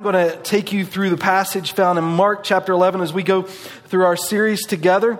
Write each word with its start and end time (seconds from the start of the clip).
I'm 0.00 0.12
going 0.12 0.30
to 0.30 0.36
take 0.44 0.72
you 0.72 0.84
through 0.84 1.10
the 1.10 1.16
passage 1.16 1.72
found 1.72 1.98
in 1.98 2.04
Mark 2.04 2.44
chapter 2.44 2.72
11 2.72 3.00
as 3.00 3.12
we 3.12 3.24
go 3.24 3.42
through 3.42 4.04
our 4.04 4.16
series 4.16 4.64
together 4.64 5.18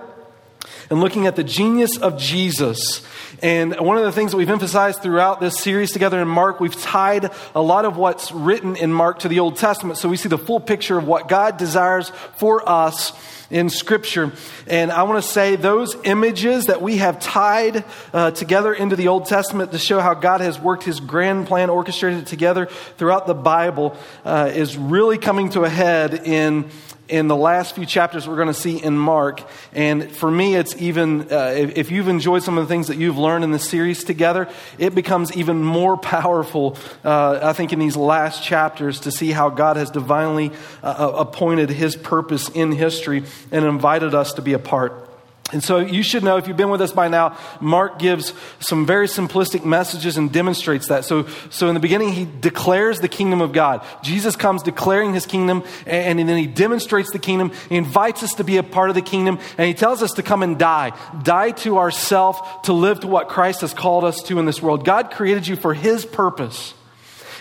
and 0.89 0.99
looking 0.99 1.27
at 1.27 1.35
the 1.35 1.43
genius 1.43 1.97
of 1.97 2.17
Jesus. 2.17 3.05
And 3.41 3.79
one 3.79 3.97
of 3.97 4.03
the 4.03 4.11
things 4.11 4.31
that 4.31 4.37
we've 4.37 4.49
emphasized 4.49 5.01
throughout 5.01 5.39
this 5.39 5.57
series 5.59 5.91
together 5.91 6.21
in 6.21 6.27
Mark, 6.27 6.59
we've 6.59 6.75
tied 6.75 7.31
a 7.55 7.61
lot 7.61 7.85
of 7.85 7.97
what's 7.97 8.31
written 8.31 8.75
in 8.75 8.91
Mark 8.91 9.19
to 9.19 9.27
the 9.27 9.39
Old 9.39 9.57
Testament. 9.57 9.97
So 9.97 10.09
we 10.09 10.17
see 10.17 10.29
the 10.29 10.37
full 10.37 10.59
picture 10.59 10.97
of 10.97 11.07
what 11.07 11.27
God 11.27 11.57
desires 11.57 12.11
for 12.37 12.67
us 12.67 13.13
in 13.49 13.69
Scripture. 13.69 14.31
And 14.67 14.91
I 14.91 15.03
want 15.03 15.23
to 15.23 15.29
say 15.29 15.55
those 15.55 15.95
images 16.03 16.65
that 16.65 16.81
we 16.81 16.97
have 16.97 17.19
tied 17.19 17.83
uh, 18.13 18.31
together 18.31 18.73
into 18.73 18.95
the 18.95 19.07
Old 19.07 19.25
Testament 19.25 19.71
to 19.71 19.79
show 19.79 19.99
how 19.99 20.13
God 20.13 20.41
has 20.41 20.59
worked 20.59 20.83
his 20.83 20.99
grand 20.99 21.47
plan, 21.47 21.69
orchestrated 21.69 22.19
it 22.19 22.27
together 22.27 22.67
throughout 22.97 23.27
the 23.27 23.33
Bible, 23.33 23.97
uh, 24.25 24.51
is 24.53 24.77
really 24.77 25.17
coming 25.17 25.49
to 25.51 25.63
a 25.63 25.69
head 25.69 26.13
in 26.13 26.69
in 27.09 27.27
the 27.27 27.35
last 27.35 27.75
few 27.75 27.85
chapters 27.85 28.27
we're 28.27 28.35
going 28.35 28.47
to 28.47 28.53
see 28.53 28.81
in 28.81 28.97
Mark. 28.97 29.41
And 29.73 30.11
for 30.11 30.29
me, 30.29 30.55
it's 30.55 30.79
even, 30.81 31.31
uh, 31.31 31.53
if, 31.55 31.91
you've 31.91 32.07
enjoyed 32.07 32.43
some 32.43 32.57
of 32.57 32.67
the 32.67 32.73
things 32.73 32.87
that 32.87 32.97
you've 32.97 33.17
learned 33.17 33.43
in 33.43 33.51
this 33.51 33.67
series 33.67 34.03
together, 34.03 34.47
it 34.77 34.95
becomes 34.95 35.35
even 35.35 35.63
more 35.63 35.97
powerful, 36.09 36.77
uh, 37.03 37.39
I 37.41 37.53
think, 37.53 37.73
in 37.73 37.79
these 37.79 37.97
last 37.97 38.43
chapters 38.43 39.01
to 39.01 39.11
see 39.11 39.31
how 39.31 39.49
God 39.49 39.77
has 39.77 39.89
divinely 39.89 40.51
uh, 40.83 40.87
uh 40.99 41.15
appointed 41.19 41.69
his 41.69 41.95
purpose 41.95 42.49
in 42.49 42.71
history 42.71 43.23
and 43.51 43.65
invited 43.65 44.13
us 44.13 44.33
to 44.33 44.41
be 44.41 44.53
a 44.53 44.59
part. 44.59 45.08
And 45.51 45.63
so 45.63 45.79
you 45.79 46.03
should 46.03 46.23
know, 46.23 46.37
if 46.37 46.47
you've 46.47 46.57
been 46.57 46.69
with 46.69 46.81
us 46.81 46.91
by 46.91 47.07
now, 47.07 47.37
Mark 47.59 47.97
gives 47.97 48.33
some 48.59 48.85
very 48.85 49.07
simplistic 49.07 49.65
messages 49.65 50.15
and 50.15 50.31
demonstrates 50.31 50.87
that. 50.89 51.05
So, 51.05 51.27
so 51.49 51.67
in 51.69 51.73
the 51.73 51.79
beginning, 51.79 52.13
he 52.13 52.25
declares 52.25 52.99
the 52.99 53.07
kingdom 53.07 53.41
of 53.41 53.51
God. 53.51 53.83
Jesus 54.03 54.35
comes 54.35 54.61
declaring 54.61 55.13
his 55.13 55.25
kingdom, 55.25 55.63
and, 55.87 56.19
and 56.19 56.29
then 56.29 56.37
he 56.37 56.45
demonstrates 56.45 57.11
the 57.11 57.19
kingdom. 57.19 57.51
He 57.67 57.77
invites 57.77 58.21
us 58.21 58.33
to 58.35 58.43
be 58.43 58.57
a 58.57 58.63
part 58.63 58.89
of 58.89 58.95
the 58.95 59.01
kingdom, 59.01 59.39
and 59.57 59.67
he 59.67 59.73
tells 59.73 60.03
us 60.03 60.11
to 60.13 60.23
come 60.23 60.43
and 60.43 60.59
die. 60.59 60.97
Die 61.23 61.51
to 61.51 61.79
ourself, 61.79 62.61
to 62.63 62.73
live 62.73 62.99
to 62.99 63.07
what 63.07 63.27
Christ 63.27 63.61
has 63.61 63.73
called 63.73 64.03
us 64.03 64.21
to 64.23 64.37
in 64.37 64.45
this 64.45 64.61
world. 64.61 64.85
God 64.85 65.11
created 65.11 65.47
you 65.47 65.55
for 65.55 65.73
his 65.73 66.05
purpose. 66.05 66.73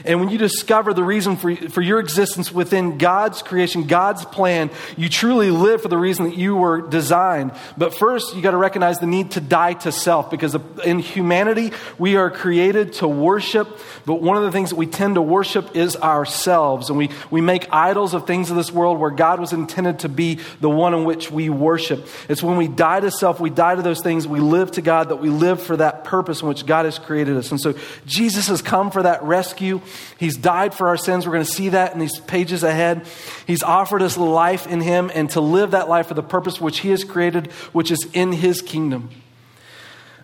And 0.05 0.21
when 0.21 0.29
you 0.29 0.39
discover 0.39 0.95
the 0.95 1.05
reason 1.05 1.37
for, 1.37 1.55
for 1.57 1.81
your 1.81 1.99
existence 1.99 2.53
within 2.53 2.99
God's 2.99 3.43
creation, 3.43 3.87
God's 3.87 4.25
plan, 4.25 4.71
you 4.97 5.09
truly 5.09 5.51
live 5.51 5.83
for 5.83 5.89
the 5.89 5.99
reason 5.99 6.25
that 6.25 6.37
you 6.37 6.57
were 6.57 6.81
designed. 6.81 7.53
But 7.77 7.95
first, 7.95 8.35
you 8.35 8.43
got 8.43 8.53
to 8.53 8.57
recognize 8.57 8.99
the 8.99 9.07
need 9.07 9.33
to 9.33 9.41
die 9.41 9.75
to 9.75 9.93
self 9.93 10.31
because 10.31 10.57
in 10.85 10.99
humanity, 10.99 11.73
we 11.99 12.17
are 12.17 12.31
created 12.31 12.95
to 12.95 13.09
worship. 13.09 13.69
But 14.07 14.23
one 14.23 14.37
of 14.37 14.43
the 14.43 14.53
things 14.53 14.71
that 14.71 14.77
we 14.77 14.87
tend 14.87 15.17
to 15.17 15.23
worship 15.23 15.77
is 15.77 15.97
ourselves. 15.97 16.89
And 16.89 16.99
we, 16.99 17.11
we 17.31 17.41
make 17.41 17.73
idols 17.73 18.15
of 18.15 18.27
things 18.27 18.51
of 18.51 18.57
this 18.57 18.73
world 18.73 18.99
where 18.99 19.11
God 19.11 19.41
was 19.41 19.53
intended 19.53 20.01
to 20.01 20.09
be 20.09 20.41
the 20.61 20.71
one 20.71 20.95
in 20.95 21.05
which 21.05 21.31
we 21.31 21.49
worship. 21.49 22.07
It's 22.29 22.43
when 22.43 22.57
we 22.57 22.69
die 22.69 23.01
to 23.01 23.11
self, 23.11 23.41
we 23.41 23.51
die 23.51 23.75
to 23.75 23.83
those 23.83 24.01
things, 24.03 24.27
we 24.27 24.41
live 24.41 24.73
to 24.73 24.83
God, 24.83 25.11
that 25.11 25.17
we 25.17 25.29
live 25.29 25.63
for 25.63 25.77
that 25.77 26.05
purpose 26.05 26.43
in 26.43 26.49
which 26.49 26.67
God 26.67 26.85
has 26.85 26.99
created 26.99 27.37
us. 27.37 27.51
And 27.51 27.61
so 27.61 27.75
Jesus 28.07 28.49
has 28.49 28.63
come 28.63 28.91
for 28.91 29.03
that 29.03 29.23
rescue. 29.23 29.81
He's 30.19 30.37
died 30.37 30.75
for 30.75 30.89
our 30.89 30.97
sins. 30.97 31.27
We're 31.27 31.33
going 31.33 31.45
to 31.45 31.51
see 31.51 31.71
that 31.71 31.93
in 31.93 31.99
these 31.99 32.19
pages 32.21 32.63
ahead. 32.63 33.07
He's 33.47 33.63
offered 33.63 34.03
us 34.03 34.17
life 34.17 34.67
in 34.67 34.81
Him 34.81 35.11
and 35.15 35.31
to 35.31 35.41
live 35.41 35.73
that 35.73 35.89
life 35.89 36.09
for 36.09 36.15
the 36.15 36.23
purpose 36.23 36.61
which 36.61 36.81
He 36.81 36.91
has 36.91 37.05
created, 37.05 37.49
which 37.73 37.91
is 37.91 38.07
in 38.13 38.33
His 38.33 38.63
kingdom. 38.63 39.11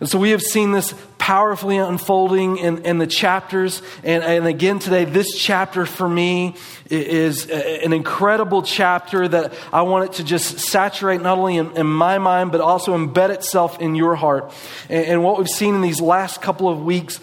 And 0.01 0.09
so 0.09 0.19
we 0.19 0.31
have 0.31 0.43
seen 0.43 0.73
this 0.73 0.93
powerfully 1.19 1.79
unfolding 1.79 2.59
in, 2.59 2.85
in 2.85 2.99
the 2.99 3.07
chapters. 3.07 3.81
And, 4.03 4.23
and 4.23 4.47
again, 4.47 4.79
today, 4.79 5.05
this 5.05 5.35
chapter 5.35 5.87
for 5.87 6.09
me 6.09 6.57
is 6.91 7.49
an 7.49 7.93
incredible 7.93 8.63
chapter 8.63 9.27
that 9.29 9.55
I 9.73 9.83
want 9.83 10.11
it 10.11 10.17
to 10.17 10.25
just 10.25 10.59
saturate 10.59 11.23
not 11.23 11.39
only 11.39 11.57
in, 11.57 11.77
in 11.77 11.87
my 11.87 12.19
mind, 12.19 12.53
but 12.53 12.61
also 12.61 12.95
embed 12.95 13.31
itself 13.31 13.81
in 13.81 13.95
your 13.95 14.17
heart. 14.17 14.53
And, 14.91 15.07
and 15.07 15.25
what 15.25 15.39
we've 15.39 15.49
seen 15.49 15.77
in 15.77 15.81
these 15.81 16.01
last 16.01 16.43
couple 16.43 16.69
of 16.69 16.85
weeks 16.85 17.21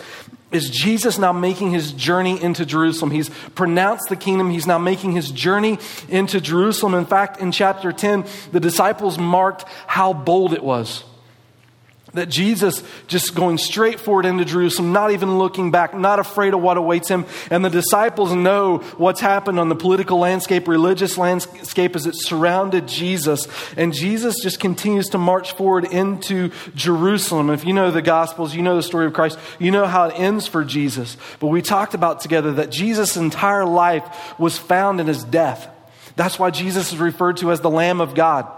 is 0.52 0.70
Jesus 0.70 1.18
now 1.18 1.32
making 1.32 1.72
his 1.72 1.92
journey 1.92 2.42
into 2.42 2.66
Jerusalem. 2.66 3.12
He's 3.12 3.30
pronounced 3.56 4.10
the 4.10 4.16
kingdom. 4.16 4.50
He's 4.50 4.68
now 4.68 4.78
making 4.78 5.14
his 5.14 5.32
journey 5.32 5.80
into 6.10 6.42
Jerusalem. 6.42 6.94
In 6.94 7.06
fact, 7.06 7.40
in 7.40 7.52
chapter 7.52 7.92
10, 7.92 8.26
the 8.52 8.60
disciples 8.60 9.18
marked 9.18 9.66
how 9.88 10.14
bold 10.14 10.54
it 10.54 10.64
was. 10.64 11.04
That 12.14 12.28
Jesus 12.28 12.84
just 13.08 13.36
going 13.36 13.58
straight 13.58 13.98
forward 13.98 14.26
into 14.26 14.44
Jerusalem, 14.44 14.92
not 14.92 15.12
even 15.12 15.38
looking 15.38 15.72
back, 15.72 15.94
not 15.94 16.20
afraid 16.20 16.54
of 16.54 16.62
what 16.62 16.76
awaits 16.76 17.08
him. 17.08 17.26
And 17.50 17.64
the 17.64 17.70
disciples 17.70 18.34
know 18.34 18.80
what's 18.98 19.22
happened 19.22 19.60
on 19.60 19.70
the 19.70 19.78
political 19.78 20.20
landscape, 20.20 20.68
religious 20.68 21.18
landscape 21.18 21.96
as 21.96 22.06
it 22.06 22.16
surrounded 22.16 22.88
Jesus. 22.88 23.48
And 23.78 23.94
Jesus 23.94 24.42
just 24.42 24.60
continues 24.60 25.08
to 25.10 25.18
march 25.18 25.54
forward 25.54 25.86
into 25.86 26.52
Jerusalem. 26.76 27.50
If 27.50 27.64
you 27.64 27.72
know 27.72 27.92
the 27.92 28.02
Gospels, 28.02 28.54
you 28.54 28.62
know 28.62 28.76
the 28.76 28.84
story 28.84 29.06
of 29.06 29.14
Christ, 29.14 29.40
you 29.58 29.72
know 29.72 29.86
how 29.86 30.10
it 30.10 30.20
ends 30.20 30.48
for 30.48 30.66
Jesus. 30.66 31.16
But 31.40 31.48
we 31.48 31.62
talked 31.62 31.94
about 31.94 32.20
together 32.20 32.52
that 32.56 32.72
Jesus' 32.72 33.16
entire 33.16 33.64
life 33.64 34.38
was 34.38 34.58
found 34.58 35.00
in 35.00 35.08
his 35.08 35.24
death. 35.24 35.70
That's 36.18 36.38
why 36.38 36.52
Jesus 36.52 36.92
is 36.92 37.00
referred 37.00 37.38
to 37.38 37.52
as 37.52 37.62
the 37.62 37.70
Lamb 37.70 38.02
of 38.02 38.16
God. 38.16 38.52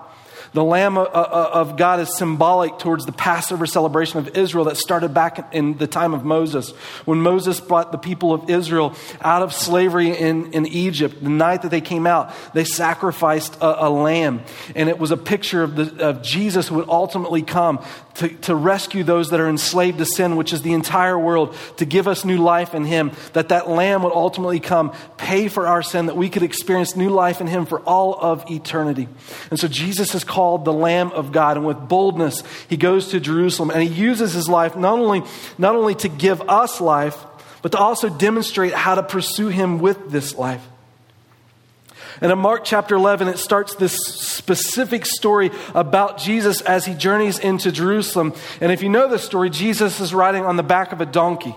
The 0.53 0.63
Lamb 0.63 0.99
uh, 0.99 1.01
uh, 1.01 1.49
of 1.53 1.77
God 1.77 1.99
is 1.99 2.15
symbolic 2.15 2.77
towards 2.77 3.05
the 3.05 3.11
Passover 3.11 3.65
celebration 3.65 4.19
of 4.19 4.37
Israel 4.37 4.65
that 4.65 4.77
started 4.77 5.11
back 5.11 5.53
in 5.53 5.77
the 5.77 5.87
time 5.87 6.13
of 6.13 6.23
Moses. 6.23 6.71
When 7.05 7.21
Moses 7.21 7.59
brought 7.59 7.91
the 7.91 7.97
people 7.97 8.33
of 8.33 8.49
Israel 8.51 8.95
out 9.21 9.41
of 9.41 9.51
slavery 9.51 10.15
in, 10.15 10.53
in 10.53 10.67
Egypt, 10.67 11.23
the 11.23 11.29
night 11.29 11.63
that 11.63 11.71
they 11.71 11.81
came 11.81 12.05
out, 12.05 12.33
they 12.53 12.65
sacrificed 12.65 13.55
a, 13.61 13.87
a 13.87 13.89
lamb. 13.89 14.43
And 14.75 14.89
it 14.89 14.99
was 14.99 15.09
a 15.09 15.17
picture 15.17 15.63
of, 15.63 15.75
the, 15.75 16.09
of 16.09 16.21
Jesus 16.21 16.67
who 16.67 16.75
would 16.75 16.89
ultimately 16.89 17.41
come 17.41 17.83
to, 18.15 18.29
to 18.29 18.55
rescue 18.55 19.03
those 19.03 19.29
that 19.31 19.39
are 19.39 19.49
enslaved 19.49 19.97
to 19.97 20.05
sin, 20.05 20.35
which 20.35 20.53
is 20.53 20.61
the 20.61 20.73
entire 20.73 21.17
world, 21.17 21.55
to 21.77 21.85
give 21.85 22.07
us 22.07 22.23
new 22.23 22.37
life 22.37 22.73
in 22.73 22.85
Him, 22.85 23.11
that 23.33 23.49
that 23.49 23.69
Lamb 23.69 24.03
would 24.03 24.13
ultimately 24.13 24.59
come, 24.59 24.93
pay 25.17 25.47
for 25.47 25.67
our 25.67 25.81
sin, 25.81 26.05
that 26.05 26.17
we 26.17 26.29
could 26.29 26.43
experience 26.43 26.95
new 26.95 27.09
life 27.09 27.41
in 27.41 27.47
Him 27.47 27.65
for 27.65 27.79
all 27.81 28.15
of 28.19 28.49
eternity. 28.51 29.07
And 29.49 29.59
so 29.59 29.67
Jesus 29.67 30.13
is 30.13 30.23
called 30.23 30.65
the 30.65 30.73
Lamb 30.73 31.11
of 31.11 31.31
God, 31.31 31.57
and 31.57 31.65
with 31.65 31.87
boldness, 31.87 32.43
He 32.69 32.77
goes 32.77 33.09
to 33.09 33.19
Jerusalem, 33.19 33.71
and 33.71 33.81
He 33.81 33.89
uses 33.89 34.33
His 34.33 34.47
life 34.47 34.75
not 34.75 34.99
only, 34.99 35.23
not 35.57 35.75
only 35.75 35.95
to 35.95 36.09
give 36.09 36.41
us 36.49 36.79
life, 36.79 37.17
but 37.61 37.71
to 37.71 37.77
also 37.77 38.09
demonstrate 38.09 38.73
how 38.73 38.95
to 38.95 39.03
pursue 39.03 39.47
Him 39.47 39.79
with 39.79 40.11
this 40.11 40.35
life. 40.35 40.63
And 42.21 42.31
in 42.31 42.39
Mark 42.39 42.63
chapter 42.63 42.95
11, 42.95 43.27
it 43.27 43.37
starts 43.37 43.75
this 43.75 43.95
specific 43.95 45.05
story 45.05 45.51
about 45.73 46.17
Jesus 46.17 46.61
as 46.61 46.85
he 46.85 46.93
journeys 46.93 47.39
into 47.39 47.71
Jerusalem. 47.71 48.33
And 48.61 48.71
if 48.71 48.81
you 48.81 48.89
know 48.89 49.09
the 49.09 49.19
story, 49.19 49.49
Jesus 49.49 49.99
is 49.99 50.13
riding 50.13 50.45
on 50.45 50.57
the 50.57 50.63
back 50.63 50.91
of 50.91 51.01
a 51.01 51.05
donkey. 51.05 51.55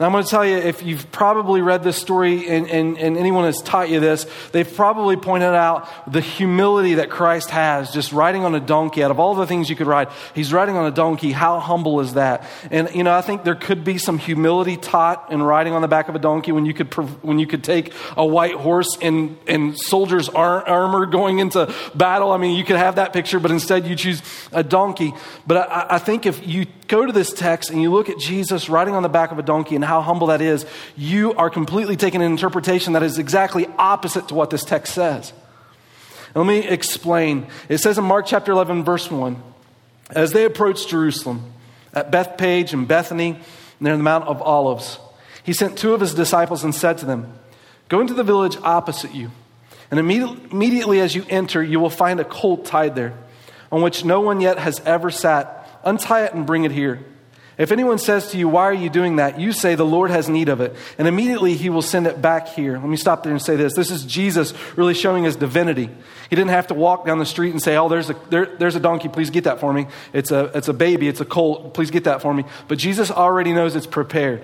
And 0.00 0.06
I'm 0.06 0.12
going 0.12 0.24
to 0.24 0.30
tell 0.30 0.46
you, 0.46 0.56
if 0.56 0.82
you've 0.82 1.12
probably 1.12 1.60
read 1.60 1.84
this 1.84 1.98
story 1.98 2.48
and, 2.48 2.70
and, 2.70 2.96
and, 2.96 3.18
anyone 3.18 3.44
has 3.44 3.60
taught 3.60 3.90
you 3.90 4.00
this, 4.00 4.26
they've 4.50 4.74
probably 4.74 5.14
pointed 5.18 5.52
out 5.52 6.10
the 6.10 6.22
humility 6.22 6.94
that 6.94 7.10
Christ 7.10 7.50
has 7.50 7.92
just 7.92 8.10
riding 8.10 8.42
on 8.42 8.54
a 8.54 8.60
donkey. 8.60 9.04
Out 9.04 9.10
of 9.10 9.20
all 9.20 9.34
the 9.34 9.46
things 9.46 9.68
you 9.68 9.76
could 9.76 9.86
ride, 9.86 10.08
he's 10.34 10.54
riding 10.54 10.74
on 10.78 10.86
a 10.86 10.90
donkey. 10.90 11.32
How 11.32 11.60
humble 11.60 12.00
is 12.00 12.14
that? 12.14 12.48
And, 12.70 12.88
you 12.94 13.04
know, 13.04 13.12
I 13.12 13.20
think 13.20 13.44
there 13.44 13.54
could 13.54 13.84
be 13.84 13.98
some 13.98 14.16
humility 14.16 14.78
taught 14.78 15.30
in 15.30 15.42
riding 15.42 15.74
on 15.74 15.82
the 15.82 15.88
back 15.88 16.08
of 16.08 16.14
a 16.14 16.18
donkey 16.18 16.50
when 16.52 16.64
you 16.64 16.72
could, 16.72 16.94
when 17.22 17.38
you 17.38 17.46
could 17.46 17.62
take 17.62 17.92
a 18.16 18.24
white 18.24 18.54
horse 18.54 18.96
and, 19.02 19.36
and 19.46 19.78
soldiers' 19.78 20.30
armor 20.30 21.04
going 21.04 21.40
into 21.40 21.70
battle. 21.94 22.32
I 22.32 22.38
mean, 22.38 22.56
you 22.56 22.64
could 22.64 22.76
have 22.76 22.94
that 22.94 23.12
picture, 23.12 23.38
but 23.38 23.50
instead 23.50 23.86
you 23.86 23.96
choose 23.96 24.22
a 24.50 24.62
donkey. 24.62 25.12
But 25.46 25.70
I, 25.70 25.86
I 25.90 25.98
think 25.98 26.24
if 26.24 26.46
you 26.46 26.64
go 26.88 27.04
to 27.04 27.12
this 27.12 27.34
text 27.34 27.68
and 27.68 27.82
you 27.82 27.92
look 27.92 28.08
at 28.08 28.18
Jesus 28.18 28.70
riding 28.70 28.94
on 28.94 29.02
the 29.02 29.08
back 29.10 29.30
of 29.30 29.38
a 29.38 29.42
donkey 29.42 29.74
and 29.74 29.89
how 29.90 30.02
humble 30.02 30.28
that 30.28 30.40
is, 30.40 30.64
you 30.96 31.34
are 31.34 31.50
completely 31.50 31.96
taking 31.96 32.22
an 32.22 32.30
interpretation 32.30 32.92
that 32.92 33.02
is 33.02 33.18
exactly 33.18 33.66
opposite 33.76 34.28
to 34.28 34.34
what 34.34 34.48
this 34.50 34.64
text 34.64 34.94
says. 34.94 35.32
let 36.34 36.46
me 36.46 36.60
explain. 36.60 37.48
It 37.68 37.78
says 37.78 37.98
in 37.98 38.04
Mark 38.04 38.26
chapter 38.26 38.52
11, 38.52 38.84
verse 38.84 39.10
1 39.10 39.42
As 40.10 40.32
they 40.32 40.44
approached 40.44 40.88
Jerusalem, 40.88 41.52
at 41.92 42.12
Bethphage 42.12 42.72
and 42.72 42.86
Bethany, 42.86 43.40
near 43.80 43.96
the 43.96 44.02
Mount 44.02 44.28
of 44.28 44.40
Olives, 44.40 45.00
he 45.42 45.52
sent 45.52 45.76
two 45.76 45.92
of 45.92 46.00
his 46.00 46.14
disciples 46.14 46.62
and 46.62 46.72
said 46.72 46.98
to 46.98 47.04
them, 47.04 47.32
Go 47.88 48.00
into 48.00 48.14
the 48.14 48.22
village 48.22 48.56
opposite 48.62 49.12
you, 49.12 49.32
and 49.90 49.98
immediately 49.98 51.00
as 51.00 51.16
you 51.16 51.24
enter, 51.28 51.60
you 51.60 51.80
will 51.80 51.90
find 51.90 52.20
a 52.20 52.24
colt 52.24 52.64
tied 52.64 52.94
there, 52.94 53.14
on 53.72 53.82
which 53.82 54.04
no 54.04 54.20
one 54.20 54.40
yet 54.40 54.58
has 54.58 54.80
ever 54.86 55.10
sat 55.10 55.60
Untie 55.82 56.24
it 56.24 56.34
and 56.34 56.46
bring 56.46 56.64
it 56.64 56.72
here. 56.72 57.04
If 57.60 57.72
anyone 57.72 57.98
says 57.98 58.30
to 58.30 58.38
you, 58.38 58.48
Why 58.48 58.62
are 58.62 58.72
you 58.72 58.88
doing 58.88 59.16
that? 59.16 59.38
you 59.38 59.52
say, 59.52 59.74
The 59.74 59.84
Lord 59.84 60.10
has 60.10 60.30
need 60.30 60.48
of 60.48 60.62
it. 60.62 60.74
And 60.96 61.06
immediately 61.06 61.56
he 61.56 61.68
will 61.68 61.82
send 61.82 62.06
it 62.06 62.22
back 62.22 62.48
here. 62.48 62.72
Let 62.78 62.88
me 62.88 62.96
stop 62.96 63.22
there 63.22 63.32
and 63.32 63.42
say 63.42 63.54
this. 63.54 63.74
This 63.74 63.90
is 63.90 64.06
Jesus 64.06 64.54
really 64.76 64.94
showing 64.94 65.24
his 65.24 65.36
divinity. 65.36 65.90
He 66.30 66.36
didn't 66.36 66.52
have 66.52 66.68
to 66.68 66.74
walk 66.74 67.04
down 67.04 67.18
the 67.18 67.26
street 67.26 67.50
and 67.50 67.60
say, 67.62 67.76
Oh, 67.76 67.90
there's 67.90 68.08
a, 68.08 68.16
there, 68.30 68.46
there's 68.46 68.76
a 68.76 68.80
donkey. 68.80 69.08
Please 69.08 69.28
get 69.28 69.44
that 69.44 69.60
for 69.60 69.74
me. 69.74 69.88
It's 70.14 70.30
a, 70.30 70.50
it's 70.54 70.68
a 70.68 70.72
baby. 70.72 71.06
It's 71.06 71.20
a 71.20 71.26
colt. 71.26 71.74
Please 71.74 71.90
get 71.90 72.04
that 72.04 72.22
for 72.22 72.32
me. 72.32 72.44
But 72.66 72.78
Jesus 72.78 73.10
already 73.10 73.52
knows 73.52 73.76
it's 73.76 73.86
prepared. 73.86 74.42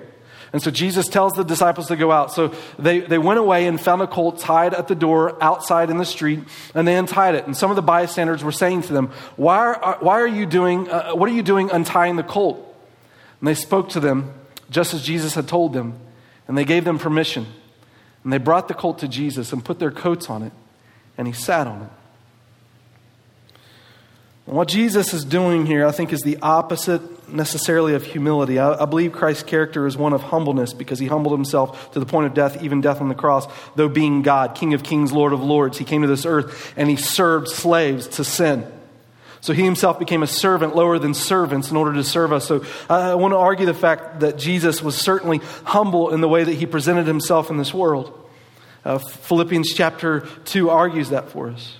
And 0.53 0.61
so 0.61 0.69
Jesus 0.69 1.07
tells 1.07 1.33
the 1.33 1.43
disciples 1.43 1.87
to 1.87 1.95
go 1.95 2.11
out. 2.11 2.31
So 2.31 2.53
they, 2.77 2.99
they 2.99 3.17
went 3.17 3.39
away 3.39 3.65
and 3.65 3.81
found 3.81 4.03
a 4.03 4.07
colt 4.07 4.37
tied 4.37 4.75
at 4.75 4.87
the 4.87 4.95
door 4.95 5.43
outside 5.43 5.89
in 5.89 5.97
the 5.97 6.05
street, 6.05 6.41
and 6.75 6.87
they 6.87 6.95
untied 6.95 7.33
it. 7.33 7.47
And 7.47 7.57
some 7.57 7.71
of 7.71 7.75
the 7.75 7.81
bystanders 7.81 8.43
were 8.43 8.51
saying 8.51 8.83
to 8.83 8.93
them, 8.93 9.07
Why 9.37 9.73
are, 9.73 9.97
why 10.01 10.21
are 10.21 10.27
you 10.27 10.45
doing, 10.45 10.87
uh, 10.87 11.13
what 11.15 11.27
are 11.29 11.33
you 11.33 11.41
doing 11.41 11.71
untying 11.71 12.15
the 12.15 12.23
colt? 12.23 12.66
And 13.39 13.47
they 13.47 13.53
spoke 13.53 13.89
to 13.89 13.99
them 13.99 14.33
just 14.69 14.93
as 14.93 15.03
Jesus 15.03 15.35
had 15.35 15.47
told 15.47 15.73
them, 15.73 15.97
and 16.47 16.57
they 16.57 16.65
gave 16.65 16.85
them 16.85 16.99
permission. 16.99 17.45
And 18.23 18.33
they 18.33 18.37
brought 18.37 18.67
the 18.67 18.73
colt 18.73 18.99
to 18.99 19.07
Jesus 19.07 19.53
and 19.53 19.63
put 19.63 19.79
their 19.79 19.91
coats 19.91 20.29
on 20.29 20.43
it, 20.43 20.51
and 21.17 21.27
he 21.27 21.33
sat 21.33 21.67
on 21.67 21.83
it. 21.83 21.89
And 24.47 24.55
what 24.55 24.69
Jesus 24.69 25.13
is 25.13 25.25
doing 25.25 25.65
here, 25.65 25.85
I 25.85 25.91
think, 25.91 26.13
is 26.13 26.21
the 26.21 26.37
opposite 26.41 27.29
necessarily 27.29 27.93
of 27.95 28.03
humility. 28.05 28.59
I, 28.59 28.81
I, 28.81 28.85
believe 28.85 29.11
Christ's 29.11 29.43
character 29.43 29.85
is 29.85 29.97
one 29.97 30.13
of 30.13 30.23
humbleness 30.23 30.73
because 30.73 30.99
he 30.99 31.07
humbled 31.07 31.33
himself 31.33 31.91
to 31.91 31.99
the 31.99 32.05
point 32.05 32.27
of 32.27 32.33
death, 32.33 32.63
even 32.63 32.79
death 32.79 33.01
on 33.01 33.09
the 33.09 33.15
cross, 33.15 33.45
though 33.75 33.89
being 33.89 34.21
God, 34.21 34.55
King 34.55 34.73
of 34.73 34.83
kings, 34.83 35.11
Lord 35.11 35.33
of 35.33 35.43
lords. 35.43 35.77
He 35.77 35.83
came 35.83 36.01
to 36.01 36.07
this 36.07 36.25
earth 36.25 36.73
and 36.77 36.89
he 36.89 36.95
served 36.95 37.49
slaves 37.49 38.07
to 38.07 38.23
sin. 38.23 38.65
So 39.41 39.53
he 39.53 39.63
himself 39.63 39.99
became 39.99 40.23
a 40.23 40.27
servant 40.27 40.75
lower 40.75 40.99
than 40.99 41.13
servants 41.13 41.69
in 41.71 41.77
order 41.77 41.93
to 41.93 42.03
serve 42.03 42.33
us. 42.33 42.47
So 42.47 42.65
I 42.89 43.15
want 43.15 43.33
to 43.33 43.37
argue 43.37 43.65
the 43.65 43.73
fact 43.73 44.21
that 44.21 44.37
Jesus 44.37 44.81
was 44.81 44.97
certainly 44.97 45.41
humble 45.63 46.09
in 46.13 46.21
the 46.21 46.27
way 46.27 46.43
that 46.43 46.53
he 46.53 46.65
presented 46.65 47.07
himself 47.07 47.49
in 47.49 47.57
this 47.57 47.73
world. 47.73 48.13
Uh, 48.83 48.97
Philippians 48.97 49.73
chapter 49.73 50.21
2 50.45 50.69
argues 50.69 51.09
that 51.09 51.29
for 51.29 51.49
us. 51.49 51.75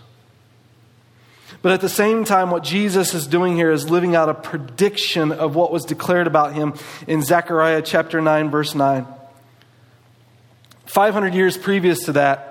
But 1.61 1.71
at 1.71 1.81
the 1.81 1.89
same 1.89 2.23
time, 2.23 2.51
what 2.51 2.63
Jesus 2.63 3.13
is 3.13 3.25
doing 3.25 3.55
here 3.55 3.71
is 3.71 3.89
living 3.89 4.15
out 4.15 4.29
a 4.29 4.33
prediction 4.33 5.31
of 5.31 5.55
what 5.55 5.71
was 5.71 5.85
declared 5.85 6.27
about 6.27 6.53
him 6.53 6.75
in 7.07 7.23
Zechariah 7.23 7.81
chapter 7.81 8.21
9, 8.21 8.51
verse 8.51 8.75
9. 8.75 9.07
500 10.85 11.33
years 11.33 11.57
previous 11.57 12.05
to 12.05 12.13
that, 12.13 12.46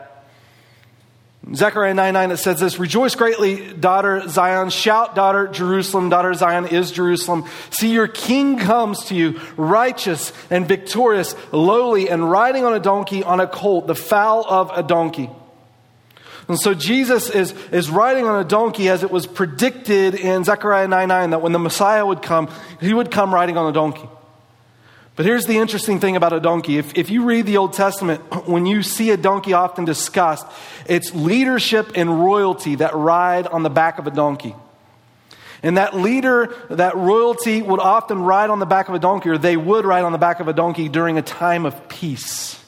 Zechariah 1.55 1.95
9 1.95 2.13
9, 2.13 2.31
it 2.33 2.37
says 2.39 2.59
this 2.59 2.79
Rejoice 2.81 3.15
greatly, 3.15 3.73
daughter 3.73 4.29
Zion. 4.29 4.71
Shout, 4.71 5.15
daughter 5.15 5.47
Jerusalem. 5.47 6.09
Daughter 6.09 6.35
Zion 6.35 6.67
is 6.67 6.91
Jerusalem. 6.91 7.45
See, 7.71 7.93
your 7.93 8.09
king 8.09 8.59
comes 8.59 9.05
to 9.07 9.15
you, 9.15 9.41
righteous 9.57 10.33
and 10.51 10.67
victorious, 10.67 11.37
lowly, 11.53 12.11
and 12.11 12.29
riding 12.29 12.65
on 12.65 12.75
a 12.75 12.81
donkey, 12.81 13.23
on 13.23 13.39
a 13.39 13.47
colt, 13.47 13.87
the 13.87 13.95
foal 13.95 14.45
of 14.49 14.73
a 14.75 14.83
donkey. 14.83 15.31
And 16.49 16.59
so 16.59 16.75
Jesus 16.75 17.31
is, 17.31 17.53
is 17.71 17.91
riding 17.91 18.27
on 18.27 18.41
a 18.41 18.45
donkey 18.45 18.89
as 18.89 19.03
it 19.05 19.11
was 19.11 19.27
predicted 19.27 20.15
in 20.17 20.43
Zechariah 20.43 20.89
9 20.89 21.09
9 21.09 21.31
that 21.31 21.43
when 21.43 21.53
the 21.53 21.61
Messiah 21.61 22.05
would 22.05 22.23
come, 22.23 22.51
he 22.81 22.93
would 22.93 23.13
come 23.13 23.33
riding 23.33 23.57
on 23.57 23.69
a 23.69 23.73
donkey. 23.73 24.09
But 25.17 25.25
here's 25.25 25.47
the 25.47 25.57
interesting 25.57 25.99
thing 25.99 26.15
about 26.15 26.35
a 26.35 26.41
donkey. 26.41 26.77
If, 26.77 26.95
if 26.95 27.11
you 27.11 27.25
read 27.25 27.47
the 27.47 27.57
Old 27.57 27.73
Testament, 27.73 28.21
when 28.47 28.67
you 28.67 28.83
see 28.83 29.11
a 29.11 29.17
donkey 29.17 29.55
often 29.55 29.87
discussed, 29.87 30.47
it's 30.87 31.15
leadership 31.15 31.93
and 31.95 32.21
royalty 32.23 32.77
that 32.77 32.95
ride 32.95 33.47
on 33.47 33.63
the 33.63 33.71
back 33.71 33.99
of 33.99 34.07
a 34.07 34.11
donkey. 34.11 34.55
And 35.63 35.79
that 35.79 35.97
leader, 35.97 36.55
that 36.69 36.97
royalty 36.97 37.63
would 37.63 37.81
often 37.81 38.21
ride 38.21 38.51
on 38.51 38.59
the 38.59 38.67
back 38.67 38.91
of 38.91 38.95
a 38.95 38.99
donkey, 38.99 39.31
or 39.31 39.39
they 39.39 39.57
would 39.57 39.87
ride 39.87 40.05
on 40.05 40.13
the 40.13 40.19
back 40.19 40.39
of 40.41 40.49
a 40.49 40.53
donkey 40.53 40.91
during 40.91 41.17
a 41.17 41.23
time 41.23 41.65
of 41.65 41.89
peace. 41.89 42.63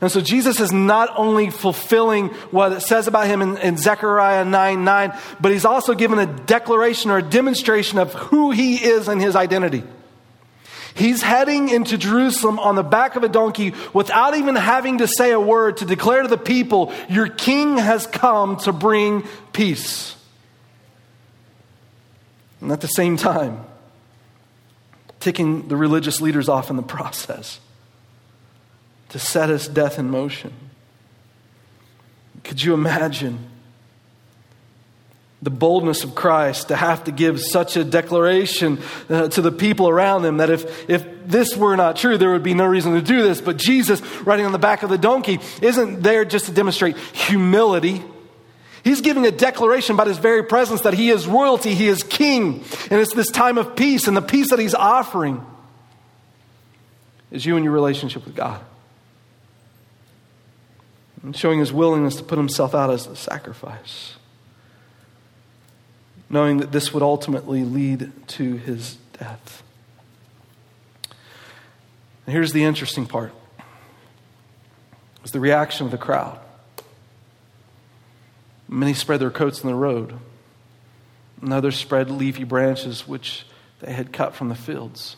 And 0.00 0.10
so 0.10 0.20
Jesus 0.20 0.60
is 0.60 0.72
not 0.72 1.10
only 1.16 1.50
fulfilling 1.50 2.28
what 2.50 2.72
it 2.72 2.80
says 2.80 3.08
about 3.08 3.26
him 3.26 3.42
in, 3.42 3.56
in, 3.58 3.76
Zechariah 3.76 4.44
9 4.44 4.84
9, 4.84 5.18
but 5.40 5.52
he's 5.52 5.64
also 5.64 5.94
given 5.94 6.18
a 6.18 6.26
declaration 6.26 7.10
or 7.10 7.18
a 7.18 7.22
demonstration 7.22 7.98
of 7.98 8.12
who 8.14 8.52
he 8.52 8.76
is 8.76 9.08
and 9.08 9.20
his 9.20 9.36
identity. 9.36 9.82
He's 10.94 11.22
heading 11.22 11.68
into 11.68 11.96
Jerusalem 11.96 12.58
on 12.58 12.74
the 12.74 12.82
back 12.82 13.16
of 13.16 13.22
a 13.22 13.28
donkey 13.28 13.74
without 13.92 14.36
even 14.36 14.56
having 14.56 14.98
to 14.98 15.08
say 15.08 15.32
a 15.32 15.40
word 15.40 15.78
to 15.78 15.84
declare 15.84 16.22
to 16.22 16.28
the 16.28 16.36
people, 16.36 16.92
Your 17.08 17.28
king 17.28 17.78
has 17.78 18.06
come 18.06 18.56
to 18.58 18.72
bring 18.72 19.26
peace. 19.52 20.14
And 22.60 22.70
at 22.70 22.80
the 22.80 22.88
same 22.88 23.16
time, 23.16 23.64
ticking 25.18 25.68
the 25.68 25.76
religious 25.76 26.20
leaders 26.20 26.48
off 26.48 26.70
in 26.70 26.76
the 26.76 26.82
process 26.82 27.60
to 29.08 29.18
set 29.18 29.48
his 29.48 29.68
death 29.68 29.98
in 29.98 30.10
motion. 30.10 30.52
Could 32.44 32.62
you 32.62 32.74
imagine 32.74 33.38
the 35.42 35.50
boldness 35.50 36.04
of 36.04 36.14
Christ 36.14 36.68
to 36.68 36.76
have 36.76 37.04
to 37.04 37.10
give 37.12 37.40
such 37.40 37.76
a 37.76 37.82
declaration 37.82 38.78
uh, 39.10 39.28
to 39.28 39.42
the 39.42 39.50
people 39.50 39.88
around 39.88 40.24
him 40.24 40.36
that 40.36 40.50
if, 40.50 40.88
if 40.88 41.04
this 41.26 41.56
were 41.56 41.76
not 41.76 41.96
true, 41.96 42.16
there 42.16 42.30
would 42.30 42.44
be 42.44 42.54
no 42.54 42.64
reason 42.64 42.94
to 42.94 43.02
do 43.02 43.22
this. 43.22 43.40
But 43.40 43.56
Jesus, 43.56 44.00
riding 44.22 44.46
on 44.46 44.52
the 44.52 44.58
back 44.58 44.82
of 44.82 44.90
the 44.90 44.98
donkey, 44.98 45.40
isn't 45.60 46.02
there 46.02 46.24
just 46.24 46.46
to 46.46 46.52
demonstrate 46.52 46.96
humility. 46.96 48.02
He's 48.84 49.00
giving 49.00 49.26
a 49.26 49.30
declaration 49.30 49.94
about 49.94 50.06
his 50.06 50.18
very 50.18 50.44
presence 50.44 50.82
that 50.82 50.94
he 50.94 51.10
is 51.10 51.26
royalty, 51.26 51.74
he 51.74 51.88
is 51.88 52.02
king. 52.02 52.64
And 52.90 53.00
it's 53.00 53.14
this 53.14 53.30
time 53.30 53.58
of 53.58 53.74
peace, 53.74 54.06
and 54.06 54.16
the 54.16 54.22
peace 54.22 54.50
that 54.50 54.58
he's 54.58 54.74
offering 54.74 55.44
is 57.32 57.44
you 57.44 57.56
and 57.56 57.64
your 57.64 57.72
relationship 57.74 58.24
with 58.24 58.36
God 58.36 58.60
and 61.22 61.36
showing 61.36 61.60
his 61.60 61.72
willingness 61.72 62.16
to 62.16 62.24
put 62.24 62.38
himself 62.38 62.74
out 62.74 62.90
as 62.90 63.06
a 63.06 63.16
sacrifice, 63.16 64.16
knowing 66.32 66.56
that 66.56 66.72
this 66.72 66.92
would 66.92 67.02
ultimately 67.02 67.62
lead 67.62 68.10
to 68.26 68.56
his 68.56 68.96
death. 69.18 69.62
And 72.26 72.32
here's 72.32 72.52
the 72.52 72.64
interesting 72.64 73.06
part 73.06 73.32
is 75.24 75.30
the 75.30 75.38
reaction 75.38 75.86
of 75.86 75.92
the 75.92 75.98
crowd. 75.98 76.40
Many 78.66 78.94
spread 78.94 79.20
their 79.20 79.30
coats 79.30 79.62
in 79.62 79.68
the 79.68 79.74
road, 79.74 80.18
and 81.40 81.52
others 81.52 81.76
spread 81.76 82.10
leafy 82.10 82.44
branches 82.44 83.06
which 83.06 83.44
they 83.80 83.92
had 83.92 84.12
cut 84.12 84.34
from 84.34 84.48
the 84.48 84.54
fields. 84.54 85.16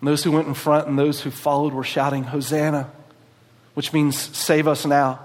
And 0.00 0.08
those 0.08 0.22
who 0.22 0.30
went 0.30 0.46
in 0.46 0.54
front 0.54 0.86
and 0.86 0.98
those 0.98 1.22
who 1.22 1.30
followed 1.30 1.74
were 1.74 1.84
shouting, 1.84 2.24
Hosanna! 2.24 2.90
which 3.74 3.92
means 3.92 4.16
save 4.16 4.68
us 4.68 4.86
now. 4.86 5.18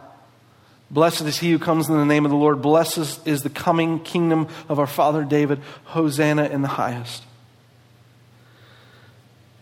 Blessed 0.92 1.22
is 1.22 1.38
he 1.38 1.52
who 1.52 1.60
comes 1.60 1.88
in 1.88 1.96
the 1.96 2.06
name 2.06 2.26
of 2.26 2.32
the 2.32 2.38
Lord. 2.38 2.62
Blessed 2.62 3.28
is 3.28 3.42
the 3.42 3.50
coming 3.50 4.00
kingdom 4.00 4.48
of 4.68 4.80
our 4.80 4.88
father 4.88 5.24
David. 5.24 5.60
Hosanna 5.86 6.46
in 6.46 6.62
the 6.62 6.68
highest. 6.68 7.24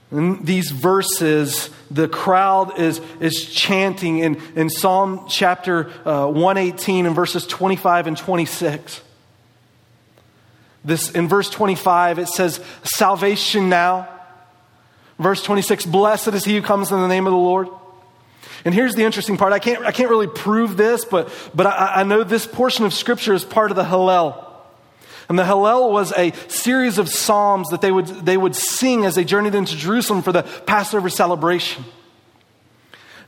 In 0.09 0.45
these 0.45 0.71
verses, 0.71 1.69
the 1.91 2.07
crowd 2.07 2.79
is, 2.79 3.01
is 3.19 3.45
chanting 3.53 4.19
in, 4.19 4.41
in 4.55 4.69
Psalm 4.69 5.25
chapter 5.27 5.89
uh, 6.07 6.27
118 6.27 7.05
and 7.05 7.13
verses 7.13 7.45
25 7.45 8.07
and 8.07 8.17
26. 8.17 9.01
This, 10.85 11.11
in 11.11 11.27
verse 11.27 11.49
25, 11.49 12.19
it 12.19 12.29
says, 12.29 12.61
Salvation 12.83 13.67
now. 13.67 14.07
Verse 15.19 15.43
26, 15.43 15.85
Blessed 15.87 16.29
is 16.29 16.45
he 16.45 16.55
who 16.55 16.61
comes 16.61 16.89
in 16.89 17.01
the 17.01 17.07
name 17.07 17.27
of 17.27 17.31
the 17.31 17.37
Lord. 17.37 17.67
And 18.65 18.73
here's 18.73 18.95
the 18.95 19.03
interesting 19.03 19.37
part. 19.37 19.53
I 19.53 19.59
can't, 19.59 19.85
I 19.85 19.91
can't 19.91 20.09
really 20.09 20.27
prove 20.27 20.77
this, 20.77 21.05
but, 21.05 21.31
but 21.53 21.65
I, 21.67 22.01
I 22.01 22.03
know 22.03 22.23
this 22.23 22.45
portion 22.45 22.85
of 22.85 22.93
Scripture 22.93 23.33
is 23.33 23.43
part 23.43 23.71
of 23.71 23.77
the 23.77 23.83
Hallel. 23.83 24.43
And 25.29 25.37
the 25.37 25.43
Hallel 25.43 25.91
was 25.91 26.13
a 26.17 26.31
series 26.47 26.97
of 26.97 27.09
psalms 27.09 27.69
that 27.69 27.81
they 27.81 27.91
would, 27.91 28.07
they 28.07 28.37
would 28.37 28.55
sing 28.55 29.05
as 29.05 29.15
they 29.15 29.25
journeyed 29.25 29.55
into 29.55 29.75
Jerusalem 29.75 30.21
for 30.21 30.31
the 30.31 30.43
Passover 30.43 31.09
celebration. 31.09 31.83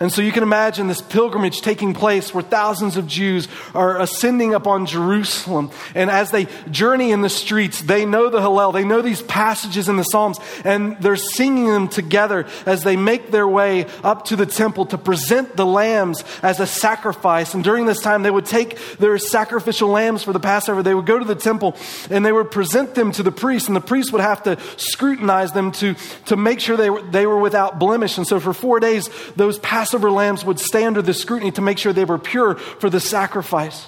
And 0.02 0.14
so 0.14 0.22
you 0.22 0.32
can 0.32 0.44
imagine 0.44 0.88
this 0.88 1.02
pilgrimage 1.02 1.60
taking 1.60 1.94
place 1.94 2.34
where 2.34 2.44
thousands 2.44 2.96
of 2.96 3.06
Jews 3.06 3.50
are 3.76 4.00
ascending 4.00 4.54
upon 4.54 4.86
Jerusalem. 4.86 5.72
And 5.94 6.10
as 6.10 6.32
they 6.32 6.48
journey 6.72 7.12
in 7.12 7.20
the 7.20 7.30
streets, 7.30 7.82
they 7.82 8.06
know 8.06 8.30
the 8.30 8.40
Hallel, 8.40 8.72
they 8.72 8.86
know 8.86 9.02
these 9.02 9.22
passages 9.22 9.90
in 9.90 9.98
the 9.98 10.04
Psalms, 10.04 10.40
and 10.64 10.96
they're 11.02 11.18
singing 11.18 11.68
them 11.68 11.90
together 11.90 12.48
as 12.66 12.84
they 12.84 12.96
make 12.96 13.32
their 13.32 13.48
way 13.48 13.88
up 14.02 14.26
to 14.26 14.38
the 14.38 14.46
temple 14.46 14.86
to 14.86 14.98
present 14.98 15.58
the 15.58 15.66
lambs 15.66 16.24
as 16.42 16.62
a 16.62 16.68
sacrifice. 16.68 17.54
And 17.54 17.62
during 17.62 17.86
this 17.86 18.00
time, 18.00 18.24
they 18.24 18.32
would 18.32 18.46
take 18.46 18.78
their 19.00 19.18
sacrificial 19.18 19.90
lambs 19.90 20.24
for 20.24 20.32
the 20.32 20.40
Passover, 20.40 20.82
they 20.82 20.96
would 20.96 21.08
go 21.08 21.20
to 21.20 21.26
the 21.26 21.36
temple 21.36 21.76
and 22.10 22.26
they 22.26 22.32
would 22.32 22.52
present 22.52 22.96
them 22.96 23.12
to 23.12 23.24
the 23.24 23.34
priest, 23.34 23.68
and 23.68 23.76
the 23.76 23.82
priest 23.82 24.14
would 24.14 24.22
have 24.22 24.44
to 24.44 24.58
scrutinize 24.78 25.52
them 25.52 25.74
to, 25.74 25.96
to 26.28 26.38
make 26.38 26.62
sure 26.62 26.78
they 26.78 26.90
were, 26.90 27.02
they 27.02 27.26
were 27.26 27.40
without 27.40 27.80
blemish. 27.80 28.18
And 28.18 28.26
so 28.26 28.40
for 28.40 28.54
four 28.54 28.80
days, 28.80 29.10
those 29.36 29.60
Passover 29.60 29.89
Passover 29.90 30.12
lambs 30.12 30.46
would 30.46 30.60
stay 30.60 30.86
under 30.86 31.02
the 31.02 31.16
scrutiny 31.16 31.50
to 31.50 31.62
make 31.62 31.80
sure 31.80 31.92
they 31.92 32.06
were 32.06 32.20
pure 32.20 32.54
for 32.54 32.92
the 32.92 33.00
sacrifice. 33.00 33.88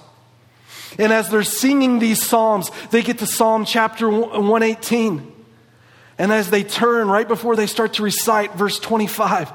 And 0.98 1.14
as 1.14 1.30
they're 1.30 1.44
singing 1.44 2.00
these 2.00 2.26
psalms, 2.26 2.72
they 2.90 3.04
get 3.04 3.20
to 3.20 3.28
Psalm 3.28 3.66
chapter 3.66 4.10
118. 4.10 5.32
And 6.18 6.32
as 6.32 6.50
they 6.50 6.64
turn, 6.64 7.08
right 7.08 7.28
before 7.28 7.56
they 7.56 7.68
start 7.68 7.94
to 7.94 8.04
recite 8.04 8.56
verse 8.56 8.80
25, 8.80 9.54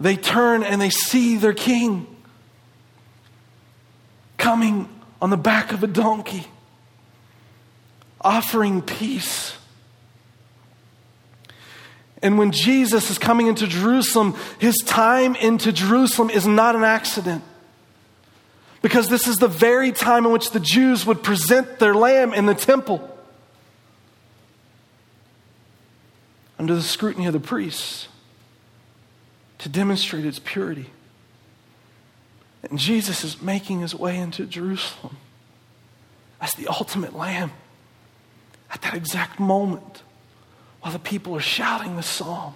they 0.00 0.16
turn 0.16 0.64
and 0.64 0.80
they 0.80 0.90
see 0.90 1.36
their 1.36 1.54
king 1.54 2.08
coming 4.38 4.88
on 5.20 5.30
the 5.30 5.36
back 5.36 5.70
of 5.70 5.84
a 5.84 5.86
donkey, 5.86 6.48
offering 8.20 8.82
peace. 8.82 9.54
And 12.22 12.38
when 12.38 12.52
Jesus 12.52 13.10
is 13.10 13.18
coming 13.18 13.48
into 13.48 13.66
Jerusalem, 13.66 14.36
his 14.60 14.76
time 14.86 15.34
into 15.34 15.72
Jerusalem 15.72 16.30
is 16.30 16.46
not 16.46 16.76
an 16.76 16.84
accident. 16.84 17.42
Because 18.80 19.08
this 19.08 19.26
is 19.26 19.36
the 19.38 19.48
very 19.48 19.92
time 19.92 20.26
in 20.26 20.32
which 20.32 20.50
the 20.50 20.60
Jews 20.60 21.04
would 21.04 21.22
present 21.22 21.78
their 21.78 21.94
lamb 21.94 22.32
in 22.32 22.46
the 22.46 22.54
temple 22.54 23.08
under 26.58 26.74
the 26.74 26.82
scrutiny 26.82 27.26
of 27.26 27.32
the 27.32 27.40
priests 27.40 28.08
to 29.58 29.68
demonstrate 29.68 30.24
its 30.24 30.38
purity. 30.38 30.90
And 32.68 32.78
Jesus 32.78 33.24
is 33.24 33.42
making 33.42 33.80
his 33.80 33.94
way 33.94 34.16
into 34.16 34.46
Jerusalem 34.46 35.16
as 36.40 36.52
the 36.54 36.68
ultimate 36.68 37.14
lamb 37.14 37.52
at 38.70 38.82
that 38.82 38.94
exact 38.94 39.40
moment 39.40 40.01
while 40.82 40.92
the 40.92 40.98
people 40.98 41.34
are 41.34 41.40
shouting 41.40 41.96
the 41.96 42.02
psalm 42.02 42.54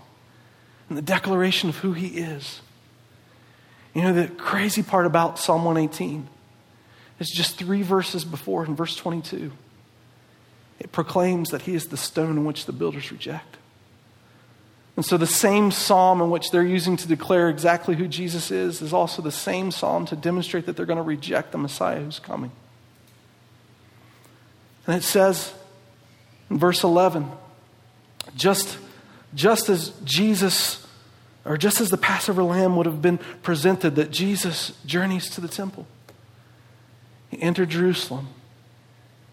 and 0.89 0.99
the 0.99 1.03
declaration 1.03 1.69
of 1.69 1.77
who 1.77 1.93
he 1.93 2.09
is. 2.09 2.61
You 3.95 4.03
know, 4.03 4.13
the 4.13 4.29
crazy 4.29 4.83
part 4.83 5.07
about 5.07 5.39
Psalm 5.39 5.65
118 5.65 6.29
is 7.19 7.31
just 7.31 7.57
three 7.57 7.83
verses 7.83 8.25
before 8.25 8.67
in 8.67 8.77
verse 8.77 8.95
22. 8.97 9.53
It 10.79 10.93
proclaims 10.93 11.51
that 11.51 11.63
he 11.63 11.75
is 11.75 11.87
the 11.87 11.97
stone 11.97 12.37
in 12.37 12.45
which 12.45 12.67
the 12.67 12.73
builders 12.73 13.11
reject. 13.11 13.57
And 14.97 15.05
so, 15.05 15.17
the 15.17 15.27
same 15.27 15.71
psalm 15.71 16.21
in 16.21 16.31
which 16.31 16.51
they're 16.51 16.63
using 16.63 16.97
to 16.97 17.09
declare 17.09 17.49
exactly 17.49 17.97
who 17.97 18.09
Jesus 18.09 18.51
is 18.51 18.83
is 18.83 18.93
also 18.93 19.23
the 19.23 19.33
same 19.33 19.71
psalm 19.71 20.07
to 20.07 20.17
demonstrate 20.17 20.67
that 20.67 20.77
they're 20.77 20.87
going 20.87 20.97
to 20.97 21.03
reject 21.03 21.53
the 21.53 21.59
Messiah 21.59 22.01
who's 22.01 22.19
coming. 22.19 22.51
And 24.87 24.97
it 24.97 25.03
says 25.03 25.53
in 26.51 26.59
verse 26.59 26.83
11, 26.83 27.31
just, 28.35 28.79
just 29.35 29.69
as 29.69 29.91
Jesus, 30.05 30.87
or 31.45 31.57
just 31.57 31.81
as 31.81 31.89
the 31.89 31.97
Passover 31.97 32.43
lamb 32.43 32.77
would 32.77 32.87
have 32.87 33.01
been 33.01 33.19
presented, 33.43 33.97
that 33.97 34.11
Jesus 34.11 34.73
journeys 34.85 35.31
to 35.31 35.41
the 35.41 35.49
temple. 35.49 35.87
He 37.31 37.41
entered 37.41 37.71
Jerusalem 37.71 38.29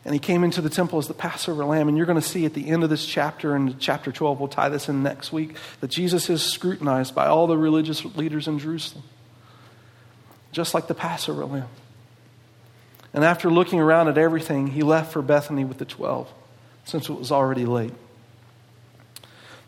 and 0.05 0.13
he 0.13 0.19
came 0.19 0.43
into 0.43 0.61
the 0.61 0.69
temple 0.69 0.99
as 0.99 1.07
the 1.07 1.13
Passover 1.13 1.63
lamb. 1.63 1.87
And 1.87 1.95
you're 1.95 2.05
going 2.05 2.19
to 2.19 2.27
see 2.27 2.45
at 2.45 2.53
the 2.53 2.69
end 2.69 2.83
of 2.83 2.89
this 2.89 3.05
chapter, 3.05 3.55
and 3.55 3.79
chapter 3.79 4.11
12, 4.11 4.39
we'll 4.39 4.49
tie 4.49 4.69
this 4.69 4.89
in 4.89 5.01
next 5.01 5.31
week, 5.31 5.55
that 5.79 5.89
Jesus 5.89 6.29
is 6.29 6.43
scrutinized 6.43 7.15
by 7.15 7.27
all 7.27 7.47
the 7.47 7.57
religious 7.57 8.03
leaders 8.15 8.47
in 8.47 8.59
Jerusalem, 8.59 9.05
just 10.51 10.73
like 10.73 10.87
the 10.87 10.93
Passover 10.93 11.45
lamb. 11.45 11.69
And 13.13 13.23
after 13.23 13.49
looking 13.49 13.79
around 13.79 14.09
at 14.09 14.17
everything, 14.17 14.67
he 14.67 14.81
left 14.81 15.13
for 15.13 15.21
Bethany 15.21 15.63
with 15.63 15.77
the 15.77 15.85
12, 15.85 16.29
since 16.83 17.07
it 17.07 17.13
was 17.13 17.31
already 17.31 17.65
late. 17.65 17.93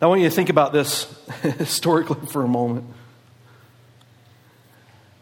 I 0.01 0.07
want 0.07 0.21
you 0.21 0.29
to 0.29 0.35
think 0.35 0.49
about 0.49 0.73
this 0.73 1.07
historically 1.41 2.27
for 2.27 2.43
a 2.43 2.47
moment. 2.47 2.85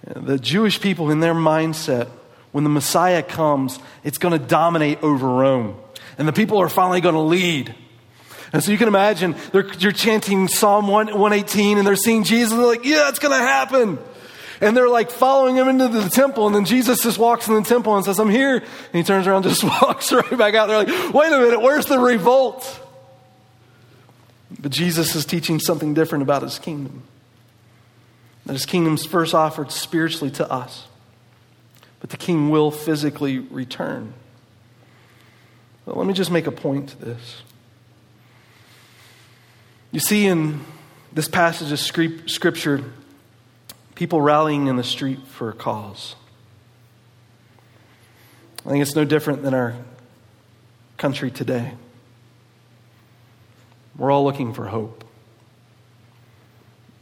The 0.06 0.38
Jewish 0.38 0.82
people, 0.82 1.12
in 1.12 1.20
their 1.20 1.34
mindset, 1.34 2.10
when 2.52 2.64
the 2.64 2.70
Messiah 2.70 3.24
comes, 3.24 3.80
it's 4.04 4.18
going 4.18 4.38
to 4.38 4.46
dominate 4.46 5.02
over 5.02 5.28
Rome. 5.28 5.76
And 6.18 6.28
the 6.28 6.34
people 6.34 6.60
are 6.60 6.70
finally 6.70 7.02
going 7.02 7.16
to 7.16 7.22
lead. 7.22 7.74
And 8.52 8.64
so 8.64 8.72
you 8.72 8.78
can 8.78 8.88
imagine 8.88 9.36
they're, 9.52 9.68
you're 9.80 9.92
chanting 9.92 10.48
Psalm 10.48 10.88
1, 10.88 11.08
118 11.08 11.78
and 11.80 11.88
they're 11.88 11.96
seeing 11.96 12.24
Jesus 12.24 12.52
and 12.52 12.62
they're 12.62 12.68
like, 12.68 12.86
yeah, 12.86 13.10
it's 13.10 13.20
going 13.20 13.32
to 13.32 13.44
happen. 13.44 13.98
And 14.62 14.78
they're 14.78 14.90
like 14.90 15.10
following 15.10 15.56
him 15.56 15.68
into 15.68 15.88
the 15.88 16.08
temple. 16.10 16.46
And 16.46 16.56
then 16.56 16.66
Jesus 16.66 17.02
just 17.02 17.18
walks 17.18 17.48
in 17.48 17.56
the 17.56 17.64
temple 17.64 17.96
and 17.96 18.06
says, 18.06 18.20
I'm 18.20 18.30
here. 18.30 18.58
And 18.58 18.68
he 18.94 19.04
turns 19.04 19.26
around 19.26 19.46
and 19.46 19.56
just 19.56 19.64
walks 19.64 20.12
right 20.12 20.38
back 20.38 20.54
out. 20.54 20.68
They're 20.68 20.84
like, 20.84 21.14
wait 21.14 21.34
a 21.34 21.40
minute, 21.40 21.62
where's 21.62 21.86
the 21.86 21.98
revolt? 21.98 22.83
But 24.64 24.72
Jesus 24.72 25.14
is 25.14 25.26
teaching 25.26 25.60
something 25.60 25.94
different 25.94 26.24
about 26.24 26.42
his 26.42 26.58
kingdom. 26.58 27.04
That 28.48 28.54
his 28.54 28.66
kingdom's 28.66 29.06
first 29.06 29.36
offered 29.36 29.72
spiritually 29.72 30.32
to 30.32 30.52
us 30.52 30.88
but 32.04 32.10
the 32.10 32.18
king 32.18 32.50
will 32.50 32.70
physically 32.70 33.40
return. 33.40 34.14
Well, 35.86 35.96
let 35.96 36.06
me 36.06 36.14
just 36.14 36.32
make 36.32 36.48
a 36.48 36.52
point 36.52 36.90
to 36.90 36.98
this. 36.98 37.44
You 39.94 40.02
see, 40.02 40.26
in 40.26 40.60
this 41.14 41.30
passage 41.30 41.72
of 41.72 41.80
scripture, 41.80 42.84
people 43.96 44.20
rallying 44.20 44.68
in 44.68 44.76
the 44.76 44.84
street 44.84 45.26
for 45.28 45.48
a 45.48 45.54
cause. 45.54 46.16
I 48.66 48.72
think 48.72 48.82
it's 48.82 48.98
no 48.98 49.06
different 49.06 49.42
than 49.42 49.54
our 49.54 49.74
country 50.98 51.32
today. 51.32 51.72
We're 53.98 54.12
all 54.12 54.24
looking 54.24 54.54
for 54.54 54.68
hope. 54.68 55.04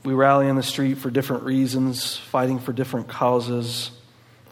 We 0.03 0.13
rally 0.13 0.47
in 0.47 0.55
the 0.55 0.63
street 0.63 0.95
for 0.95 1.09
different 1.09 1.43
reasons, 1.43 2.17
fighting 2.17 2.59
for 2.59 2.73
different 2.73 3.07
causes 3.07 3.91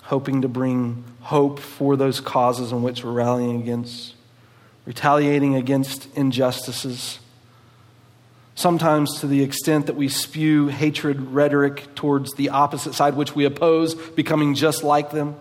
hoping 0.10 0.42
to 0.42 0.48
bring 0.48 1.04
hope 1.22 1.60
for 1.60 1.96
those 1.96 2.20
causes 2.20 2.72
in 2.72 2.82
which 2.82 3.04
we're 3.04 3.12
rallying 3.12 3.62
against, 3.62 4.16
retaliating 4.88 5.54
against 5.54 6.08
injustices. 6.18 7.20
Sometimes 8.56 9.20
to 9.20 9.28
the 9.28 9.44
extent 9.44 9.86
that 9.86 9.96
we 9.96 10.10
spew 10.10 10.68
hatred 10.68 11.22
rhetoric 11.22 11.94
towards 11.94 12.34
the 12.34 12.50
opposite 12.50 12.96
side, 12.96 13.16
which 13.16 13.36
we 13.36 13.46
oppose, 13.46 13.94
becoming 13.94 14.56
just 14.56 14.84
like 14.84 15.12
them. 15.12 15.36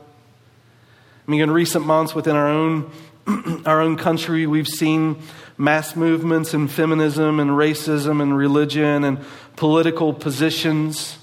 I 1.26 1.30
mean, 1.30 1.40
in 1.40 1.50
recent 1.50 1.86
months 1.86 2.14
within 2.14 2.36
our 2.36 2.48
own, 2.48 2.92
our 3.64 3.80
own 3.80 3.96
country, 3.96 4.46
we've 4.46 4.68
seen 4.68 5.16
mass 5.58 5.96
movements 5.96 6.54
in 6.54 6.68
feminism 6.68 7.40
and 7.40 7.50
racism 7.50 8.22
and 8.22 8.36
religion 8.36 9.04
and 9.04 9.18
political 9.56 10.14
positions 10.14 11.18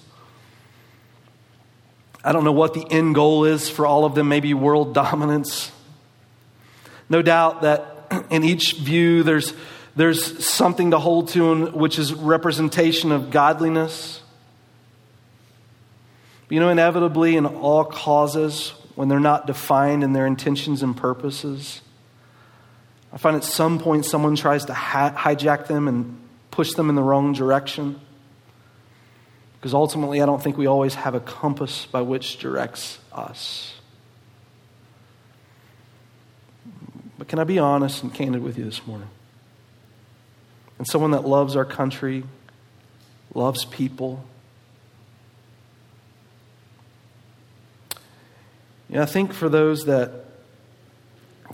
I 2.26 2.32
don't 2.32 2.44
know 2.44 2.52
what 2.52 2.74
the 2.74 2.86
end 2.90 3.14
goal 3.14 3.46
is 3.46 3.70
for 3.70 3.86
all 3.86 4.04
of 4.04 4.16
them, 4.16 4.28
maybe 4.28 4.56
world 4.56 4.94
dominance. 4.96 5.72
No 7.08 7.22
doubt 7.22 7.62
that 7.62 8.26
in 8.32 8.44
each 8.44 8.74
view 8.74 9.22
there's, 9.22 9.54
there's 9.96 10.44
something 10.46 10.92
to 10.92 11.00
hold 11.00 11.30
to, 11.30 11.68
which 11.68 12.00
is 12.00 12.14
representation 12.14 13.12
of 13.12 13.30
godliness. 13.30 14.24
But 16.48 16.56
you 16.56 16.60
know, 16.60 16.70
inevitably, 16.70 17.38
in 17.38 17.46
all 17.46 17.86
causes, 17.86 18.74
when 18.96 19.08
they're 19.08 19.20
not 19.20 19.46
defined 19.46 20.04
in 20.04 20.14
their 20.14 20.26
intentions 20.26 20.82
and 20.82 20.98
purposes, 20.98 21.82
I 23.16 23.18
find 23.18 23.38
at 23.38 23.46
some 23.46 23.80
point 23.80 24.06
someone 24.06 24.36
tries 24.36 24.66
to 24.66 24.74
hijack 24.74 25.68
them 25.68 25.88
and 25.88 26.20
push 26.52 26.74
them 26.74 26.90
in 26.90 26.96
the 26.96 27.02
wrong 27.02 27.32
direction. 27.32 28.02
Because 29.58 29.74
ultimately, 29.74 30.22
I 30.22 30.26
don't 30.26 30.44
think 30.44 30.58
we 30.58 30.68
always 30.68 30.96
have 30.96 31.16
a 31.16 31.22
compass 31.22 31.86
by 31.86 32.02
which 32.02 32.38
directs 32.40 33.00
us. 33.14 33.74
But 37.18 37.30
can 37.30 37.40
I 37.40 37.46
be 37.46 37.58
honest 37.58 38.04
and 38.04 38.14
candid 38.14 38.44
with 38.44 38.58
you 38.58 38.66
this 38.66 38.86
morning? 38.86 39.08
And 40.78 40.86
someone 40.86 41.12
that 41.12 41.26
loves 41.26 41.56
our 41.56 41.64
country, 41.64 42.26
loves 43.34 43.64
people. 43.64 44.26
Yeah, 48.90 49.04
I 49.04 49.06
think 49.06 49.32
for 49.32 49.48
those 49.48 49.86
that 49.86 50.26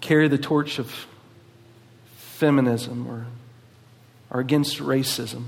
carry 0.01 0.27
the 0.27 0.39
torch 0.39 0.79
of 0.79 1.05
feminism 2.41 3.05
or 3.07 3.27
are 4.31 4.39
against 4.39 4.79
racism, 4.79 5.43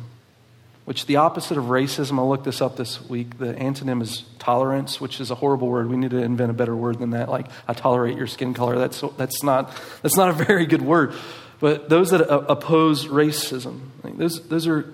which 0.85 1.07
the 1.07 1.15
opposite 1.15 1.57
of 1.57 1.65
racism, 1.65 2.19
I 2.19 2.21
looked 2.21 2.43
this 2.43 2.62
up 2.62 2.77
this 2.77 3.01
week, 3.09 3.39
the 3.39 3.55
antonym 3.55 4.00
is 4.00 4.25
tolerance, 4.38 5.01
which 5.01 5.19
is 5.19 5.31
a 5.31 5.35
horrible 5.35 5.69
word. 5.69 5.89
We 5.89 5.97
need 5.97 6.12
to 6.12 6.21
invent 6.21 6.51
a 6.51 6.53
better 6.53 6.75
word 6.75 7.00
than 7.00 7.09
that. 7.09 7.29
Like, 7.29 7.47
I 7.67 7.73
tolerate 7.73 8.15
your 8.15 8.27
skin 8.27 8.53
color. 8.53 8.77
That's, 8.77 9.03
that's, 9.17 9.41
not, 9.41 9.75
that's 10.03 10.15
not 10.15 10.29
a 10.29 10.33
very 10.33 10.67
good 10.67 10.83
word. 10.83 11.15
But 11.59 11.89
those 11.89 12.12
that 12.12 12.21
oppose 12.31 13.07
racism, 13.07 13.79
those, 14.03 14.47
those, 14.47 14.67
are, 14.67 14.85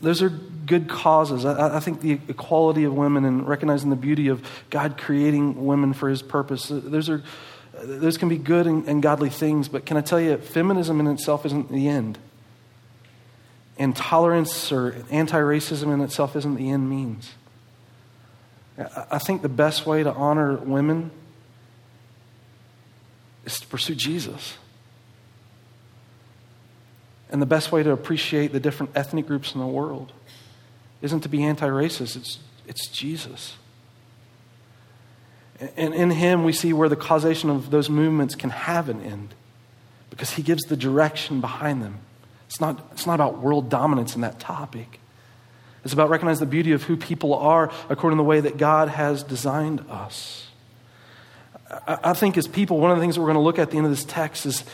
those 0.00 0.22
are 0.22 0.30
good 0.30 0.88
causes. 0.88 1.44
I, 1.44 1.76
I 1.76 1.80
think 1.80 2.00
the 2.00 2.18
equality 2.26 2.82
of 2.82 2.94
women 2.94 3.24
and 3.24 3.46
recognizing 3.46 3.90
the 3.90 3.96
beauty 3.96 4.26
of 4.26 4.44
God 4.70 4.98
creating 4.98 5.64
women 5.64 5.92
for 5.92 6.08
his 6.08 6.20
purpose, 6.20 6.66
those, 6.68 7.08
are, 7.10 7.22
those 7.82 8.16
can 8.16 8.28
be 8.28 8.38
good 8.38 8.66
and, 8.66 8.86
and 8.86 9.02
godly 9.02 9.30
things. 9.30 9.68
But 9.68 9.86
can 9.86 9.96
I 9.96 10.00
tell 10.00 10.20
you, 10.20 10.36
feminism 10.36 11.00
in 11.00 11.06
itself 11.06 11.44
isn't 11.46 11.70
the 11.70 11.88
end 11.88 12.18
intolerance 13.76 14.70
or 14.70 14.94
anti 15.10 15.38
racism 15.38 15.92
in 15.92 16.00
itself 16.00 16.36
isn't 16.36 16.54
the 16.54 16.70
end 16.70 16.88
means. 16.88 17.32
I 19.10 19.18
think 19.18 19.42
the 19.42 19.48
best 19.48 19.86
way 19.86 20.02
to 20.02 20.12
honor 20.12 20.56
women 20.56 21.10
is 23.44 23.60
to 23.60 23.66
pursue 23.66 23.94
Jesus. 23.94 24.56
And 27.30 27.40
the 27.40 27.46
best 27.46 27.72
way 27.72 27.82
to 27.82 27.90
appreciate 27.90 28.52
the 28.52 28.60
different 28.60 28.92
ethnic 28.94 29.26
groups 29.26 29.54
in 29.54 29.60
the 29.60 29.66
world 29.66 30.12
isn't 31.00 31.20
to 31.20 31.28
be 31.28 31.42
anti 31.42 31.66
racist, 31.66 32.16
it's, 32.16 32.38
it's 32.66 32.88
Jesus. 32.88 33.56
And 35.76 35.94
in 35.94 36.10
Him, 36.10 36.44
we 36.44 36.52
see 36.52 36.72
where 36.72 36.88
the 36.88 36.96
causation 36.96 37.50
of 37.50 37.70
those 37.70 37.88
movements 37.88 38.34
can 38.34 38.50
have 38.50 38.88
an 38.88 39.00
end 39.00 39.34
because 40.10 40.30
He 40.30 40.42
gives 40.42 40.62
the 40.64 40.76
direction 40.76 41.40
behind 41.40 41.82
them 41.82 41.98
It's 42.46 42.60
not, 42.60 42.86
it's 42.92 43.06
not 43.06 43.14
about 43.14 43.38
world 43.38 43.70
dominance 43.70 44.14
in 44.14 44.22
that 44.22 44.40
topic. 44.40 45.00
It's 45.84 45.94
about 45.94 46.10
recognizing 46.10 46.40
the 46.40 46.50
beauty 46.50 46.72
of 46.72 46.84
who 46.84 46.96
people 46.96 47.34
are 47.34 47.70
according 47.88 48.16
to 48.16 48.22
the 48.22 48.28
way 48.28 48.40
that 48.40 48.56
God 48.56 48.88
has 48.88 49.22
designed 49.22 49.84
us. 49.90 50.46
I, 51.70 51.98
I 52.04 52.12
think 52.12 52.36
as 52.36 52.46
people, 52.46 52.78
one 52.78 52.90
of 52.90 52.96
the 52.96 53.02
things 53.02 53.16
that 53.16 53.20
we're 53.20 53.28
going 53.28 53.36
to 53.36 53.42
look 53.42 53.58
at 53.58 53.62
at 53.62 53.70
the 53.70 53.78
end 53.78 53.86
of 53.86 53.92
this 53.92 54.04
text 54.04 54.46
is 54.46 54.64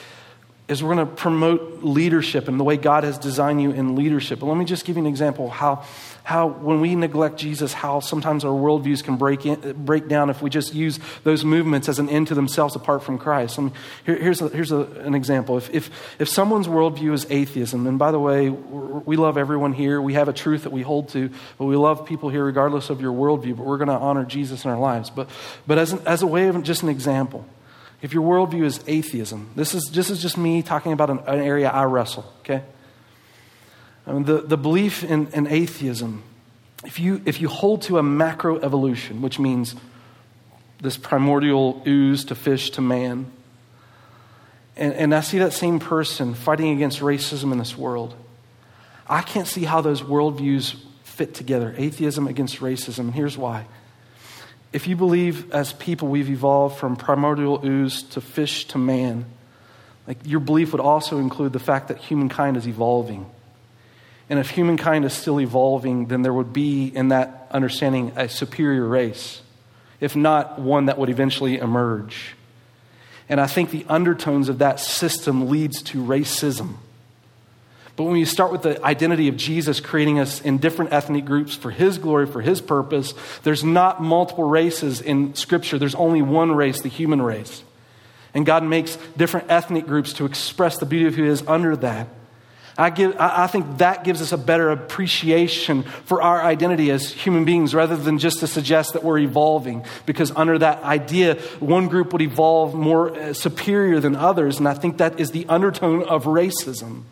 is 0.69 0.83
we're 0.83 0.95
going 0.95 1.09
to 1.09 1.15
promote 1.15 1.83
leadership 1.83 2.47
and 2.47 2.61
the 2.61 2.65
way 2.65 2.77
God 2.77 3.03
has 3.03 3.19
designed 3.19 3.63
you 3.63 3.71
in 3.71 3.97
leadership. 3.97 4.41
But 4.41 4.47
let 4.47 4.59
me 4.59 4.67
just 4.67 4.85
give 4.85 4.97
you 4.97 5.03
an 5.03 5.09
example 5.09 5.49
how, 5.49 5.85
how 6.29 6.47
when 6.47 6.83
we 6.83 6.95
neglect 6.95 7.39
Jesus, 7.39 7.73
how 7.73 8.01
sometimes 8.01 8.45
our 8.45 8.53
worldviews 8.53 9.03
can 9.03 9.17
break, 9.17 9.47
in, 9.47 9.73
break 9.87 10.09
down 10.09 10.29
if 10.29 10.43
we 10.43 10.51
just 10.51 10.75
use 10.75 11.01
those 11.25 11.43
movements 11.43 11.89
as 11.89 11.99
an 11.99 12.11
end 12.11 12.27
to 12.27 12.35
themselves 12.35 12.77
apart 12.77 13.03
from 13.03 13.17
Christ. 13.17 13.59
I 13.59 13.63
mean, 13.63 13.73
here, 14.05 14.17
here's 14.17 14.43
a, 14.43 14.49
here's 14.51 14.71
a, 14.71 14.81
an 14.81 15.15
example. 15.15 15.57
If, 15.57 15.73
if, 15.73 15.91
if 16.19 16.29
someone's 16.29 16.69
worldview 16.69 17.15
is 17.15 17.27
atheism, 17.31 17.87
and 17.87 17.99
by 17.99 18.11
the 18.11 18.19
way, 18.19 18.51
we 18.51 19.17
love 19.17 19.39
everyone 19.39 19.73
here, 19.73 20.03
we 20.03 20.13
have 20.15 20.29
a 20.29 20.35
truth 20.35 20.65
that 20.65 20.71
we 20.71 20.83
hold 20.83 21.09
to, 21.15 21.31
but 21.57 21.65
we 21.65 21.77
love 21.77 22.05
people 22.05 22.29
here 22.29 22.45
regardless 22.45 22.91
of 22.91 23.01
your 23.01 23.15
worldview, 23.15 23.57
but 23.57 23.65
we're 23.65 23.79
going 23.79 23.89
to 23.89 23.95
honor 23.95 24.27
Jesus 24.27 24.67
in 24.67 24.71
our 24.71 24.79
lives. 24.79 25.09
But, 25.09 25.31
but 25.67 25.79
as, 25.79 25.95
an, 25.95 26.01
as 26.05 26.21
a 26.21 26.27
way 26.27 26.49
of 26.49 26.63
just 26.63 26.83
an 26.83 26.91
example, 26.91 27.47
if 28.03 28.13
your 28.13 28.23
worldview 28.23 28.65
is 28.65 28.85
atheism, 28.87 29.49
this 29.57 29.73
is, 29.73 29.91
this 29.95 30.11
is 30.11 30.21
just 30.21 30.37
me 30.37 30.61
talking 30.61 30.93
about 30.93 31.09
an, 31.09 31.21
an 31.21 31.41
area 31.41 31.71
I 31.71 31.85
wrestle, 31.85 32.31
okay? 32.41 32.65
I 34.09 34.13
mean, 34.13 34.25
the, 34.25 34.41
the 34.41 34.57
belief 34.57 35.05
in, 35.05 35.29
in 35.29 35.47
atheism, 35.47 36.23
if 36.85 36.99
you, 36.99 37.21
if 37.27 37.43
you 37.43 37.49
hold 37.49 37.83
to 37.83 37.99
a 37.99 38.03
macroevolution, 38.03 39.21
which 39.21 39.39
means 39.39 39.77
this 40.81 40.97
primordial 40.97 41.83
ooze 41.87 42.25
to 42.27 42.35
fish 42.35 42.71
to 42.71 42.81
man, 42.81 43.31
and, 44.77 44.95
and 44.95 45.15
I 45.15 45.21
see 45.21 45.39
that 45.39 45.53
same 45.53 45.79
person 45.79 46.35
fighting 46.35 46.71
against 46.71 47.01
racism 47.01 47.53
in 47.53 47.59
this 47.59 47.77
world, 47.77 48.15
I 49.07 49.21
can't 49.21 49.47
see 49.47 49.65
how 49.65 49.83
those 49.83 50.01
worldviews 50.01 50.77
fit 51.03 51.35
together 51.35 51.75
atheism 51.77 52.27
against 52.27 52.61
racism. 52.61 53.01
And 53.01 53.15
here's 53.15 53.37
why 53.37 53.67
if 54.73 54.87
you 54.87 54.97
believe 54.97 55.53
as 55.53 55.73
people 55.73 56.09
we've 56.09 56.29
evolved 56.31 56.79
from 56.79 56.97
primordial 56.97 57.65
ooze 57.65 58.03
to 58.03 58.21
fish 58.21 58.67
to 58.67 58.79
man, 58.79 59.25
like 60.07 60.19
your 60.25 60.41
belief 60.41 60.73
would 60.73 60.81
also 60.81 61.19
include 61.19 61.53
the 61.53 61.59
fact 61.59 61.89
that 61.89 61.99
humankind 61.99 62.57
is 62.57 62.67
evolving. 62.69 63.27
And 64.31 64.39
if 64.39 64.51
humankind 64.51 65.05
is 65.05 65.13
still 65.13 65.41
evolving, 65.41 66.07
then 66.07 66.23
there 66.23 66.35
would 66.35 66.53
be 66.53 66.87
in 66.87 67.09
that 67.09 67.49
understanding 67.51 68.13
a 68.17 68.29
superior 68.29 68.85
race, 68.85 69.41
if 70.01 70.15
not 70.15 70.59
one 70.59 70.87
that 70.87 70.99
would 70.99 71.09
eventually 71.09 71.57
emerge. 71.59 72.35
And 73.29 73.41
I 73.41 73.47
think 73.47 73.71
the 73.71 73.87
undertones 73.89 74.49
of 74.49 74.59
that 74.59 74.81
system 74.81 75.49
leads 75.49 75.83
to 75.83 76.03
racism. 76.03 76.75
But 77.97 78.05
when 78.05 78.17
you 78.17 78.27
start 78.27 78.53
with 78.53 78.63
the 78.63 78.83
identity 78.85 79.27
of 79.29 79.37
Jesus 79.37 79.81
creating 79.81 80.21
us 80.21 80.41
in 80.41 80.59
different 80.59 80.93
ethnic 80.93 81.25
groups 81.25 81.57
for 81.57 81.71
his 81.71 81.99
glory, 81.99 82.27
for 82.27 82.41
his 82.41 82.61
purpose, 82.61 83.13
there's 83.43 83.65
not 83.65 84.01
multiple 84.01 84.45
races 84.45 85.01
in 85.01 85.35
Scripture. 85.35 85.79
There's 85.79 85.97
only 85.97 86.23
one 86.23 86.53
race, 86.53 86.81
the 86.81 86.89
human 86.89 87.21
race. 87.21 87.65
And 88.35 88.47
God 88.47 88.63
makes 88.63 88.97
different 89.17 89.51
ethnic 89.51 89.87
groups 89.87 90.13
to 90.15 90.27
express 90.27 90.79
the 90.79 90.87
beauty 90.87 91.07
of 91.07 91.17
who 91.17 91.25
he 91.25 91.29
is 91.29 91.43
under 91.49 91.75
that. 91.77 92.07
I, 92.79 92.91
give, 92.91 93.17
I 93.19 93.49
think 93.49 93.79
that 93.79 94.05
gives 94.05 94.23
us 94.23 94.31
a 94.31 94.39
better 94.39 94.71
appreciation 94.71 95.83
for 95.83 96.23
our 96.23 96.41
identity 96.41 96.93
as 96.93 97.11
human 97.11 97.45
beings 97.45 97.75
rather 97.75 97.97
than 97.97 98.21
just 98.21 98.39
to 98.39 98.47
suggest 98.47 98.93
that 98.93 99.03
we're 99.03 99.19
evolving. 99.19 99.85
Because 100.07 100.31
under 100.37 100.57
that 100.59 100.85
idea, 100.85 101.35
one 101.59 101.89
group 101.89 102.13
would 102.13 102.23
evolve 102.23 102.75
more 102.75 103.19
uh, 103.19 103.33
superior 103.33 103.99
than 103.99 104.15
others. 104.15 104.59
And 104.59 104.69
I 104.69 104.75
think 104.75 104.99
that 104.99 105.19
is 105.19 105.33
the 105.33 105.45
undertone 105.49 106.05
of 106.05 106.25
racism. 106.25 107.03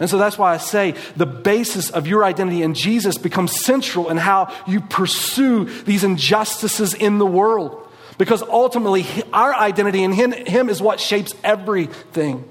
And 0.00 0.08
so 0.08 0.16
that's 0.16 0.38
why 0.38 0.54
I 0.54 0.56
say 0.56 0.94
the 1.16 1.26
basis 1.26 1.90
of 1.90 2.06
your 2.06 2.24
identity 2.24 2.62
in 2.62 2.72
Jesus 2.72 3.18
becomes 3.18 3.62
central 3.62 4.08
in 4.08 4.16
how 4.16 4.54
you 4.66 4.80
pursue 4.80 5.66
these 5.82 6.02
injustices 6.02 6.94
in 6.94 7.18
the 7.18 7.26
world. 7.26 7.78
Because 8.16 8.42
ultimately, 8.42 9.04
our 9.34 9.54
identity 9.54 10.02
in 10.02 10.12
Him, 10.12 10.32
him 10.32 10.70
is 10.70 10.80
what 10.80 10.98
shapes 10.98 11.34
everything. 11.44 12.48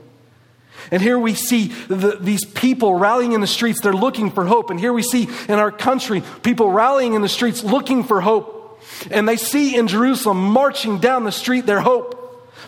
And 0.89 1.01
here 1.01 1.19
we 1.19 1.35
see 1.35 1.67
the, 1.87 2.17
these 2.19 2.45
people 2.45 2.95
rallying 2.95 3.33
in 3.33 3.41
the 3.41 3.47
streets, 3.47 3.81
they're 3.81 3.93
looking 3.93 4.31
for 4.31 4.45
hope. 4.45 4.69
And 4.69 4.79
here 4.79 4.93
we 4.93 5.03
see 5.03 5.27
in 5.47 5.59
our 5.59 5.71
country 5.71 6.23
people 6.41 6.71
rallying 6.71 7.13
in 7.13 7.21
the 7.21 7.29
streets 7.29 7.63
looking 7.63 8.03
for 8.03 8.21
hope. 8.21 8.81
And 9.11 9.27
they 9.27 9.37
see 9.37 9.75
in 9.75 9.87
Jerusalem 9.87 10.37
marching 10.37 10.99
down 10.99 11.23
the 11.23 11.31
street 11.31 11.65
their 11.65 11.81
hope. 11.81 12.17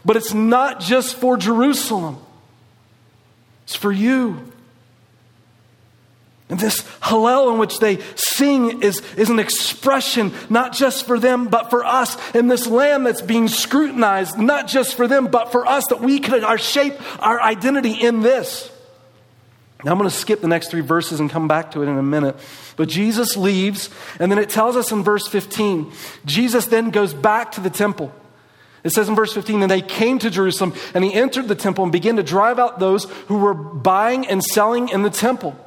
But 0.06 0.18
it's 0.18 0.34
not 0.34 0.80
just 0.80 1.16
for 1.16 1.38
Jerusalem, 1.38 2.18
it's 3.64 3.76
for 3.76 3.92
you. 3.92 4.53
And 6.54 6.60
this 6.60 6.84
Hallel 7.02 7.52
in 7.52 7.58
which 7.58 7.80
they 7.80 7.98
sing 8.16 8.84
is, 8.84 9.02
is 9.18 9.32
an 9.32 9.40
expression 9.40 10.32
not 10.52 10.72
just 10.72 11.08
for 11.08 11.18
them, 11.18 11.48
but 11.48 11.72
for 11.72 11.84
us. 11.84 12.16
And 12.36 12.52
this 12.52 12.68
lamb 12.68 13.06
that's 13.06 13.24
being 13.24 13.48
scrutinized, 13.48 14.38
not 14.38 14.68
just 14.68 14.94
for 14.94 15.08
them, 15.08 15.26
but 15.26 15.52
for 15.52 15.66
us, 15.66 15.88
that 15.88 16.00
we 16.00 16.20
could 16.20 16.44
our 16.44 16.60
shape 16.60 16.94
our 17.20 17.42
identity 17.42 17.94
in 17.94 18.20
this. 18.20 18.72
Now 19.84 19.94
I'm 19.94 19.98
going 19.98 20.08
to 20.08 20.16
skip 20.16 20.42
the 20.42 20.48
next 20.48 20.70
three 20.70 20.82
verses 20.82 21.20
and 21.20 21.28
come 21.28 21.48
back 21.48 21.72
to 21.72 21.82
it 21.82 21.88
in 21.88 21.98
a 21.98 22.04
minute. 22.04 22.36
But 22.76 22.88
Jesus 22.88 23.36
leaves, 23.36 23.90
and 24.20 24.32
then 24.32 24.38
it 24.38 24.52
tells 24.52 24.76
us 24.76 24.92
in 24.92 25.02
verse 25.02 25.28
15, 25.28 25.92
Jesus 26.24 26.68
then 26.68 26.92
goes 26.92 27.16
back 27.16 27.54
to 27.54 27.62
the 27.62 27.72
temple. 27.72 28.14
It 28.84 28.92
says 28.92 29.10
in 29.10 29.16
verse 29.16 29.34
15, 29.34 29.64
and 29.64 29.72
they 29.72 29.82
came 29.82 30.20
to 30.20 30.30
Jerusalem, 30.30 30.76
and 30.94 31.04
he 31.04 31.16
entered 31.16 31.48
the 31.48 31.56
temple 31.56 31.84
and 31.84 31.92
began 31.92 32.18
to 32.18 32.24
drive 32.24 32.60
out 32.60 32.78
those 32.78 33.06
who 33.28 33.40
were 33.40 33.56
buying 33.56 34.28
and 34.28 34.44
selling 34.44 34.90
in 34.90 35.02
the 35.02 35.10
temple 35.10 35.60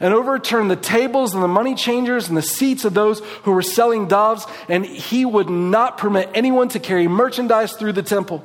and 0.00 0.14
overturned 0.14 0.70
the 0.70 0.76
tables 0.76 1.34
and 1.34 1.42
the 1.42 1.48
money 1.48 1.74
changers 1.74 2.28
and 2.28 2.36
the 2.36 2.42
seats 2.42 2.84
of 2.84 2.94
those 2.94 3.20
who 3.42 3.52
were 3.52 3.62
selling 3.62 4.08
doves, 4.08 4.46
and 4.68 4.84
he 4.84 5.24
would 5.24 5.50
not 5.50 5.98
permit 5.98 6.30
anyone 6.34 6.68
to 6.70 6.78
carry 6.78 7.08
merchandise 7.08 7.72
through 7.72 7.92
the 7.92 8.02
temple. 8.02 8.44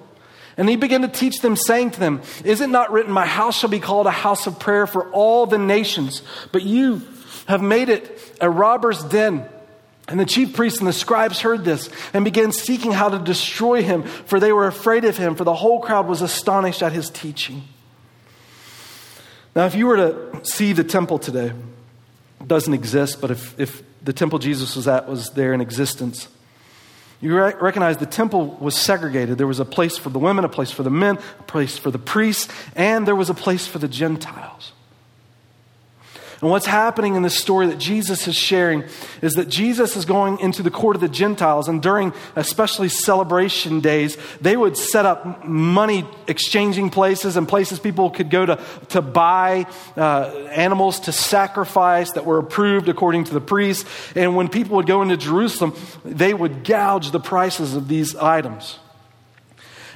And 0.57 0.69
he 0.69 0.75
began 0.75 1.01
to 1.01 1.07
teach 1.07 1.39
them, 1.41 1.55
saying 1.55 1.91
to 1.91 1.99
them, 1.99 2.21
Is 2.43 2.61
it 2.61 2.69
not 2.69 2.91
written, 2.91 3.11
My 3.11 3.25
house 3.25 3.57
shall 3.57 3.69
be 3.69 3.79
called 3.79 4.05
a 4.05 4.11
house 4.11 4.45
of 4.45 4.59
prayer 4.59 4.85
for 4.85 5.09
all 5.11 5.45
the 5.45 5.57
nations? 5.57 6.21
But 6.51 6.63
you 6.63 7.01
have 7.47 7.61
made 7.61 7.89
it 7.89 8.37
a 8.39 8.49
robber's 8.49 9.03
den. 9.03 9.49
And 10.07 10.19
the 10.19 10.25
chief 10.25 10.53
priests 10.53 10.79
and 10.79 10.87
the 10.87 10.93
scribes 10.93 11.39
heard 11.39 11.63
this 11.63 11.89
and 12.13 12.25
began 12.25 12.51
seeking 12.51 12.91
how 12.91 13.09
to 13.09 13.19
destroy 13.19 13.83
him, 13.83 14.03
for 14.03 14.39
they 14.39 14.51
were 14.51 14.67
afraid 14.67 15.05
of 15.05 15.17
him, 15.17 15.35
for 15.35 15.43
the 15.43 15.53
whole 15.53 15.79
crowd 15.79 16.07
was 16.07 16.21
astonished 16.21 16.83
at 16.83 16.91
his 16.91 17.09
teaching. 17.09 17.63
Now, 19.55 19.65
if 19.65 19.75
you 19.75 19.85
were 19.85 19.97
to 19.97 20.39
see 20.43 20.73
the 20.73 20.83
temple 20.83 21.19
today, 21.19 21.53
it 22.41 22.47
doesn't 22.47 22.73
exist, 22.73 23.21
but 23.21 23.31
if, 23.31 23.59
if 23.59 23.83
the 24.03 24.13
temple 24.13 24.39
Jesus 24.39 24.75
was 24.75 24.87
at 24.87 25.07
was 25.07 25.29
there 25.31 25.53
in 25.53 25.61
existence, 25.61 26.27
you 27.21 27.39
recognize 27.39 27.97
the 27.97 28.05
temple 28.05 28.57
was 28.59 28.75
segregated. 28.75 29.37
There 29.37 29.47
was 29.47 29.61
a 29.61 29.65
place 29.65 29.97
for 29.97 30.09
the 30.09 30.19
women, 30.19 30.43
a 30.43 30.49
place 30.49 30.71
for 30.71 30.83
the 30.83 30.89
men, 30.89 31.17
a 31.39 31.43
place 31.43 31.77
for 31.77 31.89
the 31.89 31.99
priests, 31.99 32.53
and 32.75 33.07
there 33.07 33.15
was 33.15 33.29
a 33.29 33.33
place 33.33 33.65
for 33.65 33.79
the 33.79 33.87
Gentiles. 33.87 34.73
And 36.43 36.51
what's 36.51 36.65
happening 36.65 37.15
in 37.15 37.21
this 37.21 37.39
story 37.39 37.67
that 37.67 37.77
Jesus 37.77 38.27
is 38.27 38.35
sharing 38.35 38.83
is 39.21 39.31
that 39.35 39.47
Jesus 39.47 39.95
is 39.95 40.03
going 40.03 40.41
into 40.41 40.61
the 40.61 40.69
court 40.69 40.97
of 40.97 41.01
the 41.01 41.07
Gentiles, 41.07 41.69
and 41.69 41.81
during 41.81 42.11
especially 42.35 42.89
celebration 42.89 43.79
days, 43.79 44.17
they 44.41 44.57
would 44.57 44.75
set 44.75 45.05
up 45.05 45.45
money 45.45 46.05
exchanging 46.27 46.89
places 46.89 47.37
and 47.37 47.47
places 47.47 47.79
people 47.79 48.09
could 48.09 48.29
go 48.29 48.45
to, 48.45 48.59
to 48.89 49.01
buy 49.01 49.65
uh, 49.95 50.35
animals 50.51 50.99
to 50.99 51.13
sacrifice 51.13 52.11
that 52.11 52.25
were 52.25 52.39
approved 52.39 52.89
according 52.89 53.23
to 53.23 53.33
the 53.33 53.39
priests. 53.39 53.89
And 54.13 54.35
when 54.35 54.49
people 54.49 54.75
would 54.75 54.85
go 54.85 55.01
into 55.01 55.15
Jerusalem, 55.15 55.73
they 56.03 56.33
would 56.33 56.65
gouge 56.65 57.11
the 57.11 57.21
prices 57.21 57.73
of 57.73 57.87
these 57.87 58.17
items. 58.17 58.79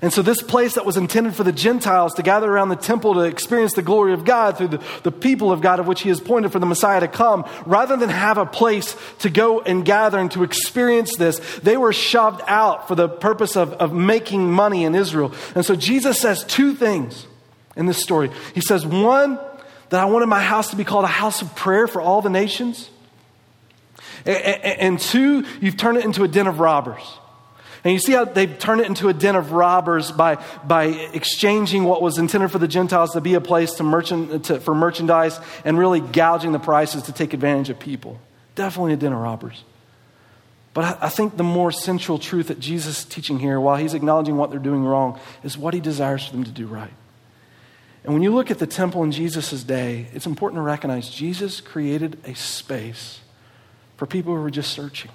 And 0.02 0.14
so, 0.14 0.22
this 0.22 0.44
place 0.44 0.76
that 0.76 0.86
was 0.86 0.96
intended 0.96 1.36
for 1.36 1.44
the 1.44 1.52
Gentiles 1.52 2.14
to 2.16 2.24
gather 2.24 2.52
around 2.52 2.70
the 2.70 2.76
temple 2.76 3.16
to 3.16 3.22
experience 3.22 3.74
the 3.74 3.82
glory 3.82 4.14
of 4.14 4.26
God 4.26 4.58
through 4.58 4.68
the, 4.68 4.84
the 5.02 5.12
people 5.12 5.52
of 5.52 5.62
God 5.62 5.80
of 5.80 5.88
which 5.88 6.02
He 6.02 6.10
has 6.10 6.20
pointed 6.20 6.52
for 6.52 6.60
the 6.60 6.68
Messiah 6.68 7.00
to 7.00 7.08
come, 7.08 7.46
rather 7.66 7.98
than 7.98 8.10
have 8.10 8.38
a 8.38 8.46
place 8.46 8.96
to 9.20 9.32
go 9.32 9.62
and 9.62 9.84
gather 9.84 10.20
and 10.20 10.32
to 10.32 10.44
experience 10.44 11.16
this, 11.16 11.40
they 11.60 11.78
were 11.78 11.94
shoved 11.94 12.42
out 12.46 12.88
for 12.88 12.94
the 12.94 13.10
purpose 13.10 13.58
of, 13.58 13.74
of 13.74 13.92
making 13.92 14.52
money 14.52 14.84
in 14.84 14.94
Israel. 14.94 15.34
And 15.56 15.66
so, 15.66 15.76
Jesus 15.76 16.22
says 16.22 16.44
two 16.44 16.76
things 16.76 17.26
in 17.76 17.88
this 17.88 18.02
story. 18.02 18.30
He 18.54 18.62
says, 18.62 18.86
one, 18.86 19.40
that 19.90 20.00
I 20.00 20.06
wanted 20.06 20.28
my 20.28 20.42
house 20.42 20.70
to 20.72 20.76
be 20.76 20.84
called 20.84 21.06
a 21.06 21.08
house 21.08 21.42
of 21.42 21.56
prayer 21.56 21.88
for 21.88 22.02
all 22.02 22.22
the 22.22 22.30
nations. 22.30 22.90
And 24.26 25.00
two, 25.00 25.46
you've 25.62 25.78
turned 25.78 25.98
it 25.98 26.06
into 26.06 26.24
a 26.24 26.28
den 26.28 26.48
of 26.48 26.60
robbers. 26.60 27.02
And 27.84 27.94
you 27.94 28.00
see 28.00 28.14
how 28.14 28.26
they've 28.26 28.58
turned 28.58 28.82
it 28.82 28.88
into 28.88 29.10
a 29.10 29.14
den 29.14 29.36
of 29.36 29.52
robbers 29.52 30.12
by, 30.12 30.44
by 30.64 30.86
exchanging 30.86 31.84
what 31.84 32.02
was 32.02 32.18
intended 32.18 32.52
for 32.52 32.60
the 32.60 32.68
Gentiles 32.68 33.12
to 33.14 33.22
be 33.22 33.36
a 33.36 33.42
place 33.42 33.74
to 33.74 33.84
merchant, 33.84 34.46
to, 34.46 34.60
for 34.60 34.74
merchandise 34.74 35.40
and 35.64 35.78
really 35.78 36.00
gouging 36.00 36.52
the 36.52 36.60
prices 36.60 37.04
to 37.04 37.12
take 37.12 37.34
advantage 37.34 37.70
of 37.70 37.80
people. 37.80 38.20
Definitely 38.56 38.94
a 38.94 38.98
den 38.98 39.14
of 39.14 39.20
robbers. 39.20 39.64
But 40.74 41.02
I 41.02 41.10
think 41.10 41.38
the 41.38 41.44
more 41.44 41.72
central 41.72 42.20
truth 42.20 42.50
that 42.50 42.60
Jesus 42.60 43.00
is 43.00 43.06
teaching 43.06 43.40
here, 43.40 43.60
while 43.60 43.78
he's 43.78 43.96
acknowledging 43.96 44.38
what 44.38 44.52
they're 44.52 44.60
doing 44.60 44.84
wrong, 44.84 45.20
is 45.44 45.58
what 45.58 45.74
he 45.74 45.80
desires 45.80 46.26
for 46.26 46.34
them 46.34 46.44
to 46.44 46.52
do 46.52 46.68
right. 46.68 46.94
And 48.04 48.14
when 48.14 48.22
you 48.22 48.32
look 48.32 48.52
at 48.52 48.60
the 48.60 48.68
temple 48.68 49.04
in 49.04 49.12
Jesus' 49.12 49.64
day, 49.64 50.08
it's 50.14 50.26
important 50.26 50.60
to 50.60 50.62
recognize 50.62 51.10
Jesus 51.10 51.62
created 51.62 52.20
a 52.26 52.36
space 52.36 53.22
for 53.98 54.06
people 54.06 54.36
who 54.36 54.42
were 54.42 54.52
just 54.52 54.72
searching. 54.72 55.12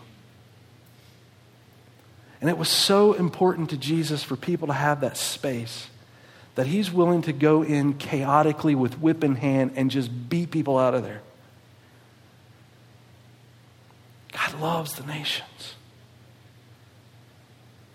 And 2.42 2.50
it 2.50 2.59
was 2.59 2.68
so 2.68 3.12
important 3.12 3.70
to 3.70 3.76
Jesus 3.76 4.24
for 4.24 4.35
people 4.35 4.66
to 4.66 4.74
have 4.74 5.00
that 5.02 5.16
space 5.16 5.87
that 6.57 6.66
he's 6.66 6.92
willing 6.92 7.22
to 7.22 7.33
go 7.33 7.62
in 7.62 7.94
chaotically 7.94 8.74
with 8.74 8.98
whip 9.00 9.22
in 9.22 9.37
hand 9.37 9.74
and 9.76 9.92
just 9.92 10.28
beat 10.28 10.50
people 10.50 10.76
out 10.76 10.92
of 10.92 11.05
there. 11.05 11.22
God 14.33 14.61
loves 14.61 14.94
the 14.94 15.07
nations. 15.07 15.74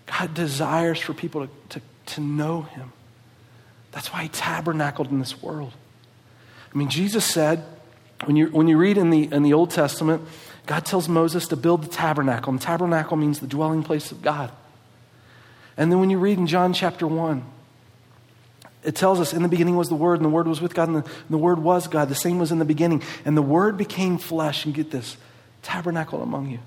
God 0.06 0.32
desires 0.32 0.98
for 0.98 1.12
people 1.12 1.46
to, 1.46 1.52
to, 1.68 1.82
to 2.14 2.20
know 2.22 2.62
him. 2.62 2.94
That's 3.92 4.12
why 4.14 4.22
he 4.22 4.28
tabernacled 4.30 5.10
in 5.10 5.18
this 5.18 5.42
world. 5.42 5.74
I 6.74 6.78
mean, 6.78 6.88
Jesus 6.88 7.26
said, 7.26 7.64
when 8.24 8.36
you, 8.36 8.46
when 8.46 8.66
you 8.66 8.78
read 8.78 8.96
in 8.96 9.10
the, 9.10 9.24
in 9.30 9.42
the 9.42 9.52
Old 9.52 9.70
Testament, 9.70 10.22
God 10.68 10.84
tells 10.84 11.08
Moses 11.08 11.48
to 11.48 11.56
build 11.56 11.82
the 11.82 11.88
tabernacle, 11.88 12.52
and 12.52 12.60
tabernacle 12.60 13.16
means 13.16 13.40
the 13.40 13.46
dwelling 13.46 13.82
place 13.82 14.12
of 14.12 14.20
God. 14.20 14.52
And 15.78 15.90
then 15.90 15.98
when 15.98 16.10
you 16.10 16.18
read 16.18 16.36
in 16.36 16.46
John 16.46 16.74
chapter 16.74 17.06
1, 17.06 17.42
it 18.84 18.94
tells 18.94 19.18
us 19.18 19.32
in 19.32 19.42
the 19.42 19.48
beginning 19.48 19.76
was 19.76 19.88
the 19.88 19.94
Word, 19.94 20.16
and 20.16 20.26
the 20.26 20.28
Word 20.28 20.46
was 20.46 20.60
with 20.60 20.74
God, 20.74 20.88
and 20.88 20.98
the, 20.98 21.04
and 21.04 21.30
the 21.30 21.38
Word 21.38 21.58
was 21.58 21.88
God. 21.88 22.10
The 22.10 22.14
same 22.14 22.38
was 22.38 22.52
in 22.52 22.58
the 22.58 22.66
beginning. 22.66 23.02
And 23.24 23.34
the 23.34 23.40
Word 23.40 23.78
became 23.78 24.18
flesh, 24.18 24.66
and 24.66 24.74
get 24.74 24.90
this, 24.90 25.16
tabernacle 25.62 26.22
among 26.22 26.50
you. 26.50 26.58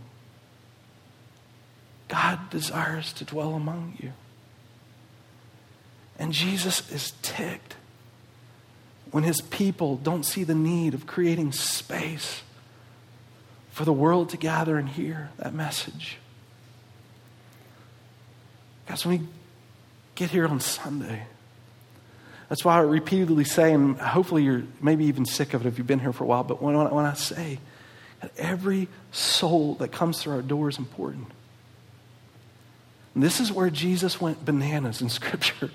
God 2.08 2.50
desires 2.50 3.14
to 3.14 3.24
dwell 3.24 3.54
among 3.54 3.98
you. 4.00 4.14
And 6.18 6.34
Jesus 6.34 6.92
is 6.92 7.14
ticked 7.22 7.76
when 9.12 9.24
his 9.24 9.42
people 9.42 9.98
don't 9.98 10.24
see 10.24 10.44
the 10.44 10.56
need 10.56 10.96
of 10.96 11.06
creating 11.06 11.52
space 11.52 12.42
for 13.72 13.86
the 13.86 13.94
world 13.94 14.30
to 14.30 14.38
gather 14.38 14.78
and 14.78 14.88
hear 14.88 15.30
that 15.38 15.54
message. 15.54 16.18
Guys, 18.88 19.06
when 19.06 19.20
we 19.20 19.28
get 20.16 20.30
here 20.30 20.46
on 20.46 20.60
Sunday, 20.60 21.24
that's 22.50 22.66
why 22.66 22.76
I 22.76 22.82
repeatedly 22.82 23.46
say, 23.46 23.74
and 23.74 23.98
hopefully 23.98 24.44
you're 24.44 24.64
maybe 24.82 25.06
even 25.06 25.26
sick 25.26 25.54
of 25.54 25.66
it 25.66 25.70
if 25.70 25.78
you've 25.78 25.88
been 25.88 26.00
here 26.00 26.12
for 26.12 26.26
a 26.26 26.28
while, 26.28 26.44
but 26.44 26.62
when, 26.62 26.76
when 26.76 27.06
I 27.06 27.14
say 27.14 27.60
that 28.20 28.32
every 28.38 28.90
soul 29.14 29.76
that 29.76 29.94
comes 29.94 30.22
through 30.22 30.34
our 30.34 30.42
door 30.42 30.68
is 30.68 30.78
important. 30.78 31.28
And 33.16 33.24
this 33.24 33.40
is 33.40 33.54
where 33.54 33.70
Jesus 33.70 34.20
went 34.20 34.44
bananas 34.44 35.02
in 35.02 35.08
Scripture. 35.10 35.72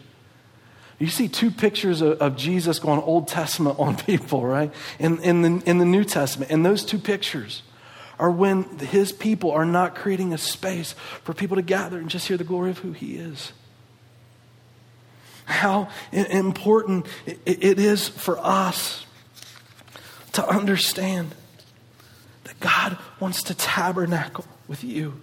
You 0.99 1.09
see 1.09 1.29
two 1.29 1.51
pictures 1.51 2.03
of, 2.03 2.19
of, 2.21 2.37
Jesus 2.37 2.79
going 2.79 3.01
Old 3.01 3.29
Testament 3.29 3.79
on 3.79 3.97
people, 3.97 4.45
right? 4.45 4.73
In, 4.99 5.19
in, 5.21 5.43
the, 5.43 5.63
in 5.69 5.79
the 5.79 5.85
New 5.85 6.05
Testament. 6.05 6.51
And 6.51 6.65
those 6.65 6.85
two 6.85 6.99
pictures 6.99 7.63
are 8.19 8.31
when 8.31 8.79
his 8.79 9.13
people 9.13 9.51
are 9.51 9.65
not 9.65 9.95
creating 9.95 10.33
a 10.33 10.39
space 10.39 10.95
for 11.23 11.35
people 11.35 11.57
to 11.57 11.63
gather 11.63 11.99
and 11.99 12.09
just 12.09 12.29
hear 12.29 12.37
the 12.37 12.45
glory 12.45 12.71
of 12.71 12.79
who 12.79 12.93
he 12.93 13.17
is. 13.17 13.53
How 15.45 15.89
important 16.13 17.07
it 17.45 17.79
is 17.79 18.09
for 18.09 18.39
us 18.39 19.07
to 20.33 20.47
understand 20.47 21.35
that 22.45 22.59
God 22.61 22.99
wants 23.21 23.43
to 23.45 23.55
tabernacle 23.55 24.45
with 24.67 24.83
you. 24.83 25.21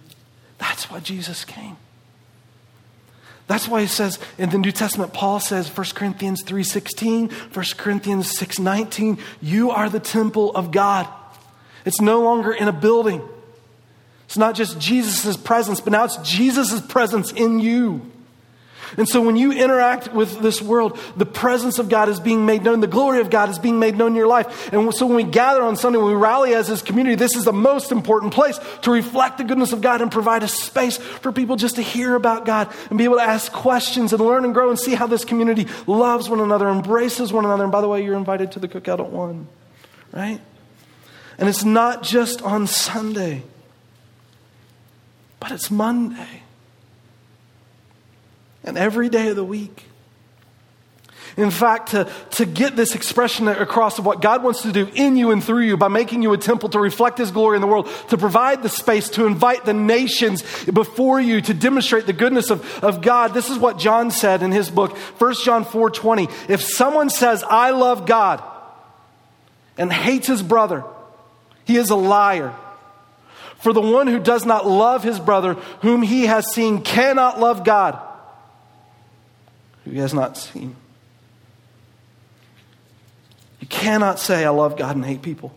That's 0.58 0.90
why 0.90 1.00
Jesus 1.00 1.44
came. 1.44 1.76
That's 3.46 3.68
why 3.68 3.82
he 3.82 3.86
says 3.86 4.18
in 4.38 4.48
the 4.48 4.56
New 4.56 4.72
Testament, 4.72 5.12
Paul 5.12 5.38
says, 5.38 5.68
1 5.68 5.86
Corinthians 5.94 6.42
3.16, 6.42 7.30
1 7.54 7.64
Corinthians 7.76 8.32
6.19, 8.38 9.20
you 9.42 9.70
are 9.70 9.90
the 9.90 10.00
temple 10.00 10.52
of 10.52 10.70
God. 10.70 11.06
It's 11.84 12.00
no 12.00 12.22
longer 12.22 12.52
in 12.52 12.68
a 12.68 12.72
building. 12.72 13.22
It's 14.26 14.38
not 14.38 14.54
just 14.54 14.78
Jesus' 14.78 15.36
presence, 15.36 15.80
but 15.80 15.92
now 15.92 16.04
it's 16.04 16.16
Jesus' 16.18 16.80
presence 16.80 17.32
in 17.32 17.60
you. 17.60 18.10
And 18.96 19.08
so 19.08 19.20
when 19.20 19.36
you 19.36 19.52
interact 19.52 20.12
with 20.12 20.40
this 20.40 20.62
world, 20.62 20.98
the 21.16 21.26
presence 21.26 21.78
of 21.78 21.88
God 21.88 22.08
is 22.08 22.20
being 22.20 22.46
made 22.46 22.62
known. 22.62 22.80
The 22.80 22.86
glory 22.86 23.20
of 23.20 23.30
God 23.30 23.48
is 23.48 23.58
being 23.58 23.78
made 23.78 23.96
known 23.96 24.12
in 24.12 24.16
your 24.16 24.26
life. 24.26 24.72
And 24.72 24.94
so 24.94 25.06
when 25.06 25.16
we 25.16 25.24
gather 25.24 25.62
on 25.62 25.76
Sunday, 25.76 25.98
when 25.98 26.08
we 26.08 26.14
rally 26.14 26.54
as 26.54 26.68
this 26.68 26.82
community, 26.82 27.16
this 27.16 27.34
is 27.34 27.44
the 27.44 27.52
most 27.52 27.92
important 27.92 28.32
place 28.32 28.58
to 28.82 28.90
reflect 28.92 29.38
the 29.38 29.44
goodness 29.44 29.72
of 29.72 29.80
God 29.80 30.00
and 30.00 30.12
provide 30.12 30.42
a 30.42 30.48
space 30.48 30.96
for 30.96 31.32
people 31.32 31.56
just 31.56 31.76
to 31.76 31.82
hear 31.82 32.14
about 32.14 32.44
God 32.44 32.72
and 32.88 32.98
be 32.98 33.04
able 33.04 33.16
to 33.16 33.22
ask 33.22 33.50
questions 33.50 34.12
and 34.12 34.22
learn 34.22 34.44
and 34.44 34.54
grow 34.54 34.70
and 34.70 34.78
see 34.78 34.94
how 34.94 35.06
this 35.06 35.24
community 35.24 35.66
loves 35.86 36.28
one 36.28 36.40
another, 36.40 36.68
embraces 36.68 37.32
one 37.32 37.44
another. 37.44 37.64
And 37.64 37.72
by 37.72 37.80
the 37.80 37.88
way, 37.88 38.04
you're 38.04 38.16
invited 38.16 38.52
to 38.52 38.60
the 38.60 38.68
cookout 38.68 39.00
at 39.00 39.10
one, 39.10 39.48
right? 40.12 40.40
And 41.38 41.48
it's 41.48 41.64
not 41.64 42.02
just 42.02 42.42
on 42.42 42.66
Sunday, 42.66 43.42
but 45.40 45.50
it's 45.50 45.70
Monday 45.70 46.42
and 48.62 48.78
every 48.78 49.08
day 49.08 49.28
of 49.28 49.36
the 49.36 49.44
week. 49.44 49.84
In 51.36 51.50
fact, 51.50 51.90
to, 51.90 52.08
to 52.32 52.46
get 52.46 52.76
this 52.76 52.94
expression 52.94 53.48
across 53.48 53.98
of 53.98 54.06
what 54.06 54.22
God 54.22 54.44
wants 54.44 54.62
to 54.62 54.70
do 54.70 54.88
in 54.94 55.16
you 55.16 55.32
and 55.32 55.42
through 55.42 55.62
you 55.62 55.76
by 55.76 55.88
making 55.88 56.22
you 56.22 56.32
a 56.32 56.38
temple 56.38 56.68
to 56.68 56.78
reflect 56.78 57.18
His 57.18 57.32
glory 57.32 57.56
in 57.56 57.60
the 57.60 57.66
world, 57.66 57.88
to 58.10 58.16
provide 58.16 58.62
the 58.62 58.68
space 58.68 59.08
to 59.10 59.26
invite 59.26 59.64
the 59.64 59.74
nations 59.74 60.42
before 60.64 61.20
you 61.20 61.40
to 61.40 61.52
demonstrate 61.52 62.06
the 62.06 62.12
goodness 62.12 62.50
of, 62.50 62.84
of 62.84 63.02
God. 63.02 63.34
This 63.34 63.50
is 63.50 63.58
what 63.58 63.78
John 63.78 64.12
said 64.12 64.42
in 64.42 64.52
his 64.52 64.70
book, 64.70 64.96
1 64.96 65.34
John 65.42 65.64
4 65.64 65.90
20. 65.90 66.28
If 66.48 66.62
someone 66.62 67.10
says, 67.10 67.42
I 67.42 67.70
love 67.70 68.06
God, 68.06 68.42
and 69.76 69.92
hates 69.92 70.28
his 70.28 70.42
brother, 70.42 70.84
he 71.64 71.76
is 71.76 71.90
a 71.90 71.96
liar. 71.96 72.54
For 73.58 73.72
the 73.72 73.80
one 73.80 74.06
who 74.06 74.18
does 74.18 74.44
not 74.44 74.66
love 74.66 75.02
his 75.02 75.18
brother, 75.18 75.54
whom 75.80 76.02
he 76.02 76.26
has 76.26 76.52
seen, 76.52 76.82
cannot 76.82 77.40
love 77.40 77.64
God 77.64 77.98
who 79.84 79.90
he 79.90 79.98
has 79.98 80.14
not 80.14 80.36
seen. 80.36 80.74
You 83.60 83.66
cannot 83.68 84.18
say, 84.18 84.44
I 84.44 84.50
love 84.50 84.76
God 84.76 84.96
and 84.96 85.04
hate 85.04 85.22
people. 85.22 85.54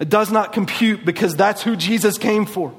It 0.00 0.08
does 0.08 0.32
not 0.32 0.52
compute 0.52 1.04
because 1.04 1.36
that's 1.36 1.62
who 1.62 1.76
Jesus 1.76 2.18
came 2.18 2.46
for. 2.46 2.74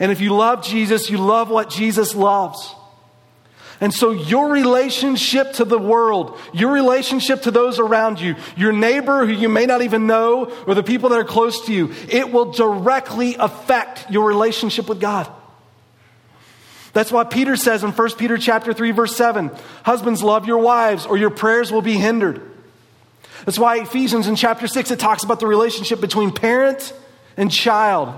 And 0.00 0.10
if 0.10 0.20
you 0.20 0.34
love 0.34 0.64
Jesus, 0.64 1.10
you 1.10 1.18
love 1.18 1.50
what 1.50 1.70
Jesus 1.70 2.14
loves. 2.14 2.74
And 3.84 3.92
so, 3.92 4.12
your 4.12 4.48
relationship 4.48 5.52
to 5.56 5.66
the 5.66 5.78
world, 5.78 6.38
your 6.54 6.72
relationship 6.72 7.42
to 7.42 7.50
those 7.50 7.78
around 7.78 8.18
you, 8.18 8.34
your 8.56 8.72
neighbor 8.72 9.26
who 9.26 9.32
you 9.34 9.50
may 9.50 9.66
not 9.66 9.82
even 9.82 10.06
know, 10.06 10.46
or 10.66 10.74
the 10.74 10.82
people 10.82 11.10
that 11.10 11.18
are 11.18 11.24
close 11.24 11.66
to 11.66 11.72
you, 11.74 11.92
it 12.08 12.32
will 12.32 12.50
directly 12.50 13.36
affect 13.38 14.10
your 14.10 14.26
relationship 14.26 14.88
with 14.88 15.02
God. 15.02 15.30
That's 16.94 17.12
why 17.12 17.24
Peter 17.24 17.56
says 17.56 17.84
in 17.84 17.90
1 17.90 18.10
Peter 18.12 18.38
chapter 18.38 18.72
3 18.72 18.92
verse 18.92 19.14
7, 19.14 19.50
husbands 19.82 20.22
love 20.22 20.46
your 20.46 20.60
wives 20.60 21.04
or 21.04 21.18
your 21.18 21.28
prayers 21.28 21.70
will 21.70 21.82
be 21.82 21.98
hindered. 21.98 22.40
That's 23.44 23.58
why 23.58 23.80
Ephesians 23.80 24.28
in 24.28 24.34
chapter 24.34 24.66
6 24.66 24.92
it 24.92 24.98
talks 24.98 25.24
about 25.24 25.40
the 25.40 25.46
relationship 25.46 26.00
between 26.00 26.32
parent 26.32 26.94
and 27.36 27.52
child. 27.52 28.14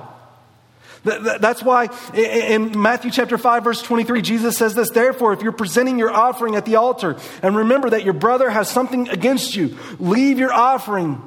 That's 1.07 1.63
why 1.63 1.89
in 2.15 2.81
Matthew 2.81 3.11
chapter 3.11 3.39
5 3.39 3.65
verse 3.65 3.81
23 3.81 4.23
Jesus 4.23 4.57
says 4.57 4.75
this, 4.75 4.91
therefore 4.91 5.33
if 5.33 5.41
you're 5.41 5.53
presenting 5.53 5.99
your 5.99 6.11
offering 6.11 6.57
at 6.57 6.65
the 6.65 6.77
altar 6.77 7.17
and 7.43 7.57
remember 7.57 7.91
that 7.91 8.05
your 8.05 8.13
brother 8.13 8.51
has 8.51 8.69
something 8.69 9.09
against 9.09 9.55
you, 9.55 9.79
leave 10.01 10.39
your 10.39 10.53
offering 10.53 11.23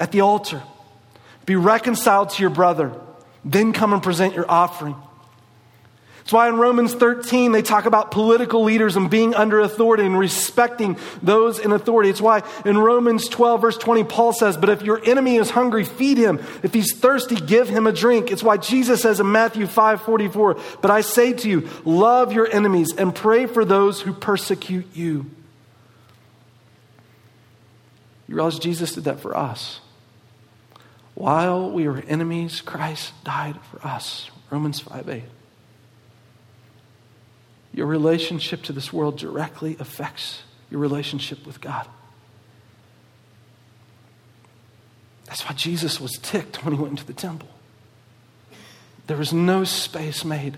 at 0.00 0.10
the 0.10 0.22
altar. 0.22 0.62
Be 1.46 1.56
reconciled 1.56 2.30
to 2.30 2.42
your 2.42 2.50
brother, 2.50 2.98
then 3.44 3.74
come 3.74 3.92
and 3.92 4.02
present 4.02 4.34
your 4.34 4.50
offering. 4.50 4.96
That's 6.24 6.32
why 6.32 6.48
in 6.48 6.56
Romans 6.56 6.94
13 6.94 7.52
they 7.52 7.60
talk 7.60 7.84
about 7.84 8.10
political 8.10 8.64
leaders 8.64 8.96
and 8.96 9.10
being 9.10 9.34
under 9.34 9.60
authority 9.60 10.06
and 10.06 10.18
respecting 10.18 10.96
those 11.22 11.58
in 11.58 11.70
authority. 11.70 12.08
It's 12.08 12.20
why 12.20 12.42
in 12.64 12.78
Romans 12.78 13.28
12, 13.28 13.60
verse 13.60 13.76
20, 13.76 14.04
Paul 14.04 14.32
says, 14.32 14.56
But 14.56 14.70
if 14.70 14.80
your 14.80 15.04
enemy 15.04 15.36
is 15.36 15.50
hungry, 15.50 15.84
feed 15.84 16.16
him. 16.16 16.42
If 16.62 16.72
he's 16.72 16.96
thirsty, 16.96 17.34
give 17.34 17.68
him 17.68 17.86
a 17.86 17.92
drink. 17.92 18.30
It's 18.30 18.42
why 18.42 18.56
Jesus 18.56 19.02
says 19.02 19.20
in 19.20 19.30
Matthew 19.30 19.66
5 19.66 20.00
44, 20.00 20.56
But 20.80 20.90
I 20.90 21.02
say 21.02 21.34
to 21.34 21.48
you, 21.50 21.68
love 21.84 22.32
your 22.32 22.50
enemies 22.50 22.94
and 22.96 23.14
pray 23.14 23.44
for 23.44 23.66
those 23.66 24.00
who 24.00 24.14
persecute 24.14 24.86
you. 24.94 25.30
You 28.28 28.36
realize 28.36 28.58
Jesus 28.58 28.94
did 28.94 29.04
that 29.04 29.20
for 29.20 29.36
us. 29.36 29.80
While 31.14 31.70
we 31.70 31.86
were 31.86 32.02
enemies, 32.08 32.62
Christ 32.62 33.12
died 33.24 33.60
for 33.70 33.86
us. 33.86 34.30
Romans 34.50 34.80
5 34.80 35.06
8. 35.06 35.22
Your 37.74 37.86
relationship 37.86 38.62
to 38.62 38.72
this 38.72 38.92
world 38.92 39.18
directly 39.18 39.76
affects 39.80 40.42
your 40.70 40.80
relationship 40.80 41.44
with 41.44 41.60
God. 41.60 41.86
That's 45.26 45.46
why 45.48 45.54
Jesus 45.54 46.00
was 46.00 46.12
ticked 46.22 46.64
when 46.64 46.74
he 46.74 46.80
went 46.80 46.92
into 46.92 47.04
the 47.04 47.12
temple. 47.12 47.48
There 49.08 49.16
was 49.16 49.32
no 49.32 49.64
space 49.64 50.24
made, 50.24 50.56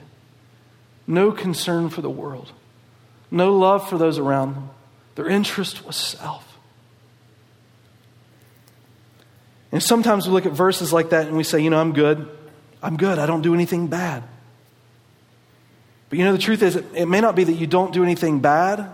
no 1.07 1.33
concern 1.33 1.89
for 1.89 2.03
the 2.03 2.11
world. 2.11 2.53
no 3.31 3.57
love 3.57 3.89
for 3.89 3.99
those 3.99 4.19
around 4.19 4.55
them. 4.55 4.71
Their 5.17 5.29
interest 5.29 5.85
was 5.85 5.97
self. 5.97 6.59
And 9.73 9.83
sometimes 9.83 10.27
we 10.27 10.33
look 10.33 10.47
at 10.47 10.53
verses 10.53 10.93
like 10.93 11.11
that 11.11 11.27
and 11.27 11.37
we 11.37 11.43
say, 11.43 11.61
you 11.61 11.71
know, 11.71 11.81
I'm 11.81 11.93
good. 11.93 12.31
I'm 12.83 12.97
good. 12.97 13.19
I 13.19 13.27
don't 13.27 13.43
do 13.43 13.53
anything 13.53 13.89
bad. 13.89 14.23
But 16.09 16.19
you 16.19 16.25
know, 16.25 16.33
the 16.33 16.39
truth 16.39 16.63
is, 16.63 16.77
it, 16.77 17.07
may 17.07 17.21
not 17.21 17.35
be 17.35 17.45
that 17.45 17.55
you 17.55 17.67
don't 17.67 17.93
do 17.93 18.03
anything 18.03 18.41
bad, 18.41 18.89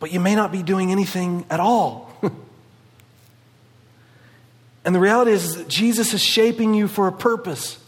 but 0.00 0.12
you 0.12 0.20
may 0.20 0.34
not 0.34 0.50
be 0.50 0.62
doing 0.62 0.90
anything 0.90 1.46
at 1.48 1.60
all. 1.60 2.10
and 4.84 4.94
the 4.94 5.00
reality 5.00 5.30
is, 5.30 5.56
that 5.56 5.68
Jesus 5.68 6.12
is 6.12 6.22
shaping 6.22 6.74
you 6.74 6.88
for 6.88 7.06
a 7.06 7.12
purpose. 7.12 7.78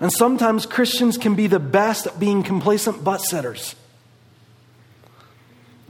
And 0.00 0.12
sometimes 0.12 0.66
Christians 0.66 1.18
can 1.18 1.34
be 1.34 1.46
the 1.46 1.58
best 1.58 2.06
at 2.06 2.18
being 2.18 2.42
complacent 2.42 3.02
butt 3.04 3.18
sitters. 3.18 3.74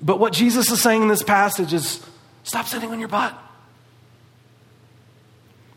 But 0.01 0.21
what 0.21 0.33
Jesus 0.33 0.71
is 0.71 0.81
saying 0.81 1.03
in 1.03 1.09
this 1.09 1.23
passage 1.23 1.73
is 1.73 2.05
stop 2.45 2.67
sitting 2.67 2.91
on 2.91 3.01
your 3.01 3.09
butt. 3.09 3.37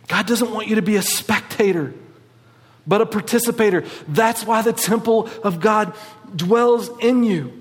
God 0.08 0.26
doesn't 0.26 0.52
want 0.52 0.68
you 0.68 0.76
to 0.76 0.82
be 0.82 0.96
a 0.96 1.02
spectator, 1.02 1.94
but 2.88 3.02
a 3.02 3.06
participator. 3.06 3.84
That's 4.08 4.46
why 4.46 4.62
the 4.62 4.74
temple 4.74 5.30
of 5.44 5.60
God 5.60 5.94
dwells 6.36 6.90
in 7.00 7.24
you. 7.24 7.60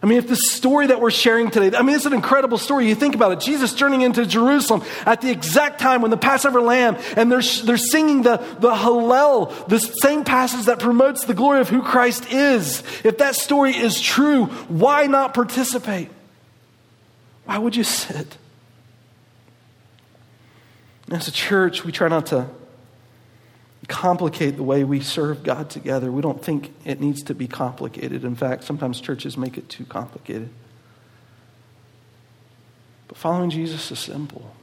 I 0.00 0.06
mean, 0.06 0.18
if 0.18 0.28
the 0.28 0.36
story 0.36 0.86
that 0.88 1.00
we're 1.00 1.10
sharing 1.10 1.50
today, 1.50 1.76
I 1.76 1.82
mean, 1.82 1.96
it's 1.96 2.06
an 2.06 2.12
incredible 2.12 2.56
story. 2.56 2.88
You 2.88 2.94
think 2.94 3.16
about 3.16 3.32
it. 3.32 3.40
Jesus 3.40 3.74
journeying 3.74 4.02
into 4.02 4.24
Jerusalem 4.26 4.84
at 5.04 5.20
the 5.20 5.30
exact 5.30 5.80
time 5.80 6.02
when 6.02 6.12
the 6.12 6.16
Passover 6.16 6.60
lamb, 6.60 6.96
and 7.16 7.32
they're, 7.32 7.42
they're 7.64 7.76
singing 7.76 8.22
the, 8.22 8.36
the 8.60 8.70
Hallel, 8.70 9.66
the 9.66 9.80
same 9.80 10.22
passage 10.22 10.66
that 10.66 10.78
promotes 10.78 11.24
the 11.24 11.34
glory 11.34 11.60
of 11.60 11.68
who 11.68 11.82
Christ 11.82 12.32
is. 12.32 12.84
If 13.02 13.18
that 13.18 13.34
story 13.34 13.76
is 13.76 14.00
true, 14.00 14.46
why 14.68 15.06
not 15.06 15.34
participate? 15.34 16.10
Why 17.46 17.58
would 17.58 17.74
you 17.74 17.84
sit? 17.84 18.36
As 21.10 21.26
a 21.26 21.32
church, 21.32 21.84
we 21.84 21.90
try 21.90 22.06
not 22.06 22.26
to 22.26 22.48
complicate 23.88 24.56
the 24.56 24.62
way 24.62 24.84
we 24.84 25.00
serve 25.00 25.42
God 25.42 25.70
together. 25.70 26.12
We 26.12 26.22
don't 26.22 26.42
think 26.42 26.72
it 26.84 27.00
needs 27.00 27.22
to 27.24 27.34
be 27.34 27.48
complicated. 27.48 28.22
In 28.22 28.36
fact, 28.36 28.64
sometimes 28.64 29.00
churches 29.00 29.36
make 29.36 29.56
it 29.56 29.68
too 29.68 29.86
complicated. 29.86 30.50
But 33.08 33.16
following 33.16 33.48
Jesus 33.48 33.90
is 33.90 33.98
simple. 33.98 34.54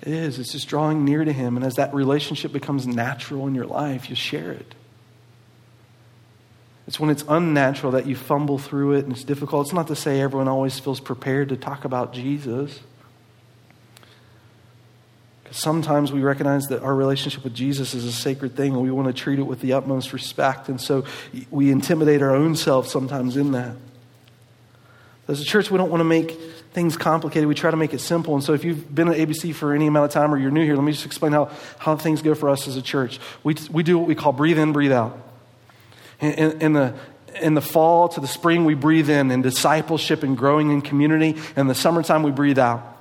It 0.00 0.08
is. 0.08 0.40
It's 0.40 0.52
just 0.52 0.68
drawing 0.68 1.04
near 1.04 1.24
to 1.24 1.32
Him. 1.32 1.56
And 1.56 1.64
as 1.64 1.76
that 1.76 1.94
relationship 1.94 2.52
becomes 2.52 2.86
natural 2.86 3.46
in 3.46 3.54
your 3.54 3.66
life, 3.66 4.10
you 4.10 4.16
share 4.16 4.50
it. 4.50 4.74
It's 6.86 7.00
when 7.00 7.10
it's 7.10 7.24
unnatural 7.28 7.92
that 7.92 8.06
you 8.06 8.16
fumble 8.16 8.58
through 8.58 8.94
it 8.94 9.04
and 9.04 9.12
it's 9.12 9.24
difficult. 9.24 9.66
It's 9.66 9.72
not 9.72 9.86
to 9.86 9.96
say 9.96 10.20
everyone 10.20 10.48
always 10.48 10.78
feels 10.78 11.00
prepared 11.00 11.48
to 11.50 11.56
talk 11.56 11.84
about 11.84 12.12
Jesus 12.12 12.80
sometimes 15.54 16.10
we 16.12 16.20
recognize 16.20 16.66
that 16.66 16.82
our 16.82 16.94
relationship 16.94 17.44
with 17.44 17.54
Jesus 17.54 17.94
is 17.94 18.04
a 18.04 18.12
sacred 18.12 18.56
thing 18.56 18.72
and 18.72 18.82
we 18.82 18.90
want 18.90 19.06
to 19.06 19.14
treat 19.14 19.38
it 19.38 19.44
with 19.44 19.60
the 19.60 19.72
utmost 19.74 20.12
respect. 20.12 20.68
And 20.68 20.80
so 20.80 21.04
we 21.50 21.70
intimidate 21.70 22.22
our 22.22 22.34
own 22.34 22.56
selves 22.56 22.90
sometimes 22.90 23.36
in 23.36 23.52
that. 23.52 23.76
As 25.28 25.40
a 25.40 25.44
church, 25.44 25.70
we 25.70 25.78
don't 25.78 25.90
want 25.90 26.00
to 26.00 26.04
make 26.04 26.32
things 26.72 26.96
complicated. 26.96 27.48
We 27.48 27.54
try 27.54 27.70
to 27.70 27.76
make 27.76 27.94
it 27.94 28.00
simple. 28.00 28.34
And 28.34 28.42
so 28.42 28.52
if 28.52 28.64
you've 28.64 28.92
been 28.92 29.08
at 29.08 29.16
ABC 29.16 29.54
for 29.54 29.72
any 29.72 29.86
amount 29.86 30.06
of 30.06 30.10
time 30.10 30.34
or 30.34 30.38
you're 30.38 30.50
new 30.50 30.64
here, 30.64 30.74
let 30.74 30.84
me 30.84 30.92
just 30.92 31.06
explain 31.06 31.32
how, 31.32 31.50
how 31.78 31.96
things 31.96 32.20
go 32.20 32.34
for 32.34 32.50
us 32.50 32.66
as 32.66 32.76
a 32.76 32.82
church. 32.82 33.20
We, 33.44 33.54
we 33.70 33.84
do 33.84 33.96
what 33.96 34.08
we 34.08 34.16
call 34.16 34.32
breathe 34.32 34.58
in, 34.58 34.72
breathe 34.72 34.92
out. 34.92 35.18
In, 36.20 36.32
in, 36.32 36.60
in 36.60 36.72
the, 36.72 36.94
in 37.40 37.54
the 37.54 37.62
fall 37.62 38.08
to 38.08 38.20
the 38.20 38.26
spring, 38.26 38.64
we 38.64 38.74
breathe 38.74 39.08
in 39.08 39.30
in 39.30 39.40
discipleship 39.40 40.24
and 40.24 40.36
growing 40.36 40.70
in 40.70 40.82
community. 40.82 41.36
In 41.56 41.68
the 41.68 41.74
summertime, 41.74 42.24
we 42.24 42.32
breathe 42.32 42.58
out. 42.58 42.93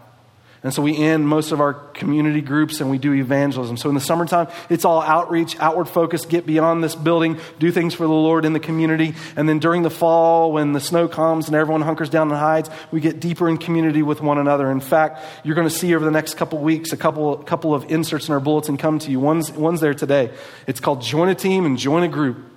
And 0.63 0.73
so 0.73 0.81
we 0.81 0.95
end 0.95 1.27
most 1.27 1.51
of 1.51 1.59
our 1.59 1.73
community 1.73 2.39
groups 2.39 2.79
and 2.79 2.89
we 2.89 2.97
do 2.97 3.13
evangelism. 3.13 3.75
So 3.75 3.89
in 3.89 3.95
the 3.95 4.01
summertime, 4.01 4.47
it's 4.69 4.85
all 4.85 5.01
outreach, 5.01 5.59
outward 5.59 5.89
focus, 5.89 6.25
get 6.25 6.45
beyond 6.45 6.81
this 6.81 6.95
building, 6.95 7.37
do 7.59 7.69
things 7.69 7.93
for 7.93 8.03
the 8.03 8.13
Lord 8.13 8.45
in 8.45 8.53
the 8.53 8.61
community. 8.61 9.13
And 9.35 9.49
then 9.49 9.59
during 9.59 9.81
the 9.81 9.89
fall, 9.89 10.53
when 10.53 10.71
the 10.71 10.79
snow 10.79 11.09
comes 11.09 11.47
and 11.47 11.55
everyone 11.55 11.81
hunkers 11.81 12.09
down 12.09 12.29
and 12.29 12.39
hides, 12.39 12.69
we 12.91 13.01
get 13.01 13.19
deeper 13.19 13.49
in 13.49 13.57
community 13.57 14.03
with 14.03 14.21
one 14.21 14.37
another. 14.37 14.71
In 14.71 14.79
fact, 14.79 15.21
you're 15.43 15.55
going 15.55 15.67
to 15.67 15.75
see 15.75 15.93
over 15.93 16.05
the 16.05 16.11
next 16.11 16.35
couple 16.35 16.59
weeks 16.59 16.93
a 16.93 16.97
couple, 16.97 17.35
couple 17.39 17.73
of 17.73 17.91
inserts 17.91 18.29
in 18.29 18.33
our 18.33 18.39
bulletin 18.39 18.77
come 18.77 18.99
to 18.99 19.11
you. 19.11 19.19
One's, 19.19 19.51
one's 19.51 19.81
there 19.81 19.93
today. 19.93 20.31
It's 20.65 20.79
called 20.79 21.01
Join 21.01 21.27
a 21.27 21.35
Team 21.35 21.65
and 21.65 21.77
Join 21.77 22.03
a 22.03 22.07
Group. 22.07 22.52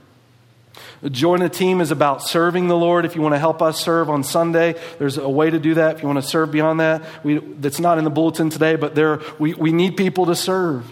Join 1.05 1.43
a 1.43 1.49
team 1.49 1.81
is 1.81 1.91
about 1.91 2.23
serving 2.23 2.69
the 2.69 2.77
Lord. 2.77 3.05
If 3.05 3.15
you 3.15 3.23
want 3.23 3.35
to 3.35 3.39
help 3.39 3.61
us 3.61 3.79
serve 3.81 4.09
on 4.09 4.25
Sunday, 4.25 4.75
there's 4.99 5.19
a 5.19 5.29
way 5.29 5.51
to 5.51 5.59
do 5.59 5.75
that. 5.75 5.97
If 5.97 6.03
you 6.03 6.09
want 6.09 6.23
to 6.23 6.29
serve 6.29 6.51
beyond 6.51 6.81
that, 6.81 7.03
we, 7.23 7.39
that's 7.39 7.79
not 7.79 7.99
in 7.99 8.05
the 8.05 8.11
bulletin 8.11 8.49
today, 8.49 8.77
but 8.77 8.95
there, 8.95 9.21
we, 9.39 9.53
we 9.55 9.73
need 9.73 9.97
people 9.97 10.27
to 10.27 10.35
serve, 10.35 10.91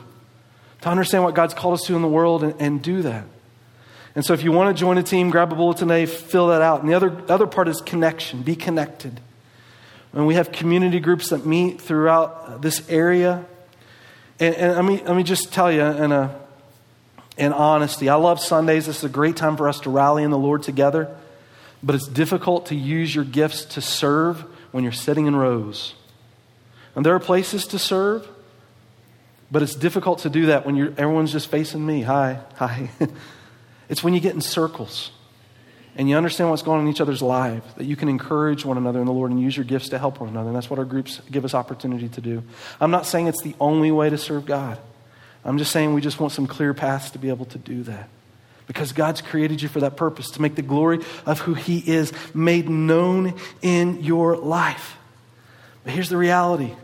to 0.83 0.89
understand 0.89 1.25
what 1.25 1.35
God's 1.35 1.55
called 1.55 1.75
us 1.75 1.87
to 1.87 1.97
in 1.97 2.03
the 2.03 2.09
world 2.09 2.45
and, 2.45 2.55
and 2.61 2.83
do 2.83 3.03
that. 3.03 3.25
And 4.15 4.25
so 4.25 4.35
if 4.35 4.45
you 4.45 4.53
want 4.53 4.77
to 4.77 4.79
join 4.79 4.99
a 4.99 5.03
team, 5.03 5.31
grab 5.31 5.53
a 5.53 5.57
bulletin 5.57 5.89
today, 5.89 6.07
fill 6.07 6.49
that 6.49 6.63
out. 6.63 6.81
And 6.81 6.89
the 6.89 6.95
other, 6.95 7.23
other 7.29 7.47
part 7.47 7.69
is 7.69 7.81
connection, 7.81 8.43
be 8.43 8.55
connected. 8.55 9.21
And 10.13 10.27
we 10.27 10.35
have 10.35 10.53
community 10.53 11.01
groups 11.01 11.31
that 11.31 11.45
meet 11.47 11.81
throughout 11.81 12.63
this 12.63 12.89
area. 12.89 13.45
And, 14.39 14.55
and 14.55 14.77
let, 14.77 14.85
me, 14.85 15.03
let 15.03 15.17
me 15.17 15.23
just 15.23 15.53
tell 15.53 15.73
you 15.73 15.83
in 15.83 16.13
a 16.13 16.44
and 17.37 17.53
honesty. 17.53 18.09
I 18.09 18.15
love 18.15 18.41
Sundays. 18.41 18.87
This 18.87 18.99
is 18.99 19.05
a 19.05 19.09
great 19.09 19.37
time 19.37 19.57
for 19.57 19.69
us 19.69 19.81
to 19.81 19.91
rally 19.91 20.23
in 20.23 20.31
the 20.31 20.39
Lord 20.39 20.63
together. 20.63 21.15
But 21.83 21.95
it's 21.95 22.07
difficult 22.07 22.67
to 22.67 22.75
use 22.75 23.15
your 23.15 23.25
gifts 23.25 23.65
to 23.67 23.81
serve 23.81 24.45
when 24.73 24.85
you're 24.85 24.93
sitting 24.93 25.27
in 25.27 25.37
rows. 25.37 25.95
And 26.97 27.05
there 27.05 27.15
are 27.15 27.21
places 27.21 27.67
to 27.69 27.79
serve, 27.79 28.27
but 29.51 29.63
it's 29.63 29.75
difficult 29.75 30.21
to 30.21 30.31
do 30.31 30.47
that 30.47 30.65
when 30.65 30.77
you're, 30.77 30.91
everyone's 30.97 31.33
just 31.33 31.51
facing 31.51 31.85
me. 31.85 32.03
Hi, 32.03 32.41
hi. 32.55 32.91
it's 33.89 34.03
when 34.03 34.15
you 34.15 34.21
get 34.21 34.35
in 34.35 34.41
circles 34.41 35.11
and 35.97 36.09
you 36.09 36.17
understand 36.17 36.51
what's 36.51 36.63
going 36.63 36.81
on 36.81 36.87
in 36.87 36.93
each 36.93 37.01
other's 37.01 37.23
lives 37.23 37.73
that 37.75 37.85
you 37.85 37.97
can 37.97 38.09
encourage 38.09 38.65
one 38.65 38.79
another 38.79 39.01
in 39.01 39.07
the 39.07 39.13
Lord 39.13 39.31
and 39.31 39.41
use 39.41 39.57
your 39.57 39.65
gifts 39.65 39.91
to 39.91 39.99
help 39.99 40.21
one 40.21 40.29
another. 40.29 40.49
And 40.49 40.57
that's 40.57 40.71
what 40.71 40.79
our 40.79 40.85
groups 40.85 41.21
give 41.31 41.45
us 41.45 41.55
opportunity 41.55 42.09
to 42.09 42.21
do. 42.21 42.43
I'm 42.81 42.91
not 42.91 43.07
saying 43.07 43.27
it's 43.27 43.43
the 43.43 43.55
only 43.61 43.91
way 43.91 44.09
to 44.11 44.19
serve 44.19 44.47
God. 44.47 44.79
I'm 45.45 45.59
just 45.59 45.73
saying 45.73 45.93
we 45.93 46.01
just 46.01 46.21
want 46.21 46.33
some 46.33 46.47
clear 46.47 46.73
paths 46.73 47.11
to 47.11 47.19
be 47.19 47.29
able 47.29 47.45
to 47.47 47.59
do 47.59 47.83
that. 47.85 48.09
Because 48.67 48.93
God's 48.93 49.21
created 49.21 49.61
you 49.61 49.69
for 49.69 49.81
that 49.81 49.97
purpose, 49.97 50.31
to 50.31 50.43
make 50.43 50.55
the 50.55 50.63
glory 50.63 51.01
of 51.27 51.41
who 51.41 51.53
He 51.53 51.79
is 51.79 52.13
made 52.35 52.69
known 52.69 53.35
in 53.61 54.03
your 54.03 54.37
life. 54.37 54.97
But 55.85 55.93
here's 55.93 56.09
the 56.09 56.17
reality 56.17 56.75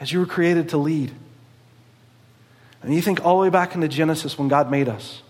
as 0.00 0.10
you 0.10 0.18
were 0.18 0.26
created 0.26 0.70
to 0.70 0.78
lead. 0.78 1.12
And 2.82 2.94
you 2.94 3.02
think 3.02 3.24
all 3.24 3.36
the 3.36 3.42
way 3.42 3.50
back 3.50 3.74
into 3.74 3.86
Genesis 3.86 4.38
when 4.38 4.48
God 4.48 4.70
made 4.70 4.88
us. 4.88 5.22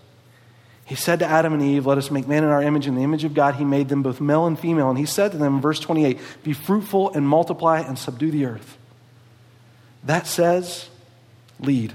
He 0.85 0.95
said 0.95 1.19
to 1.19 1.25
Adam 1.25 1.53
and 1.53 1.61
Eve, 1.61 1.85
Let 1.85 1.97
us 1.97 2.09
make 2.09 2.27
man 2.27 2.43
in 2.43 2.49
our 2.49 2.63
image. 2.63 2.87
In 2.87 2.95
the 2.95 3.03
image 3.03 3.23
of 3.23 3.33
God, 3.33 3.55
He 3.55 3.65
made 3.65 3.87
them 3.87 4.01
both 4.01 4.19
male 4.19 4.47
and 4.47 4.59
female. 4.59 4.89
And 4.89 4.97
He 4.97 5.05
said 5.05 5.31
to 5.31 5.37
them 5.37 5.61
verse 5.61 5.79
28 5.79 6.19
Be 6.43 6.53
fruitful 6.53 7.13
and 7.13 7.27
multiply 7.27 7.79
and 7.81 7.99
subdue 7.99 8.31
the 8.31 8.45
earth. 8.45 8.77
That 10.03 10.25
says 10.25 10.89
lead. 11.61 11.93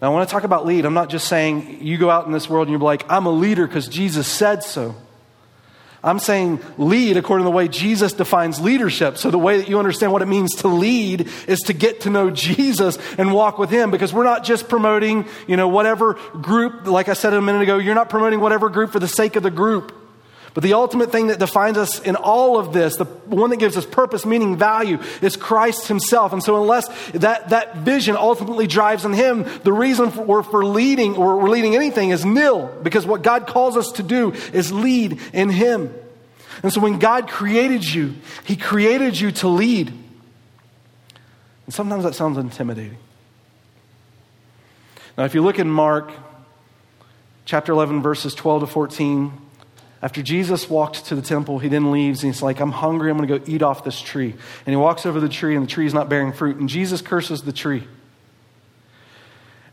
Now, 0.00 0.12
when 0.12 0.22
I 0.22 0.26
talk 0.26 0.44
about 0.44 0.64
lead, 0.64 0.84
I'm 0.84 0.94
not 0.94 1.10
just 1.10 1.26
saying 1.26 1.78
you 1.82 1.98
go 1.98 2.08
out 2.08 2.26
in 2.26 2.32
this 2.32 2.48
world 2.48 2.68
and 2.68 2.72
you're 2.72 2.80
like, 2.80 3.10
I'm 3.10 3.26
a 3.26 3.32
leader 3.32 3.66
because 3.66 3.88
Jesus 3.88 4.28
said 4.28 4.62
so. 4.62 4.94
I'm 6.02 6.20
saying 6.20 6.60
lead 6.76 7.16
according 7.16 7.44
to 7.44 7.50
the 7.50 7.56
way 7.56 7.66
Jesus 7.66 8.12
defines 8.12 8.60
leadership. 8.60 9.18
So, 9.18 9.32
the 9.32 9.38
way 9.38 9.58
that 9.58 9.68
you 9.68 9.80
understand 9.80 10.12
what 10.12 10.22
it 10.22 10.26
means 10.26 10.54
to 10.56 10.68
lead 10.68 11.28
is 11.48 11.58
to 11.66 11.72
get 11.72 12.02
to 12.02 12.10
know 12.10 12.30
Jesus 12.30 12.98
and 13.18 13.32
walk 13.32 13.58
with 13.58 13.70
Him 13.70 13.90
because 13.90 14.12
we're 14.12 14.22
not 14.22 14.44
just 14.44 14.68
promoting, 14.68 15.26
you 15.48 15.56
know, 15.56 15.66
whatever 15.66 16.14
group, 16.40 16.86
like 16.86 17.08
I 17.08 17.14
said 17.14 17.34
a 17.34 17.42
minute 17.42 17.62
ago, 17.62 17.78
you're 17.78 17.96
not 17.96 18.10
promoting 18.10 18.38
whatever 18.38 18.68
group 18.68 18.92
for 18.92 19.00
the 19.00 19.08
sake 19.08 19.34
of 19.34 19.42
the 19.42 19.50
group. 19.50 19.92
But 20.58 20.64
the 20.64 20.72
ultimate 20.72 21.12
thing 21.12 21.28
that 21.28 21.38
defines 21.38 21.78
us 21.78 22.00
in 22.00 22.16
all 22.16 22.58
of 22.58 22.72
this, 22.72 22.96
the 22.96 23.04
one 23.04 23.50
that 23.50 23.58
gives 23.58 23.76
us 23.76 23.86
purpose, 23.86 24.26
meaning, 24.26 24.56
value, 24.56 24.98
is 25.22 25.36
Christ 25.36 25.86
Himself. 25.86 26.32
And 26.32 26.42
so, 26.42 26.60
unless 26.60 26.88
that, 27.10 27.50
that 27.50 27.76
vision 27.76 28.16
ultimately 28.16 28.66
drives 28.66 29.04
in 29.04 29.12
Him, 29.12 29.46
the 29.62 29.72
reason 29.72 30.10
for, 30.10 30.24
we're 30.24 30.42
for 30.42 30.64
leading 30.64 31.16
or 31.16 31.38
we're 31.38 31.48
leading 31.48 31.76
anything 31.76 32.10
is 32.10 32.24
nil, 32.24 32.76
because 32.82 33.06
what 33.06 33.22
God 33.22 33.46
calls 33.46 33.76
us 33.76 33.92
to 33.92 34.02
do 34.02 34.32
is 34.52 34.72
lead 34.72 35.20
in 35.32 35.48
Him. 35.48 35.94
And 36.64 36.72
so, 36.72 36.80
when 36.80 36.98
God 36.98 37.28
created 37.28 37.84
you, 37.84 38.16
He 38.42 38.56
created 38.56 39.16
you 39.20 39.30
to 39.30 39.46
lead. 39.46 39.90
And 41.66 41.72
sometimes 41.72 42.02
that 42.02 42.16
sounds 42.16 42.36
intimidating. 42.36 42.98
Now, 45.16 45.22
if 45.22 45.36
you 45.36 45.42
look 45.42 45.60
in 45.60 45.70
Mark 45.70 46.10
chapter 47.44 47.70
11, 47.70 48.02
verses 48.02 48.34
12 48.34 48.62
to 48.62 48.66
14, 48.66 49.47
after 50.00 50.22
Jesus 50.22 50.70
walked 50.70 51.06
to 51.06 51.16
the 51.16 51.22
temple, 51.22 51.58
he 51.58 51.68
then 51.68 51.90
leaves 51.90 52.22
and 52.22 52.32
he's 52.32 52.42
like, 52.42 52.60
I'm 52.60 52.70
hungry. 52.70 53.10
I'm 53.10 53.16
going 53.16 53.28
to 53.28 53.38
go 53.38 53.44
eat 53.52 53.62
off 53.62 53.82
this 53.82 54.00
tree. 54.00 54.30
And 54.30 54.72
he 54.72 54.76
walks 54.76 55.04
over 55.06 55.18
the 55.18 55.28
tree 55.28 55.56
and 55.56 55.64
the 55.64 55.70
tree 55.70 55.86
is 55.86 55.94
not 55.94 56.08
bearing 56.08 56.32
fruit. 56.32 56.56
And 56.56 56.68
Jesus 56.68 57.02
curses 57.02 57.42
the 57.42 57.52
tree. 57.52 57.82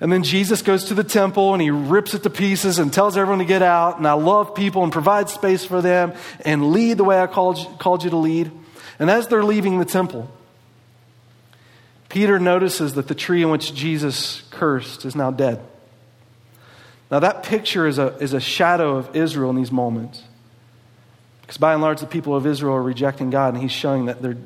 And 0.02 0.12
then 0.12 0.24
Jesus 0.24 0.62
goes 0.62 0.86
to 0.86 0.94
the 0.94 1.04
temple 1.04 1.54
and 1.54 1.62
he 1.62 1.70
rips 1.70 2.14
it 2.16 2.24
to 2.24 2.30
pieces 2.30 2.80
and 2.80 2.92
tells 2.92 3.18
everyone 3.18 3.40
to 3.40 3.46
get 3.46 3.62
out. 3.62 3.98
And 3.98 4.08
I 4.08 4.14
love 4.14 4.56
people 4.56 4.84
and 4.84 4.92
provide 4.92 5.30
space 5.30 5.64
for 5.64 5.82
them 5.82 6.14
and 6.44 6.72
lead 6.72 6.98
the 6.98 7.04
way 7.04 7.20
I 7.20 7.28
called, 7.28 7.58
called 7.80 8.04
you 8.04 8.10
to 8.10 8.18
lead. 8.18 8.52
And 8.98 9.12
as 9.12 9.28
they're 9.28 9.44
leaving 9.44 9.78
the 9.78 9.86
temple, 9.86 10.30
Peter 12.10 12.40
notices 12.40 12.96
that 12.96 13.08
the 13.08 13.16
tree 13.16 13.44
in 13.44 13.50
which 13.50 13.76
Jesus 13.76 14.42
cursed 14.50 15.06
is 15.06 15.16
now 15.16 15.32
dead. 15.32 15.62
Now, 17.12 17.20
that 17.20 17.44
picture 17.44 17.88
is 17.88 18.00
a, 18.00 18.16
is 18.18 18.34
a 18.34 18.40
shadow 18.40 18.98
of 18.98 19.16
Israel 19.16 19.50
in 19.50 19.56
these 19.56 19.72
moments. 19.72 20.24
Because 21.42 21.58
by 21.58 21.74
and 21.74 21.82
large, 21.82 22.00
the 22.00 22.08
people 22.08 22.36
of 22.36 22.48
Israel 22.48 22.74
are 22.74 22.82
rejecting 22.82 23.30
God, 23.30 23.54
and 23.54 23.62
he's 23.62 23.72
showing 23.72 24.06
that 24.06 24.22
they're, 24.22 24.38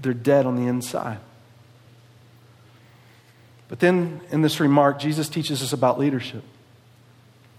they're 0.00 0.12
dead 0.12 0.44
on 0.44 0.56
the 0.56 0.66
inside. 0.66 1.18
But 3.68 3.80
then 3.80 4.20
in 4.30 4.42
this 4.42 4.60
remark, 4.60 4.98
Jesus 4.98 5.30
teaches 5.30 5.62
us 5.62 5.72
about 5.72 5.98
leadership. 5.98 6.44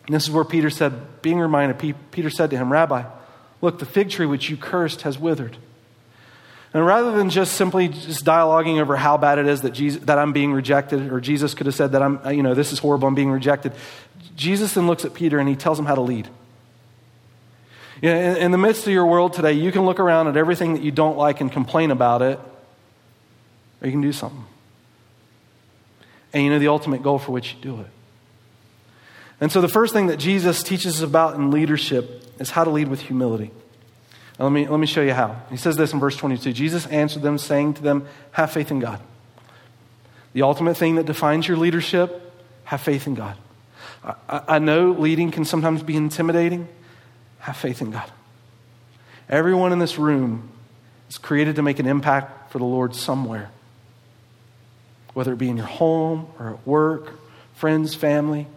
And 0.06 0.16
this 0.16 0.26
is 0.26 0.32
where 0.32 0.44
Peter 0.44 0.70
said, 0.70 1.22
being 1.24 1.40
reminded, 1.40 1.96
Peter 2.12 2.30
said 2.30 2.52
to 2.52 2.58
him, 2.58 2.72
Rabbi, 2.72 3.04
look, 3.62 3.80
the 3.80 3.86
fig 3.86 4.12
tree 4.12 4.28
which 4.28 4.50
you 4.50 4.58
cursed 4.58 5.02
has 5.02 5.18
withered. 5.18 5.58
And 6.74 6.86
rather 6.86 7.12
than 7.12 7.30
just 7.30 7.54
simply 7.54 7.88
just 7.88 8.26
dialoguing 8.26 8.82
over 8.82 8.96
how 8.96 9.18
bad 9.18 9.38
it 9.38 9.48
is 9.48 9.62
that, 9.62 9.72
Jesus, 9.72 10.04
that 10.06 10.18
I'm 10.18 10.34
being 10.34 10.54
rejected, 10.54 11.12
or 11.12 11.22
Jesus 11.22 11.54
could 11.54 11.68
have 11.68 11.76
said 11.76 11.94
that 11.94 12.02
I'm, 12.02 12.20
you 12.32 12.44
know, 12.44 12.54
this 12.54 12.74
is 12.74 12.80
horrible, 12.80 13.08
I'm 13.08 13.16
being 13.16 13.32
rejected, 13.32 13.74
Jesus 14.36 14.74
then 14.74 14.88
looks 14.88 15.06
at 15.06 15.14
Peter 15.14 15.40
and 15.40 15.48
he 15.48 15.56
tells 15.56 15.80
him 15.80 15.86
how 15.86 15.96
to 15.96 16.02
lead. 16.02 16.28
You 18.02 18.10
know, 18.10 18.20
in, 18.20 18.38
in 18.38 18.52
the 18.52 18.58
midst 18.58 18.86
of 18.86 18.94
your 18.94 19.06
world 19.06 19.34
today, 19.34 19.54
you 19.54 19.72
can 19.72 19.86
look 19.86 20.00
around 20.00 20.28
at 20.28 20.38
everything 20.38 20.74
that 20.74 20.82
you 20.82 20.92
don't 20.92 21.18
like 21.18 21.42
and 21.42 21.52
complain 21.52 21.92
about 21.92 22.22
it, 22.22 22.40
or 23.82 23.88
you 23.88 23.92
can 23.92 24.02
do 24.02 24.12
something. 24.12 24.46
And 26.34 26.44
you 26.44 26.50
know 26.50 26.60
the 26.60 26.68
ultimate 26.68 27.04
goal 27.04 27.20
for 27.20 27.32
which 27.32 27.54
you 27.54 27.62
do 27.62 27.80
it. 27.80 27.88
And 29.40 29.52
so 29.52 29.62
the 29.62 29.68
first 29.68 29.94
thing 29.94 30.08
that 30.08 30.18
Jesus 30.18 30.64
teaches 30.64 30.96
us 30.96 31.02
about 31.02 31.36
in 31.36 31.52
leadership 31.52 32.24
is 32.40 32.50
how 32.50 32.64
to 32.64 32.70
lead 32.70 32.88
with 32.88 33.02
humility. 33.02 33.52
Now, 34.40 34.46
let, 34.46 34.52
me, 34.52 34.68
let 34.68 34.80
me 34.80 34.88
show 34.88 35.02
you 35.02 35.14
how. 35.14 35.42
He 35.50 35.58
says 35.58 35.78
this 35.78 35.94
in 35.94 36.00
verse 36.00 36.18
22 36.18 36.54
Jesus 36.54 36.86
answered 36.88 37.22
them, 37.22 37.38
saying 37.38 37.76
to 37.76 37.84
them, 37.84 38.08
Have 38.32 38.52
faith 38.52 38.72
in 38.72 38.80
God. 38.80 39.00
The 40.34 40.42
ultimate 40.42 40.76
thing 40.76 40.96
that 40.96 41.06
defines 41.06 41.48
your 41.48 41.58
leadership, 41.58 42.34
have 42.66 42.82
faith 42.82 43.06
in 43.06 43.14
God. 43.14 43.38
I, 44.04 44.42
I 44.48 44.60
know 44.60 44.92
leading 44.92 45.32
can 45.32 45.46
sometimes 45.46 45.84
be 45.84 45.96
intimidating. 45.96 46.68
Have 47.40 47.58
faith 47.58 47.82
in 47.82 47.92
God. 47.92 48.10
Everyone 49.30 49.72
in 49.72 49.80
this 49.80 49.98
room 49.98 50.50
is 51.10 51.18
created 51.18 51.56
to 51.56 51.62
make 51.62 51.80
an 51.80 51.86
impact 51.86 52.52
for 52.52 52.60
the 52.60 52.66
Lord 52.66 52.96
somewhere, 52.96 53.50
whether 55.14 55.34
it 55.34 55.38
be 55.38 55.50
in 55.50 55.58
your 55.58 55.66
home 55.66 56.28
or 56.40 56.52
at 56.52 56.68
work, 56.68 57.14
friends, 57.56 57.96
family. 57.96 58.48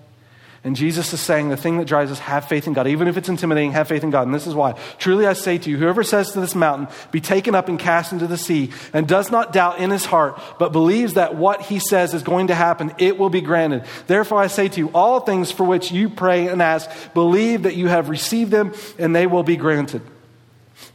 And 0.67 0.75
Jesus 0.75 1.13
is 1.13 1.21
saying 1.21 1.49
the 1.49 1.57
thing 1.57 1.79
that 1.79 1.85
drives 1.85 2.11
us, 2.11 2.19
have 2.19 2.49
faith 2.49 2.67
in 2.67 2.73
God. 2.73 2.89
Even 2.89 3.07
if 3.07 3.17
it's 3.17 3.29
intimidating, 3.29 3.71
have 3.71 3.87
faith 3.87 4.03
in 4.03 4.11
God. 4.11 4.27
And 4.27 4.35
this 4.35 4.49
is 4.49 4.55
why. 4.55 4.73
Truly 4.99 5.25
I 5.25 5.35
say 5.35 5.59
to 5.59 5.71
you, 5.71 5.77
whoever 5.77 6.03
says 6.03 6.33
to 6.33 6.41
this 6.41 6.57
mountain, 6.57 6.89
be 7.13 7.21
taken 7.21 7.55
up 7.55 7.69
and 7.69 7.79
cast 7.79 8.13
into 8.13 8.27
the 8.27 8.37
sea, 8.37 8.73
and 8.93 9.07
does 9.07 9.31
not 9.31 9.53
doubt 9.53 9.79
in 9.79 9.93
his 9.93 10.05
heart, 10.05 10.43
but 10.59 10.73
believes 10.73 11.15
that 11.15 11.37
what 11.37 11.63
he 11.63 11.79
says 11.79 12.15
is 12.15 12.25
going 12.25 12.49
to 12.49 12.55
happen, 12.57 12.93
it 12.99 13.17
will 13.17 13.31
be 13.31 13.43
granted. 13.43 13.85
Therefore 14.09 14.39
I 14.39 14.49
say 14.49 14.67
to 14.67 14.81
you, 14.81 14.91
all 14.93 15.21
things 15.21 15.53
for 15.53 15.63
which 15.63 15.93
you 15.93 16.09
pray 16.09 16.49
and 16.49 16.61
ask, 16.61 16.91
believe 17.15 17.63
that 17.63 17.77
you 17.77 17.87
have 17.87 18.09
received 18.09 18.51
them, 18.51 18.75
and 18.99 19.15
they 19.15 19.29
will 19.29 19.45
be 19.45 19.57
granted. 19.57 20.03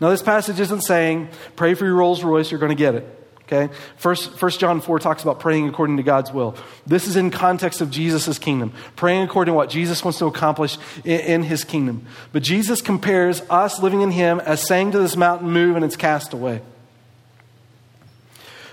Now, 0.02 0.10
this 0.10 0.22
passage 0.22 0.60
isn't 0.60 0.82
saying, 0.82 1.30
pray 1.56 1.76
for 1.76 1.86
your 1.86 1.96
Rolls 1.96 2.26
Royce, 2.26 2.52
you're 2.52 2.60
going 2.60 2.72
to 2.72 2.76
get 2.76 2.96
it. 2.96 3.21
Okay? 3.52 3.74
First, 3.98 4.38
First 4.38 4.62
John 4.62 4.80
4 4.80 5.00
talks 5.00 5.24
about 5.24 5.42
praying 5.42 5.68
according 5.68 5.98
to 5.98 6.04
God's 6.04 6.32
will. 6.32 6.56
This 6.88 7.06
is 7.06 7.18
in 7.18 7.32
context 7.32 7.82
of 7.82 7.92
Jesus' 7.92 8.40
kingdom, 8.40 8.72
praying 8.96 9.24
according 9.24 9.52
to 9.52 9.56
what 9.56 9.70
Jesus 9.70 10.04
wants 10.06 10.20
to 10.20 10.26
accomplish 10.26 10.78
in, 11.04 11.20
in 11.20 11.44
his 11.44 11.66
kingdom. 11.66 12.06
But 12.32 12.44
Jesus 12.44 12.82
compares 12.82 13.42
us 13.50 13.82
living 13.82 14.02
in 14.02 14.12
him 14.12 14.40
as 14.40 14.66
saying 14.66 14.94
to 14.94 15.00
this 15.00 15.18
mountain, 15.18 15.52
move, 15.52 15.76
and 15.76 15.84
it's 15.84 15.98
cast 15.98 16.32
away. 16.32 16.62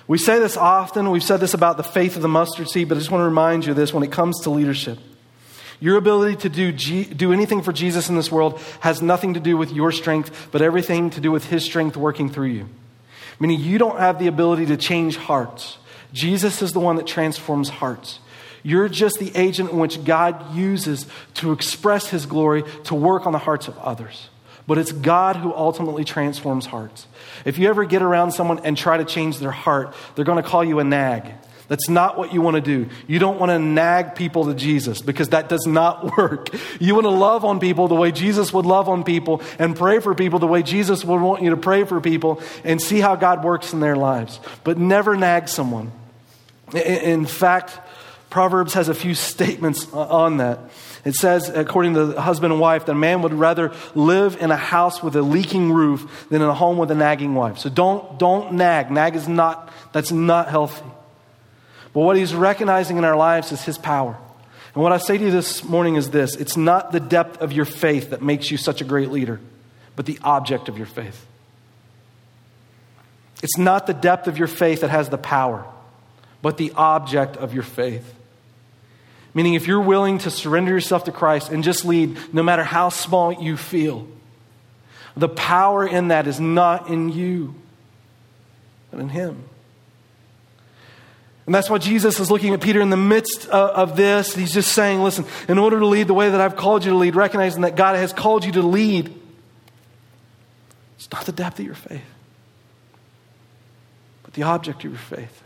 We 0.06 0.16
say 0.16 0.38
this 0.38 0.56
often. 0.56 1.10
We've 1.10 1.24
said 1.24 1.38
this 1.38 1.54
about 1.54 1.76
the 1.76 1.82
faith 1.82 2.14
of 2.14 2.22
the 2.22 2.28
mustard 2.28 2.68
seed, 2.68 2.88
but 2.88 2.96
I 2.96 3.00
just 3.00 3.10
want 3.10 3.22
to 3.22 3.26
remind 3.26 3.64
you 3.64 3.72
of 3.72 3.76
this 3.76 3.92
when 3.92 4.04
it 4.04 4.12
comes 4.12 4.40
to 4.42 4.50
leadership. 4.50 4.98
Your 5.80 5.96
ability 5.96 6.36
to 6.36 6.48
do, 6.48 6.72
G, 6.72 7.04
do 7.04 7.32
anything 7.32 7.62
for 7.62 7.72
Jesus 7.72 8.08
in 8.08 8.16
this 8.16 8.30
world 8.30 8.60
has 8.80 9.02
nothing 9.02 9.34
to 9.34 9.40
do 9.40 9.56
with 9.56 9.72
your 9.72 9.90
strength, 9.92 10.48
but 10.52 10.62
everything 10.62 11.10
to 11.10 11.20
do 11.20 11.32
with 11.32 11.46
his 11.46 11.64
strength 11.64 11.96
working 11.96 12.30
through 12.30 12.48
you 12.48 12.68
meaning 13.38 13.60
you 13.60 13.78
don't 13.78 13.98
have 13.98 14.18
the 14.18 14.26
ability 14.26 14.66
to 14.66 14.76
change 14.76 15.16
hearts. 15.16 15.78
Jesus 16.12 16.62
is 16.62 16.72
the 16.72 16.80
one 16.80 16.96
that 16.96 17.06
transforms 17.06 17.68
hearts. 17.68 18.20
You're 18.62 18.88
just 18.88 19.18
the 19.18 19.34
agent 19.36 19.70
in 19.70 19.78
which 19.78 20.04
God 20.04 20.54
uses 20.54 21.06
to 21.34 21.52
express 21.52 22.08
his 22.08 22.26
glory 22.26 22.64
to 22.84 22.94
work 22.94 23.26
on 23.26 23.32
the 23.32 23.38
hearts 23.38 23.68
of 23.68 23.78
others. 23.78 24.28
But 24.66 24.78
it's 24.78 24.92
God 24.92 25.36
who 25.36 25.54
ultimately 25.54 26.04
transforms 26.04 26.66
hearts. 26.66 27.06
If 27.44 27.58
you 27.58 27.68
ever 27.68 27.84
get 27.84 28.02
around 28.02 28.32
someone 28.32 28.58
and 28.60 28.76
try 28.76 28.98
to 28.98 29.04
change 29.04 29.38
their 29.38 29.50
heart, 29.50 29.94
they're 30.14 30.26
going 30.26 30.42
to 30.42 30.48
call 30.48 30.62
you 30.62 30.78
a 30.78 30.84
nag. 30.84 31.32
That's 31.68 31.90
not 31.90 32.16
what 32.16 32.32
you 32.32 32.40
want 32.40 32.54
to 32.56 32.62
do. 32.62 32.88
You 33.06 33.18
don't 33.18 33.38
want 33.38 33.50
to 33.50 33.58
nag 33.58 34.14
people 34.14 34.46
to 34.46 34.54
Jesus 34.54 35.02
because 35.02 35.28
that 35.28 35.50
does 35.50 35.66
not 35.66 36.16
work. 36.18 36.48
You 36.80 36.94
want 36.94 37.04
to 37.04 37.10
love 37.10 37.44
on 37.44 37.60
people 37.60 37.88
the 37.88 37.94
way 37.94 38.10
Jesus 38.10 38.52
would 38.52 38.64
love 38.64 38.88
on 38.88 39.04
people 39.04 39.42
and 39.58 39.76
pray 39.76 40.00
for 40.00 40.14
people 40.14 40.38
the 40.38 40.46
way 40.46 40.62
Jesus 40.62 41.04
would 41.04 41.20
want 41.20 41.42
you 41.42 41.50
to 41.50 41.58
pray 41.58 41.84
for 41.84 42.00
people 42.00 42.42
and 42.64 42.80
see 42.80 43.00
how 43.00 43.16
God 43.16 43.44
works 43.44 43.74
in 43.74 43.80
their 43.80 43.96
lives. 43.96 44.40
But 44.64 44.78
never 44.78 45.14
nag 45.14 45.48
someone. 45.48 45.92
In 46.72 47.26
fact, 47.26 47.78
Proverbs 48.30 48.74
has 48.74 48.88
a 48.88 48.94
few 48.94 49.14
statements 49.14 49.90
on 49.92 50.38
that. 50.38 50.58
It 51.04 51.14
says, 51.14 51.48
according 51.48 51.94
to 51.94 52.06
the 52.06 52.20
husband 52.20 52.52
and 52.52 52.60
wife, 52.60 52.86
that 52.86 52.92
a 52.92 52.94
man 52.94 53.22
would 53.22 53.32
rather 53.32 53.72
live 53.94 54.40
in 54.40 54.50
a 54.50 54.56
house 54.56 55.02
with 55.02 55.16
a 55.16 55.22
leaking 55.22 55.72
roof 55.72 56.26
than 56.28 56.42
in 56.42 56.48
a 56.48 56.54
home 56.54 56.76
with 56.76 56.90
a 56.90 56.94
nagging 56.94 57.34
wife. 57.34 57.58
So 57.58 57.70
don't, 57.70 58.18
don't 58.18 58.54
nag. 58.54 58.90
Nag 58.90 59.16
is 59.16 59.28
not, 59.28 59.72
that's 59.92 60.12
not 60.12 60.48
healthy. 60.48 60.84
But 61.98 62.04
what 62.04 62.16
he's 62.16 62.32
recognizing 62.32 62.96
in 62.96 63.04
our 63.04 63.16
lives 63.16 63.50
is 63.50 63.64
his 63.64 63.76
power. 63.76 64.16
And 64.72 64.82
what 64.84 64.92
I 64.92 64.98
say 64.98 65.18
to 65.18 65.24
you 65.24 65.32
this 65.32 65.64
morning 65.64 65.96
is 65.96 66.10
this 66.10 66.36
it's 66.36 66.56
not 66.56 66.92
the 66.92 67.00
depth 67.00 67.42
of 67.42 67.52
your 67.52 67.64
faith 67.64 68.10
that 68.10 68.22
makes 68.22 68.52
you 68.52 68.56
such 68.56 68.80
a 68.80 68.84
great 68.84 69.10
leader, 69.10 69.40
but 69.96 70.06
the 70.06 70.16
object 70.22 70.68
of 70.68 70.78
your 70.78 70.86
faith. 70.86 71.26
It's 73.42 73.58
not 73.58 73.88
the 73.88 73.94
depth 73.94 74.28
of 74.28 74.38
your 74.38 74.46
faith 74.46 74.82
that 74.82 74.90
has 74.90 75.08
the 75.08 75.18
power, 75.18 75.66
but 76.40 76.56
the 76.56 76.70
object 76.76 77.36
of 77.36 77.52
your 77.52 77.64
faith. 77.64 78.14
Meaning, 79.34 79.54
if 79.54 79.66
you're 79.66 79.80
willing 79.80 80.18
to 80.18 80.30
surrender 80.30 80.70
yourself 80.70 81.02
to 81.06 81.10
Christ 81.10 81.50
and 81.50 81.64
just 81.64 81.84
lead, 81.84 82.16
no 82.32 82.44
matter 82.44 82.62
how 82.62 82.90
small 82.90 83.32
you 83.32 83.56
feel, 83.56 84.06
the 85.16 85.28
power 85.28 85.84
in 85.84 86.06
that 86.08 86.28
is 86.28 86.38
not 86.38 86.90
in 86.90 87.08
you, 87.08 87.56
but 88.92 89.00
in 89.00 89.08
Him. 89.08 89.42
And 91.48 91.54
that's 91.54 91.70
why 91.70 91.78
Jesus 91.78 92.20
is 92.20 92.30
looking 92.30 92.52
at 92.52 92.60
Peter 92.60 92.78
in 92.82 92.90
the 92.90 92.96
midst 92.98 93.46
of, 93.46 93.70
of, 93.70 93.96
this. 93.96 94.34
He's 94.34 94.52
just 94.52 94.70
saying, 94.70 95.02
listen, 95.02 95.24
in 95.48 95.56
order 95.56 95.78
to 95.78 95.86
lead 95.86 96.06
the 96.06 96.12
way 96.12 96.28
that 96.28 96.38
I've 96.38 96.56
called 96.56 96.84
you 96.84 96.90
to 96.90 96.96
lead, 96.98 97.16
recognizing 97.16 97.62
that 97.62 97.74
God 97.74 97.96
has 97.96 98.12
called 98.12 98.44
you 98.44 98.52
to 98.52 98.60
lead, 98.60 99.18
it's 100.96 101.10
not 101.10 101.24
the 101.24 101.32
depth 101.32 101.58
of 101.58 101.64
your 101.64 101.74
faith, 101.74 102.04
but 104.24 104.34
the 104.34 104.42
object 104.42 104.84
of 104.84 104.90
your 104.90 105.00
faith. 105.00 105.42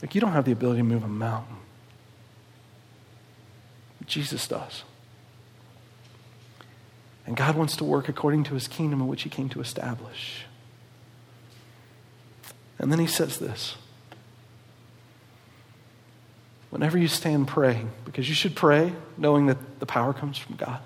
Like, 0.00 0.14
you 0.14 0.22
don't 0.22 0.32
have 0.32 0.46
the 0.46 0.52
ability 0.52 0.78
to 0.78 0.84
move 0.84 1.04
a 1.04 1.08
mountain, 1.08 1.56
Jesus 4.06 4.48
does. 4.48 4.82
And 7.26 7.36
God 7.36 7.54
wants 7.54 7.76
to 7.76 7.84
work 7.84 8.08
according 8.08 8.44
to 8.44 8.54
his 8.54 8.66
kingdom 8.66 9.02
in 9.02 9.08
which 9.08 9.24
he 9.24 9.28
came 9.28 9.50
to 9.50 9.60
establish. 9.60 10.46
And 12.78 12.90
then 12.90 12.98
he 12.98 13.06
says 13.06 13.38
this 13.38 13.76
whenever 16.70 16.98
you 16.98 17.08
stand 17.08 17.48
praying, 17.48 17.90
because 18.04 18.28
you 18.28 18.34
should 18.34 18.54
pray 18.54 18.92
knowing 19.16 19.46
that 19.46 19.80
the 19.80 19.86
power 19.86 20.12
comes 20.12 20.38
from 20.38 20.56
God. 20.56 20.80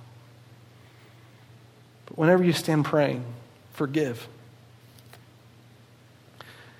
But 2.07 2.19
whenever 2.19 2.45
you 2.45 2.53
stand 2.53 2.85
praying, 2.85 3.25
forgive. 3.73 4.29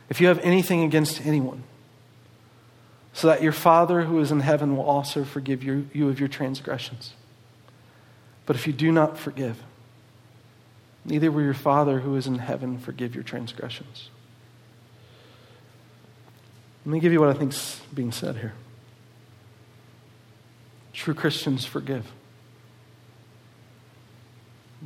If 0.09 0.21
you 0.21 0.29
have 0.29 0.39
anything 0.41 0.83
against 0.83 1.25
anyone, 1.25 1.65
so 3.13 3.27
that 3.27 3.43
your 3.43 3.53
Father 3.53 4.03
who 4.03 4.21
is 4.21 4.31
in 4.31 4.41
heaven 4.41 4.77
will 4.77 4.85
also 4.85 5.25
forgive 5.25 5.63
you, 5.63 5.89
you 5.93 6.09
of 6.09 6.19
your 6.19 6.29
transgressions. 6.29 7.13
But 8.47 8.57
if 8.57 8.67
you 8.67 8.73
do 8.73 8.91
not 8.91 9.19
forgive, 9.19 9.63
neither 11.05 11.31
will 11.31 11.43
your 11.43 11.55
Father 11.55 12.01
who 12.01 12.17
is 12.17 12.27
in 12.27 12.39
heaven 12.39 12.79
forgive 12.79 13.15
your 13.15 13.25
transgressions. 13.25 14.09
Let 16.85 16.93
me 16.93 17.01
give 17.01 17.13
you 17.13 17.21
what 17.21 17.29
I 17.29 17.35
think 17.35 17.53
is 17.53 17.81
being 17.95 18.13
said 18.13 18.37
here. 18.37 18.55
True 21.03 21.15
Christians 21.15 21.65
forgive 21.65 22.07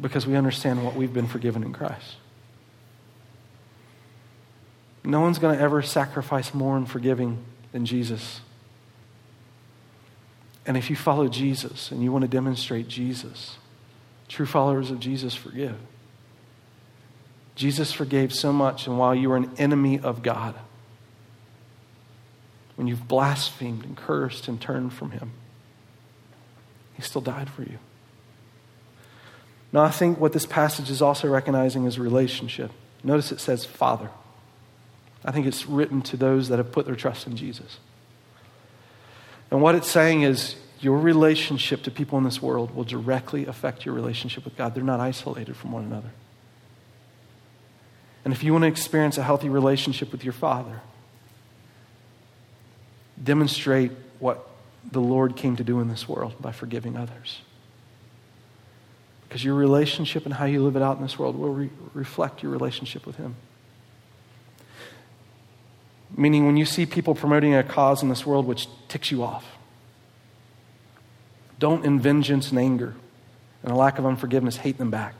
because 0.00 0.26
we 0.26 0.34
understand 0.34 0.82
what 0.82 0.96
we've 0.96 1.12
been 1.12 1.26
forgiven 1.26 1.62
in 1.62 1.74
Christ. 1.74 2.16
No 5.04 5.20
one's 5.20 5.38
going 5.38 5.54
to 5.54 5.62
ever 5.62 5.82
sacrifice 5.82 6.54
more 6.54 6.78
in 6.78 6.86
forgiving 6.86 7.44
than 7.72 7.84
Jesus. 7.84 8.40
And 10.64 10.78
if 10.78 10.88
you 10.88 10.96
follow 10.96 11.28
Jesus 11.28 11.90
and 11.90 12.02
you 12.02 12.10
want 12.10 12.22
to 12.22 12.28
demonstrate 12.28 12.88
Jesus, 12.88 13.58
true 14.26 14.46
followers 14.46 14.90
of 14.90 14.98
Jesus 14.98 15.34
forgive. 15.34 15.76
Jesus 17.56 17.92
forgave 17.92 18.32
so 18.32 18.54
much, 18.54 18.86
and 18.86 18.98
while 18.98 19.14
you 19.14 19.28
were 19.28 19.36
an 19.36 19.50
enemy 19.58 19.98
of 19.98 20.22
God, 20.22 20.54
when 22.76 22.88
you've 22.88 23.06
blasphemed 23.06 23.84
and 23.84 23.98
cursed 23.98 24.48
and 24.48 24.58
turned 24.58 24.94
from 24.94 25.10
Him, 25.10 25.32
He 26.96 27.02
still 27.02 27.20
died 27.20 27.48
for 27.50 27.62
you. 27.62 27.78
Now, 29.72 29.82
I 29.82 29.90
think 29.90 30.18
what 30.18 30.32
this 30.32 30.46
passage 30.46 30.90
is 30.90 31.02
also 31.02 31.28
recognizing 31.28 31.84
is 31.84 31.98
relationship. 31.98 32.70
Notice 33.04 33.30
it 33.32 33.40
says 33.40 33.64
Father. 33.64 34.10
I 35.24 35.32
think 35.32 35.46
it's 35.46 35.66
written 35.66 36.02
to 36.02 36.16
those 36.16 36.48
that 36.48 36.58
have 36.58 36.72
put 36.72 36.86
their 36.86 36.94
trust 36.94 37.26
in 37.26 37.36
Jesus. 37.36 37.78
And 39.50 39.60
what 39.60 39.74
it's 39.74 39.90
saying 39.90 40.22
is 40.22 40.56
your 40.80 40.98
relationship 40.98 41.82
to 41.82 41.90
people 41.90 42.16
in 42.18 42.24
this 42.24 42.40
world 42.40 42.74
will 42.74 42.84
directly 42.84 43.46
affect 43.46 43.84
your 43.84 43.94
relationship 43.94 44.44
with 44.44 44.56
God. 44.56 44.74
They're 44.74 44.84
not 44.84 45.00
isolated 45.00 45.56
from 45.56 45.72
one 45.72 45.84
another. 45.84 46.10
And 48.24 48.32
if 48.32 48.42
you 48.42 48.52
want 48.52 48.62
to 48.62 48.68
experience 48.68 49.18
a 49.18 49.22
healthy 49.22 49.48
relationship 49.48 50.10
with 50.10 50.24
your 50.24 50.32
Father, 50.32 50.80
demonstrate 53.22 53.92
what 54.18 54.45
the 54.90 55.00
Lord 55.00 55.36
came 55.36 55.56
to 55.56 55.64
do 55.64 55.80
in 55.80 55.88
this 55.88 56.08
world 56.08 56.34
by 56.40 56.52
forgiving 56.52 56.96
others. 56.96 57.40
Because 59.28 59.44
your 59.44 59.54
relationship 59.54 60.24
and 60.24 60.34
how 60.34 60.44
you 60.44 60.62
live 60.62 60.76
it 60.76 60.82
out 60.82 60.96
in 60.96 61.02
this 61.02 61.18
world 61.18 61.36
will 61.36 61.52
re- 61.52 61.70
reflect 61.94 62.42
your 62.42 62.52
relationship 62.52 63.06
with 63.06 63.16
Him. 63.16 63.34
Meaning, 66.16 66.46
when 66.46 66.56
you 66.56 66.64
see 66.64 66.86
people 66.86 67.14
promoting 67.14 67.54
a 67.54 67.62
cause 67.62 68.02
in 68.02 68.08
this 68.08 68.24
world 68.24 68.46
which 68.46 68.68
ticks 68.88 69.10
you 69.10 69.24
off, 69.24 69.44
don't, 71.58 71.84
in 71.84 71.98
vengeance 71.98 72.50
and 72.50 72.58
anger 72.58 72.94
and 73.62 73.72
a 73.72 73.74
lack 73.74 73.98
of 73.98 74.06
unforgiveness, 74.06 74.56
hate 74.58 74.78
them 74.78 74.90
back. 74.90 75.14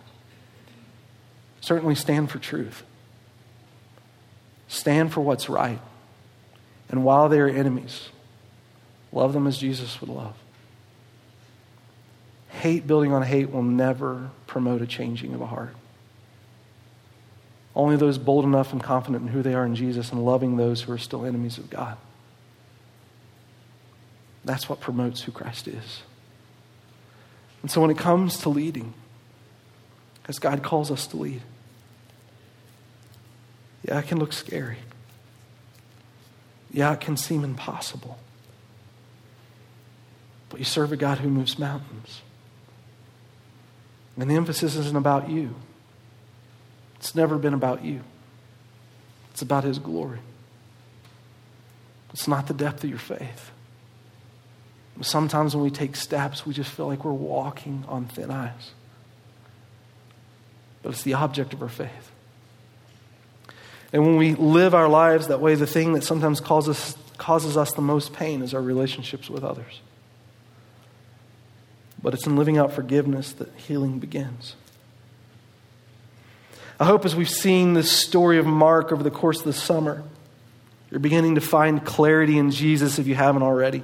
Certainly 1.61 1.97
stand 1.97 2.31
for 2.31 2.39
truth. 2.39 2.85
Stand 4.69 5.13
for 5.13 5.21
what's 5.21 5.49
right. 5.49 5.81
And 6.89 7.05
while 7.05 7.29
they 7.29 7.41
are 7.41 7.49
enemies, 7.49 8.09
love 9.13 9.33
them 9.33 9.47
as 9.47 9.59
Jesus 9.59 10.01
would 10.01 10.11
love. 10.11 10.37
Hate 12.49 12.87
building 12.87 13.13
on 13.13 13.23
hate 13.23 13.51
will 13.51 13.63
never 13.63 14.31
promote 14.47 14.83
a 14.83 14.87
changing 14.87 15.35
of 15.35 15.41
a 15.41 15.47
heart. 15.47 15.75
Only 17.75 17.97
those 17.97 18.17
bold 18.17 18.45
enough 18.45 18.73
and 18.73 18.83
confident 18.83 19.23
in 19.23 19.29
who 19.29 19.43
they 19.43 19.53
are 19.53 19.67
in 19.67 19.75
Jesus 19.75 20.11
and 20.11 20.25
loving 20.25 20.57
those 20.57 20.83
who 20.83 20.93
are 20.93 20.99
still 20.99 21.27
enemies 21.27 21.59
of 21.59 21.69
God. 21.69 21.99
That's 24.45 24.69
what 24.69 24.81
promotes 24.81 25.23
who 25.23 25.33
Christ 25.33 25.69
is. 25.69 26.03
And 27.61 27.71
so 27.71 27.81
when 27.81 27.91
it 27.91 27.99
comes 27.99 28.39
to 28.39 28.49
leading, 28.49 28.95
as 30.29 30.39
God 30.39 30.63
calls 30.63 30.91
us 30.91 31.07
to 31.09 31.17
lead, 31.17 31.43
yeah, 33.83 33.99
it 33.99 34.07
can 34.07 34.19
look 34.19 34.33
scary. 34.33 34.79
Yeah, 36.71 36.93
it 36.93 37.01
can 37.01 37.17
seem 37.17 37.45
impossible. 37.45 38.19
But 40.49 40.59
you 40.59 40.65
serve 40.65 40.93
a 40.93 40.97
God 40.97 41.19
who 41.19 41.29
moves 41.29 41.59
mountains. 41.59 42.23
And 44.19 44.31
the 44.31 44.35
emphasis 44.35 44.77
isn't 44.77 44.97
about 44.97 45.29
you, 45.29 45.55
it's 46.97 47.15
never 47.15 47.37
been 47.39 47.55
about 47.55 47.85
you, 47.85 48.01
it's 49.33 49.43
about 49.43 49.65
His 49.65 49.79
glory. 49.79 50.21
It's 52.13 52.27
not 52.27 52.47
the 52.47 52.55
depth 52.55 52.83
of 52.83 52.89
your 52.89 52.99
faith. 52.99 53.51
Sometimes 55.03 55.55
when 55.55 55.63
we 55.63 55.71
take 55.71 55.95
steps, 55.95 56.47
we 56.47 56.55
just 56.55 56.71
feel 56.71 56.87
like 56.87 57.05
we're 57.05 57.13
walking 57.13 57.85
on 57.89 58.07
thin 58.07 58.31
ice. 58.31 58.71
But 60.83 60.93
it's 60.93 61.03
the 61.03 61.13
object 61.13 61.53
of 61.53 61.61
our 61.61 61.69
faith. 61.69 62.11
And 63.93 64.05
when 64.07 64.17
we 64.17 64.35
live 64.35 64.75
our 64.75 64.89
lives 64.89 65.29
that 65.29 65.41
way, 65.41 65.55
the 65.55 65.67
thing 65.67 65.93
that 65.93 66.05
sometimes 66.05 66.41
causes, 66.41 66.97
causes 67.19 67.57
us 67.57 67.73
the 67.73 67.83
most 67.83 68.15
pain 68.15 68.41
is 68.41 68.55
our 68.55 68.63
relationships 68.63 69.29
with 69.29 69.45
others. 69.45 69.81
But 72.07 72.15
it's 72.15 72.25
in 72.25 72.37
living 72.37 72.57
out 72.57 72.73
forgiveness 72.73 73.33
that 73.33 73.53
healing 73.57 73.99
begins. 73.99 74.55
I 76.79 76.85
hope 76.85 77.05
as 77.05 77.17
we've 77.17 77.29
seen 77.29 77.75
this 77.75 77.91
story 77.91 78.39
of 78.39 78.47
Mark 78.47 78.93
over 78.93 79.03
the 79.03 79.11
course 79.11 79.41
of 79.41 79.45
the 79.45 79.53
summer, 79.53 80.05
you're 80.89 81.01
beginning 81.01 81.35
to 81.35 81.41
find 81.41 81.85
clarity 81.85 82.39
in 82.39 82.53
Jesus 82.53 83.01
if 83.01 83.09
you 83.09 83.17
haven't 83.17 83.43
already. 83.43 83.83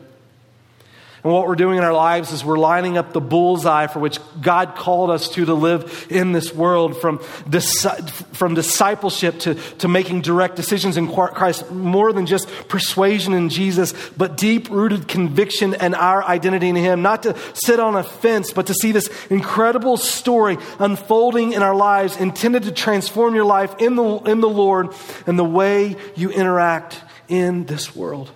And 1.24 1.32
what 1.32 1.46
we're 1.46 1.54
doing 1.54 1.78
in 1.78 1.84
our 1.84 1.92
lives 1.92 2.32
is 2.32 2.44
we're 2.44 2.58
lining 2.58 2.98
up 2.98 3.12
the 3.12 3.20
bullseye 3.20 3.86
for 3.86 4.00
which 4.00 4.18
God 4.40 4.74
called 4.74 5.08
us 5.08 5.28
to 5.30 5.44
to 5.44 5.54
live 5.54 6.08
in 6.10 6.32
this 6.32 6.52
world 6.52 7.00
from, 7.00 7.20
from 7.20 8.54
discipleship 8.54 9.38
to, 9.40 9.54
to 9.54 9.86
making 9.86 10.22
direct 10.22 10.56
decisions 10.56 10.96
in 10.96 11.06
Christ, 11.06 11.70
more 11.70 12.12
than 12.12 12.26
just 12.26 12.48
persuasion 12.66 13.34
in 13.34 13.50
Jesus, 13.50 13.94
but 14.16 14.36
deep 14.36 14.68
rooted 14.68 15.06
conviction 15.06 15.74
and 15.76 15.94
our 15.94 16.24
identity 16.24 16.68
in 16.68 16.74
Him. 16.74 17.02
Not 17.02 17.22
to 17.22 17.36
sit 17.54 17.78
on 17.78 17.94
a 17.94 18.02
fence, 18.02 18.52
but 18.52 18.66
to 18.66 18.74
see 18.74 18.90
this 18.90 19.08
incredible 19.30 19.98
story 19.98 20.58
unfolding 20.80 21.52
in 21.52 21.62
our 21.62 21.76
lives 21.76 22.16
intended 22.16 22.64
to 22.64 22.72
transform 22.72 23.36
your 23.36 23.44
life 23.44 23.76
in 23.78 23.94
the, 23.94 24.18
in 24.22 24.40
the 24.40 24.48
Lord 24.48 24.92
and 25.28 25.38
the 25.38 25.44
way 25.44 25.94
you 26.16 26.30
interact 26.30 27.00
in 27.28 27.64
this 27.66 27.94
world. 27.94 28.32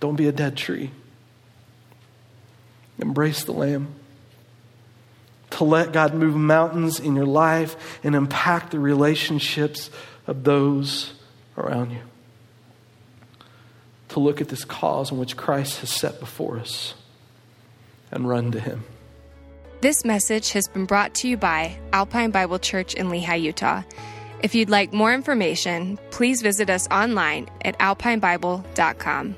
Don't 0.00 0.16
be 0.16 0.28
a 0.28 0.32
dead 0.32 0.56
tree. 0.56 0.90
Embrace 2.98 3.44
the 3.44 3.52
Lamb. 3.52 3.94
To 5.50 5.64
let 5.64 5.92
God 5.92 6.14
move 6.14 6.36
mountains 6.36 7.00
in 7.00 7.16
your 7.16 7.26
life 7.26 7.98
and 8.04 8.14
impact 8.14 8.70
the 8.70 8.78
relationships 8.78 9.90
of 10.26 10.44
those 10.44 11.14
around 11.56 11.90
you. 11.90 12.00
To 14.10 14.20
look 14.20 14.40
at 14.40 14.48
this 14.48 14.64
cause 14.64 15.10
in 15.10 15.18
which 15.18 15.36
Christ 15.36 15.80
has 15.80 15.90
set 15.90 16.20
before 16.20 16.58
us 16.58 16.94
and 18.10 18.28
run 18.28 18.52
to 18.52 18.60
Him. 18.60 18.84
This 19.80 20.04
message 20.04 20.52
has 20.52 20.66
been 20.68 20.86
brought 20.86 21.14
to 21.16 21.28
you 21.28 21.36
by 21.36 21.78
Alpine 21.92 22.30
Bible 22.30 22.58
Church 22.58 22.94
in 22.94 23.08
Lehi, 23.08 23.40
Utah. 23.40 23.82
If 24.42 24.54
you'd 24.54 24.70
like 24.70 24.92
more 24.92 25.12
information, 25.12 25.98
please 26.10 26.42
visit 26.42 26.70
us 26.70 26.88
online 26.88 27.48
at 27.64 27.78
alpinebible.com. 27.78 29.36